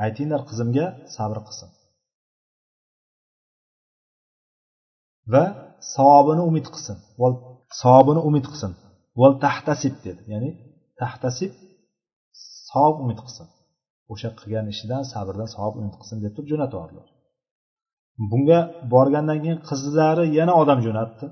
Aytinglar 0.04 0.42
qizimga 0.50 0.86
sabr 1.16 1.38
qilsin. 1.48 1.70
Va 5.34 5.44
savobini 5.96 6.44
umid 6.50 6.68
qilsin. 6.74 6.98
Savobini 7.82 8.22
umid 8.30 8.46
qilsin. 8.52 8.72
Val 9.20 9.34
tahtasib 9.46 9.96
dedi. 10.06 10.22
Ya'ni 10.34 10.50
tahtasib 11.02 11.52
savob 12.70 12.96
umid 13.04 13.20
qilsin. 13.26 13.48
O'sha 14.14 14.30
qilgan 14.40 14.66
ishidan 14.74 15.02
sabrdan 15.14 15.50
savob 15.56 15.74
umid 15.80 15.96
qilsin 16.00 16.18
deb 16.24 16.32
turib 16.36 16.50
jo'natib 16.54 16.78
yubordilar 16.78 17.08
bunga 18.32 18.60
borgandan 18.94 19.38
keyin 19.44 19.60
qizlari 19.70 20.26
yana 20.38 20.54
odam 20.62 20.80
jo'natdi. 20.86 21.26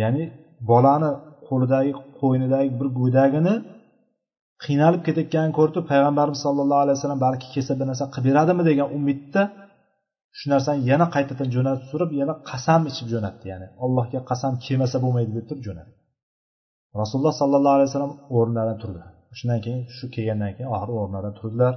Ya'ni 0.00 0.24
bolani 0.70 1.10
qo'lidagi 1.50 1.92
qo'ynidagi 2.20 2.70
bir 2.80 2.88
go'dagini 3.00 3.54
qiynalib 4.64 5.02
ketayotganini 5.06 5.54
ko'rib 5.58 5.72
turib 5.74 5.88
payg'ambarimiz 5.92 6.40
sollallohu 6.46 6.82
alayhi 6.84 6.96
vasallam 6.98 7.20
balki 7.26 7.46
kelsa 7.54 7.72
bir 7.80 7.86
narsa 7.90 8.04
qilib 8.14 8.26
beradimi 8.28 8.62
degan 8.70 8.88
umidda 8.98 9.42
shu 10.38 10.46
narsani 10.52 10.80
yana 10.90 11.06
qaytadan 11.14 11.48
jo'natib 11.54 11.86
turib 11.92 12.10
yana 12.20 12.34
qasam 12.50 12.80
ichib 12.90 13.06
jo'natdi. 13.14 13.44
Ya'ni 13.52 13.66
allohga 13.84 14.20
qasam 14.30 14.52
kelmasa 14.64 14.96
bo'lmaydi 15.04 15.32
deb 15.38 15.46
turib 15.50 15.62
jo'natdi. 15.68 15.94
Rasululloh 17.02 17.34
sollallohu 17.42 17.74
alayhi 17.76 17.88
vasallam 17.90 18.14
o'rnlaridan 18.36 18.78
turdi. 18.82 19.00
Shundan 19.38 19.60
keyin 19.64 19.80
shu 19.96 20.04
kelgandan 20.14 20.52
keyin 20.56 20.70
oxiri 20.74 20.92
o'rnlaridan 21.00 21.34
turdilar 21.40 21.74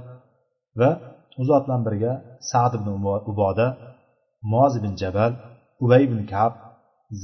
va 0.80 0.90
u 1.40 1.42
zot 1.50 1.62
bilan 1.66 1.82
birga 1.86 2.12
sad 2.50 2.72
ibn 2.78 2.88
uboda 3.32 3.66
moz 4.52 4.72
ibn 4.80 4.92
jabal 5.02 5.32
ubay 5.84 6.02
ibn 6.08 6.18
kab 6.32 6.52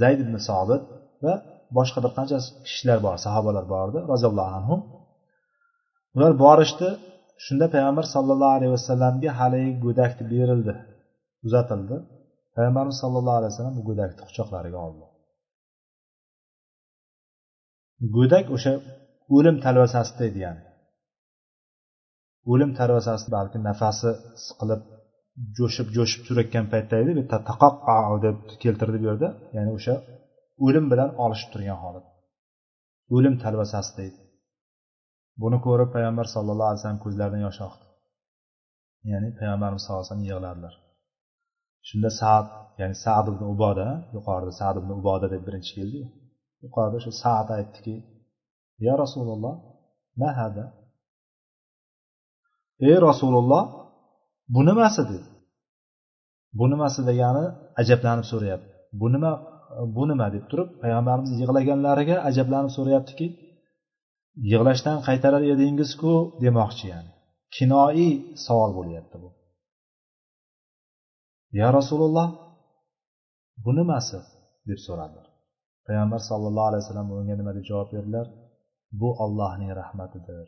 zayd 0.00 0.18
ibn 0.24 0.34
sobit 0.48 0.82
va 1.24 1.34
boshqa 1.76 1.98
bir 2.04 2.12
qancha 2.18 2.38
kishilar 2.66 2.98
bor 3.06 3.16
sahobalar 3.26 3.64
bor 3.72 3.86
edi 3.90 4.00
roziyallohu 4.12 4.52
anhu. 4.58 4.76
Ular 6.16 6.32
borishdi. 6.44 6.88
Shunda 7.44 7.66
payg'ambar 7.74 8.04
sollallohu 8.14 8.54
alayhi 8.58 8.72
vasallamga 8.76 9.30
haligi 9.40 9.72
go'dakni 9.84 10.24
berildi 10.32 10.74
uzatildi. 11.46 11.96
Payg'ambarimiz 12.54 12.96
sollallohu 13.02 13.36
alayhi 13.40 13.52
vasallam 13.52 13.74
bu 13.78 13.82
go'dakni 13.88 14.22
quchoqlariga 14.28 14.78
oldi. 14.86 15.04
Go'dak 18.16 18.46
o'sha 18.56 18.72
o'lim 19.36 19.56
talvasasida 19.64 20.22
edi 20.30 20.38
ya'ni. 20.46 20.62
O'lim 22.52 22.70
talvasasida 22.78 23.30
balki 23.36 23.58
nafasi 23.68 24.10
siqilib 24.46 24.82
jo'shib 25.58 25.88
jo'shib 25.96 26.20
turayotgan 26.26 26.66
paytda 26.72 26.94
edi 27.02 27.12
bitta 27.20 27.36
yerda 27.38 27.48
taqoqqa 27.50 27.96
deb 28.26 28.36
keltirdi 28.62 28.96
bu 29.02 29.06
yerda. 29.10 29.28
Ya'ni 29.56 29.70
o'sha 29.78 29.94
o'lim 30.64 30.86
bilan 30.92 31.10
olishib 31.24 31.50
turgan 31.54 31.78
holat. 31.84 32.06
O'lim 33.14 33.34
talvasasida 33.42 34.02
edi 34.08 34.20
buni 35.42 35.58
ko'rib 35.66 35.90
payg'ambar 35.94 36.26
sallallohu 36.34 36.68
alayhi 36.70 36.80
vasallam 36.80 37.02
ko'zlaridan 37.06 37.42
yosh 37.46 37.60
oqdi. 37.68 37.84
Ya'ni 39.10 39.28
payg'ambarimiz 39.38 39.82
sallallohu 39.82 40.02
alayhi 40.02 40.12
vasallam 40.12 40.28
yig'ladilar 40.30 40.74
shunda 41.88 42.10
saad 42.20 42.46
ya'ni 42.80 42.96
sad 43.04 43.24
ibn 43.32 43.42
uboda 43.54 43.88
yuqorida 44.14 44.52
sad 44.60 44.74
ibn 44.80 44.90
uboda 45.00 45.26
deb 45.34 45.42
birinchi 45.46 45.72
keldi 45.78 46.00
yuqorida 46.64 46.98
shu 47.04 47.10
saad 47.22 47.48
aytdiki 47.58 47.96
ya 48.86 48.94
rasululloh 49.02 49.54
ma 50.20 50.30
hada? 50.40 50.64
Ey 52.88 52.96
rasululloh 53.08 53.64
bu 54.54 54.60
nimasi? 54.68 55.02
dedi. 55.10 55.28
Bu 56.58 56.64
nimasi? 56.72 57.00
degani 57.10 57.44
ajablanib 57.80 58.26
so'rayapti. 58.32 58.70
Bu 59.00 59.06
nima 59.14 59.32
bu 59.94 60.02
nima 60.10 60.26
deb 60.34 60.44
turib 60.50 60.68
payg'ambarimiz 60.82 61.32
yig'laganlariga 61.40 62.16
ajablanib 62.28 62.70
so'rayaptiki 62.76 63.26
yig'lashdan 64.50 64.98
qaytarar 65.06 65.42
edingizku 65.54 66.12
demoqchi 66.44 66.84
ya'ni. 66.92 67.12
Kinoiy 67.56 68.10
savol 68.46 68.70
bo'lyapti 68.78 69.16
bu. 69.22 69.28
Ya 71.60 71.68
rasululloh 71.78 72.28
bu 73.64 73.70
nimasi? 73.78 74.18
deb 74.68 74.80
so'radilar. 74.86 75.26
Payg'ambar 75.86 76.20
sallallohu 76.30 76.68
alayhi 76.70 76.82
vasallam 76.84 77.08
unga 77.18 77.34
nima 77.40 77.52
deb 77.56 77.64
javob 77.70 77.88
berdilar? 77.94 78.26
Bu 79.00 79.08
ollohning 79.24 79.70
rahmatidir. 79.80 80.46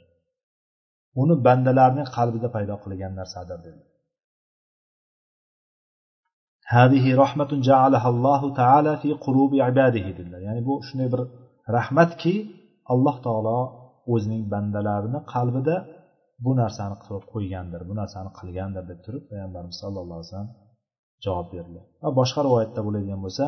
Uni 1.22 1.34
bandalarning 1.46 2.08
qalbida 2.16 2.48
paydo 2.56 2.74
qilgan 2.84 3.12
narsadir 3.20 3.58
dedi 3.66 3.82
hadihi 6.74 7.10
rahmatun 7.22 7.58
ja'alahallohu 7.68 8.48
taala 8.60 8.92
fi 9.02 9.08
qurubi 9.24 9.56
ibadihi 9.70 10.10
dedilar. 10.18 10.40
Ya'ni 10.48 10.60
bu 10.68 10.74
shunday 10.86 11.08
bir 11.14 11.20
rahmatki 11.76 12.34
alloh 12.92 13.16
taolo 13.26 13.58
o'zining 14.12 14.42
bandalarini 14.52 15.20
qalbida 15.34 15.76
bu 16.44 16.52
narsani 16.62 16.96
qilib 17.02 17.24
qo'ygandir 17.32 17.80
bu 17.90 17.94
narsani 18.00 18.30
qilgandir 18.38 18.84
deb 18.90 18.98
turib 19.06 19.24
payg'ambarimiz 19.30 19.76
sallallohu 19.82 20.18
alayhi 20.18 20.30
vasallam 20.30 20.50
javob 21.24 21.48
berdilar. 21.54 21.84
Va 22.02 22.10
boshqa 22.20 22.40
rivoyatda 22.46 22.80
bo'ladigan 22.86 23.20
bo'lsa 23.24 23.44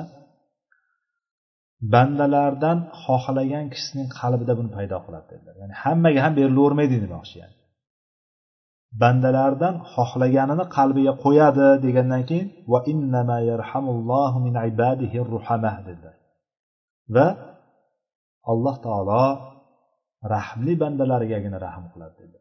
bandalardan 1.94 2.78
xohlagan 3.02 3.64
kishisining 3.72 4.09
qalbida 4.20 4.52
buni 4.59 4.70
paydo 4.76 4.96
qiladi 5.06 5.26
dedilar. 5.32 5.55
Ya'ni 5.62 5.74
hammaga 5.82 6.20
ham 6.24 6.32
berilavermaydi 6.38 6.96
demoqchi 7.05 7.36
ya'ni. 7.42 7.55
Bandalardan 9.02 9.74
xohlaganini 9.94 10.64
qalbiga 10.76 11.12
qo'yadi 11.24 11.68
degandan 11.84 12.22
keyin 12.28 12.48
va 12.72 12.78
innama 12.92 13.38
yarhamullohu 13.50 14.36
min 14.46 14.54
ibadihi 14.70 15.18
ruhamah 15.34 15.76
dedi. 15.88 16.10
Va 17.14 17.26
alloh 18.52 18.76
taolo 18.86 19.24
rahmli 20.34 20.72
bandalarigagina 20.82 21.58
rahm 21.66 21.84
qiladi 21.92 22.16
dedi. 22.22 22.38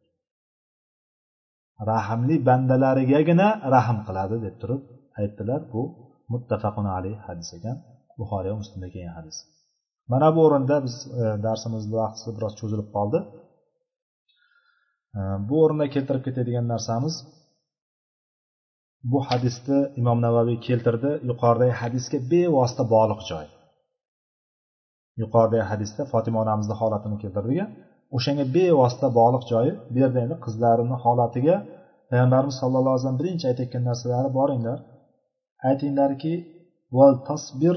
Rahmli 1.92 2.36
bandalarigagina 2.50 3.48
rahm 3.76 3.98
qiladi 4.08 4.36
deb 4.46 4.56
turib 4.62 4.82
aytdilar 5.20 5.62
bu 5.74 5.82
muttafaqun 6.34 6.86
alayh 6.98 7.18
hadis 7.28 7.50
ekan 7.58 7.78
buxoriy 8.20 8.52
va 8.54 8.58
muslimda 8.62 8.88
kelgan 8.94 9.16
hadis. 9.20 9.38
Mana 10.12 10.28
bu 10.36 10.40
o'rinda 10.48 10.76
biz 10.86 10.96
e, 11.22 11.24
darsimizni 11.46 11.96
vaqti 12.02 12.30
biroz 12.38 12.54
cho'zilib 12.60 12.90
qoldi. 12.96 13.20
Э, 15.20 15.22
bu 15.48 15.56
o'rinda 15.64 15.86
keltirib 15.96 16.24
ketadigan 16.28 16.66
narsamiz 16.74 17.16
bu 19.12 19.20
hadisni 19.30 19.80
imom 20.02 20.20
navaviy 20.26 20.58
keltirdi. 20.68 21.12
Yuqoridagi 21.30 21.76
hadisga 21.82 22.18
bevosita 22.32 22.84
bog'liq 22.94 23.22
joy. 23.30 23.46
Yuqoridagi 25.22 25.66
hadisda 25.72 26.02
fotima 26.12 26.38
onamizni 26.44 26.76
holatini 26.82 27.18
keltirdiku 27.24 27.66
o'shanga 28.18 28.46
bevosita 28.56 29.08
bog'liq 29.20 29.44
joyi. 29.52 29.72
Bu 29.94 29.98
yerda 30.04 30.20
endi 30.26 30.36
qizlarini 30.46 30.98
holatiga 31.04 31.56
payg'ambarimiz 32.10 32.56
sallallohu 32.62 32.94
alayhi 32.94 33.02
vasallam 33.04 33.20
birinchi 33.22 33.46
aytayotgan 33.52 33.84
narsalari 33.90 34.30
boringlar. 34.40 34.80
Aytinglarki 35.70 36.34
val 36.98 37.16
tasbir 37.30 37.76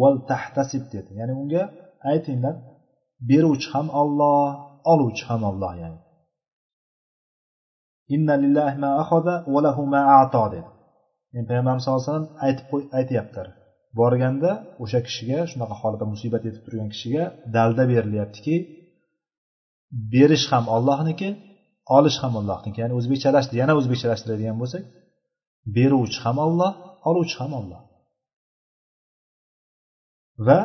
val 0.00 0.16
tahtasib 0.30 0.84
dedi. 0.94 1.10
Ya'ni 1.20 1.34
unga 1.42 1.62
aytinglar 2.12 2.54
beruvchi 3.30 3.68
ham 3.74 3.86
olloh 4.00 4.42
oluvchi 4.92 5.24
ham 5.30 5.42
olloh 5.50 5.72
ya'ni. 5.82 5.98
Inna 8.14 8.34
lillahi 8.42 8.76
ma 8.84 8.90
axoda 9.02 9.34
va 9.52 9.60
lahu 9.66 9.82
ma 9.94 10.00
ato 10.22 10.44
dedi. 10.54 10.68
Yani 11.34 11.46
payg'ambarimiz 11.50 11.82
sallallohu 11.84 12.02
alayhi 12.02 12.12
vasallam 12.12 12.30
aytib 12.46 12.66
aytyaptilar 12.98 13.48
borganda 14.00 14.50
o'sha 14.82 15.00
kishiga 15.06 15.38
shunaqa 15.50 15.74
holatda 15.80 16.06
musibat 16.14 16.42
yetib 16.48 16.62
turgan 16.66 16.88
kishiga 16.94 17.24
dalda 17.56 17.84
berilyaptiki 17.92 18.54
berish 20.14 20.46
ham 20.52 20.64
ollohniki 20.76 21.28
olish 21.96 22.18
ham 22.22 22.32
ollohniki 22.40 22.78
ya'ni 22.82 22.94
o'zbekchalashdi 22.98 23.54
yana 23.62 23.72
o'zbekchalashtiradigan 23.78 24.56
bo'lsak 24.62 24.82
beruvchi 25.76 26.18
ham 26.24 26.36
olloh 26.46 26.72
oluvchi 27.08 27.36
ham 27.42 27.52
olloh 27.60 27.80
va 30.46 30.58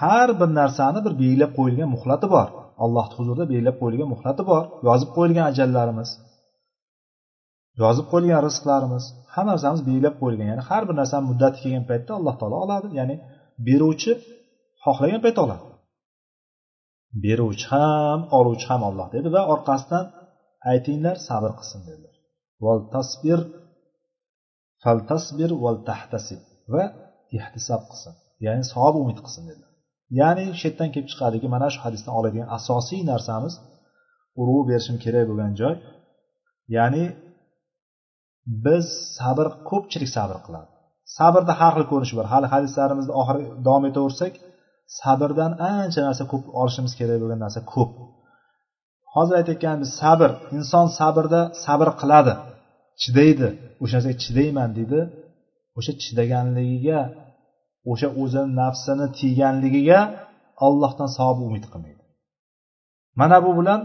har 0.00 0.28
bir 0.40 0.50
narsani 0.60 1.00
bir 1.06 1.12
belgilab 1.22 1.52
qo'yilgan 1.58 1.88
muhlati 1.96 2.26
bor. 2.34 2.48
Allohni 2.84 3.14
huzurida 3.18 3.44
belgilab 3.52 3.76
qo'yilgan 3.82 4.08
muhlati 4.14 4.42
bor. 4.50 4.62
Yozib 4.88 5.10
qo'yilgan 5.16 5.46
ajallarimiz. 5.52 6.10
Yozib 7.82 8.06
qo'yilgan 8.12 8.40
rizqlarimiz 8.48 9.04
hamma 9.34 9.50
narsamiz 9.52 9.80
belgilab 9.88 10.14
qo'yilgan. 10.20 10.46
Ya'ni 10.52 10.64
har 10.70 10.82
bir 10.88 10.96
narsani 11.00 11.24
muddati 11.30 11.58
kelgan 11.62 11.84
paytda 11.90 12.12
alloh 12.18 12.34
taolo 12.40 12.56
oladi. 12.64 12.88
Ya'ni 12.98 13.16
beruvchi 13.66 14.12
xohlagan 14.84 15.20
paytda 15.24 15.40
oladi. 15.46 15.64
Beruvchi 17.24 17.66
ham 17.72 18.20
oluvchi 18.38 18.66
ham 18.70 18.82
olloh 18.88 19.08
dedi 19.16 19.28
va 19.36 19.42
orqasidan 19.54 20.04
aytinglar 20.72 21.16
sabr 21.28 21.50
qilsin 21.58 21.80
dedilar. 21.88 22.14
Val 22.64 22.80
tasbir 22.94 23.40
fal 24.82 24.98
tasbir 25.10 25.50
val 25.64 25.78
tahtasib 25.88 26.40
va 26.74 26.84
ihtisob 27.36 27.82
qilsin. 27.90 28.14
Ya'ni 28.46 28.64
savob 28.72 28.94
umid 29.02 29.18
qilsin 29.24 29.44
dedilar. 29.50 29.72
Ya'ni 30.20 30.44
shu 30.58 30.64
yerdan 30.68 30.88
kelib 30.94 31.08
chiqadiki 31.12 31.46
mana 31.54 31.68
shu 31.74 31.80
hadisdan 31.86 32.12
oladigan 32.18 32.48
asosiy 32.58 33.00
narsamiz 33.12 33.54
urg'u 34.40 34.60
berishim 34.70 34.96
kerak 35.04 35.24
bo'lgan 35.30 35.52
joy. 35.60 35.74
Ya'ni 36.76 37.04
biz 38.64 38.84
sabr 39.18 39.46
ko'pchilik 39.70 40.10
sabr 40.16 40.38
qiladi. 40.46 40.70
Sabrda 41.18 41.52
har 41.60 41.72
xil 41.76 41.86
ko'rinish 41.90 42.14
bor. 42.18 42.26
Hali 42.32 42.46
hadislarimizni 42.54 43.12
oxiri 43.20 43.42
davom 43.66 43.84
etaversak 43.90 44.32
sabrdan 45.00 45.52
ancha 45.72 46.00
narsa 46.08 46.24
ko'p 46.32 46.44
olishimiz 46.60 46.92
kerak 46.98 47.18
bo'lgan 47.22 47.40
narsa 47.44 47.60
ko'p. 47.74 47.90
Hozir 49.14 49.34
aytayotganimiz 49.40 49.90
sabr. 50.02 50.30
Inson 50.56 50.86
sabrda 50.98 51.40
sabr 51.64 51.88
qiladi. 52.00 52.34
Chidaydi. 53.02 53.48
O'sha 53.82 53.94
narsaga 53.96 54.16
chidayman 54.24 54.70
deydi. 54.78 55.00
O'sha 55.78 55.92
chidaganligiga 56.02 57.00
o'sha 57.90 58.08
o'zini 58.22 58.50
nafsini 58.60 59.06
tiyganligiga 59.18 60.00
ollohdan 60.66 61.08
savob 61.16 61.38
umid 61.48 61.64
qilmaydi. 61.72 62.02
Mana 63.20 63.38
bu 63.44 63.50
bilan 63.58 63.80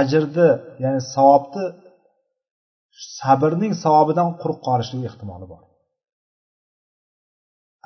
ajrni 0.00 0.48
ya'ni 0.82 1.00
savobni 1.14 1.64
sabrning 3.18 3.72
savobidan 3.84 4.28
quruq 4.40 4.58
qolishligi 4.68 5.06
ehtimoli 5.10 5.46
bor. 5.52 5.62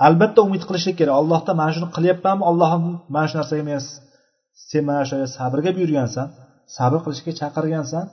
Albatta 0.06 0.40
umid 0.46 0.62
qilishlik 0.68 0.96
kerak. 1.00 1.14
Allohdan 1.20 1.54
mana 1.60 1.72
shuni 1.76 1.88
qilyapmanmi? 1.96 2.44
Allohim 2.50 2.84
mana 3.14 3.26
shu 3.30 3.34
narsaga 3.40 3.64
men 3.70 3.80
sen 4.68 4.82
mana 4.90 5.02
shu 5.08 5.14
sabrga 5.38 5.70
buyurgansan 5.76 6.26
sabr 6.76 6.98
qilishga 7.04 7.32
chaqirgansan 7.40 8.04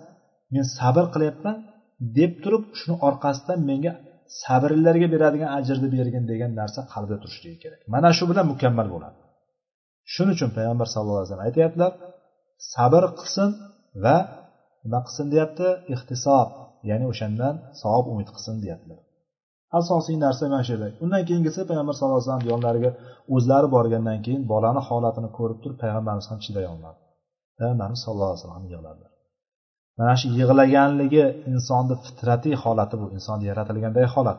men 0.54 0.66
sabr 0.78 1.06
qilyapman 1.14 1.56
deb 2.18 2.32
turib 2.44 2.64
shuni 2.80 2.96
orqasidan 3.08 3.60
menga 3.70 3.94
sabrlilarga 4.44 5.08
beradigan 5.14 5.50
ajrni 5.58 5.88
bergin 5.96 6.24
degan 6.32 6.52
narsa 6.60 6.80
qalbda 6.94 7.18
turishligi 7.24 7.58
kerak. 7.64 7.80
Mana 7.94 8.10
shu 8.18 8.24
bilan 8.32 8.46
mukammal 8.54 8.88
bo'ladi. 8.94 9.18
Shuning 10.14 10.36
uchun 10.38 10.50
payg'ambar 10.58 10.88
sallallohu 10.94 11.20
alayhi 11.20 11.30
vasallam 11.32 11.48
aytyaptilar 11.50 11.92
sabr 12.74 13.04
qilsin 13.20 13.50
va 14.04 14.18
nima 14.84 15.00
qilsin 15.06 15.26
deyapti? 15.34 15.68
Ixtisob. 15.94 16.48
Ya'ni 16.90 17.06
o'shandan 17.12 17.56
savob 17.82 18.06
umid 18.14 18.30
qilsin 18.36 18.56
deyaptilar. 18.64 19.00
Asosiy 19.80 20.16
narsa 20.26 20.44
mana 20.54 20.64
shu 20.66 20.72
yerda 20.74 20.88
undan 21.04 21.24
keyingisi 21.30 21.60
payg'ambar 21.70 21.94
sallallohu 21.98 22.20
alayhi 22.20 22.30
vasallam 22.30 22.48
yonlariga 22.52 22.92
o'zlari 23.36 23.68
borgandan 23.76 24.20
keyin 24.26 24.42
bolani 24.52 24.82
holatini 24.88 25.30
ko'rib 25.38 25.60
turib 25.64 25.78
payg'ambarimiz 25.84 26.28
ham 26.32 26.40
chiday 26.46 26.66
olmadi. 26.74 27.00
Payg'ambarimiz 27.60 28.02
sallallohu 28.06 28.32
alayhi 28.32 28.42
vasallam 28.42 28.66
yig'ladilar. 28.74 29.12
Mana 30.00 30.14
shu 30.20 30.28
yig'laganligi 30.40 31.24
insonni 31.52 31.96
fitratiy 32.06 32.56
holati 32.64 32.96
bu. 33.02 33.06
Insonni 33.18 33.46
yaratilganday 33.52 34.06
holat. 34.16 34.38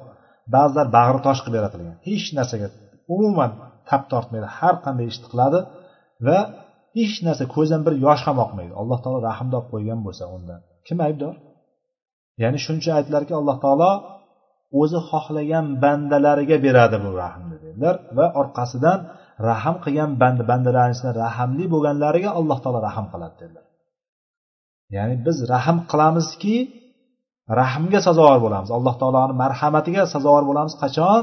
Ba'zilar 0.55 0.87
bag'ri 0.99 1.21
tosh 1.27 1.41
qilib 1.45 1.57
yaratilgan. 1.61 1.97
Hech 2.09 2.27
narsaga 2.39 2.69
umuman 3.15 3.51
tap 3.89 4.03
tortmaydi. 4.12 4.47
Har 4.59 4.75
qanday 4.85 5.07
ishni 5.12 5.27
qiladi 5.33 5.59
va 6.27 6.39
hech 6.99 7.16
narsa 7.27 7.45
ko'zidan 7.55 7.83
bir 7.87 7.95
yosh 8.07 8.23
ham 8.29 8.37
oqmaydi. 8.45 8.73
Alloh 8.81 8.99
taolo 9.05 9.19
rahmda 9.31 9.55
olib 9.59 9.69
qo'ygan 9.73 10.01
bo'lsa 10.07 10.25
undan. 10.37 10.61
Kim 10.87 10.99
aybdor? 11.07 11.35
Ya'ni 12.43 12.59
shuncha 12.66 12.90
aytdilarki 12.98 13.32
alloh 13.40 13.56
taolo 13.65 13.93
o'zi 14.81 14.98
xohlagan 15.11 15.66
bandalariga 15.85 16.56
beradi 16.66 16.97
bu 17.05 17.11
rahmni 17.23 17.56
dedilar. 17.65 17.94
Va 18.19 18.27
orqasidan 18.40 18.98
rahm 19.48 19.77
qilgan 19.85 20.11
band 20.23 20.39
bandalarni 20.51 20.94
ichida 20.97 21.12
rahamli 21.24 21.65
bo'lganlariga 21.73 22.31
alloh 22.39 22.59
taolo 22.65 22.81
rahm 22.89 23.06
qiladi 23.12 23.36
dedilar. 23.43 23.65
Ya'ni 24.97 25.15
biz 25.27 25.36
rahm 25.55 25.78
qilamizki 25.90 26.56
rahmga 27.61 28.01
sazovor 28.06 28.39
bo'lamiz. 28.44 28.70
Alloh 28.78 28.94
taoloni 29.01 29.35
marhamatiga 29.44 30.02
sazovor 30.15 30.44
bo'lamiz. 30.51 30.74
Qachon? 30.82 31.23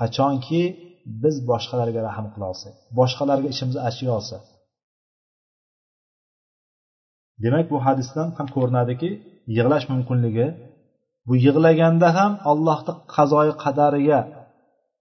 Qachonki 0.00 0.62
biz 1.22 1.36
boshqalarga 1.50 2.00
rahm 2.08 2.26
qila 2.32 2.46
olsak 2.52 2.74
boshqalarga 2.98 3.48
ishimiz 3.54 3.76
achiy 3.88 4.08
olsa 4.18 4.36
demak 7.44 7.66
bu 7.72 7.78
hadisdan 7.86 8.28
ham 8.38 8.48
ko'rinadiki 8.56 9.10
yig'lash 9.56 9.86
mumkinligi 9.92 10.46
bu 11.28 11.34
yig'laganda 11.46 12.08
ham 12.18 12.32
allohni 12.50 12.92
qazoyi 13.14 13.52
qadariga 13.64 14.20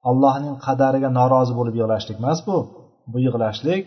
allohning 0.09 0.55
qadariga 0.65 1.09
norozi 1.19 1.53
bo'lib 1.59 1.75
yig'lashlik 1.79 2.17
emas 2.21 2.39
bu. 2.47 2.57
Bu 3.11 3.17
yig'lashlik 3.25 3.83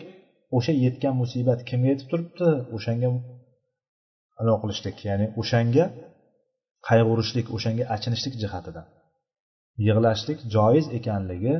o'sha 0.57 0.73
yetgan 0.85 1.13
musibat 1.21 1.59
kimga 1.69 1.87
yetib 1.93 2.07
turibdi? 2.11 2.49
O'shanga 2.75 3.09
anavi 4.39 4.57
qilishlik 4.63 4.97
ya'ni 5.07 5.27
o'shanga 5.41 5.85
qayg'urishlik 6.87 7.47
o'shanga 7.55 7.83
achinishlik 7.95 8.33
jihatidan. 8.43 8.85
Yig'lashlik 9.87 10.39
joiz 10.55 10.85
ekanligi 10.97 11.55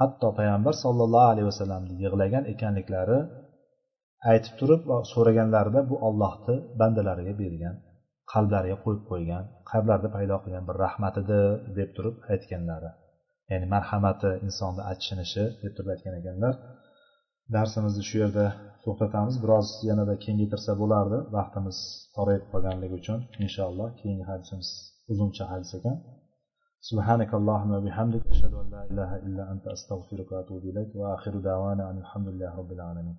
hatto 0.00 0.28
payg'ambar 0.38 0.74
sollallohu 0.84 1.28
alayhi 1.32 1.48
vasallamni 1.52 1.94
yig'lagan 2.04 2.44
ekanliklari 2.52 3.18
aytib 4.31 4.53
turib 4.59 4.81
so'raganlarida 5.13 5.81
bu 5.89 5.95
ollohni 6.07 6.55
bandalariga 6.79 7.33
bergan 7.41 7.75
qalblariga 8.33 8.77
qo'yib 8.83 9.03
qo'ygan 9.11 9.43
qalblarida 9.71 10.09
paydo 10.15 10.35
qilgan 10.43 10.63
bir 10.69 10.75
rahmatidir 10.85 11.43
deb 11.77 11.89
turib 11.97 12.15
aytganlari 12.33 12.91
ya'ni 13.51 13.67
marhamati 13.75 14.31
insonni 14.47 14.81
achishinishi 14.91 15.43
deb 15.63 15.71
turib 15.75 15.89
aytgan 15.93 16.15
ekanlar 16.21 16.53
darsimizni 17.55 18.03
shu 18.09 18.15
yerda 18.23 18.45
to'xtatamiz 18.85 19.35
biroz 19.43 19.67
yanada 19.89 20.13
kengaytirsa 20.25 20.71
bo'lardi 20.81 21.17
vaqtimiz 21.37 21.77
torayib 22.15 22.45
qolganligi 22.51 22.93
uchun 23.01 23.19
inshaalloh 23.45 23.89
keyingi 23.99 24.25
hadisimiz 24.31 24.69
uzuncha 25.11 25.43
hadis 25.53 25.71
ekan 25.79 25.97
سبحانك 26.91 27.31
اللهم 27.39 27.71
وبحمدك 27.77 28.23
أشهد 28.33 28.53
أن 28.61 28.67
لا 28.75 28.81
إله 28.91 29.11
إلا 29.27 29.43
أنت 29.53 29.65
أستغفرك 29.75 30.31
وأتوب 30.31 30.63
إليك 30.71 30.89
وآخر 30.99 31.33
دعوانا 31.49 31.83
أن 31.91 31.97
الحمد 32.03 32.27
لله 32.31 32.51
رب 32.61 32.71
العالمين 32.77 33.13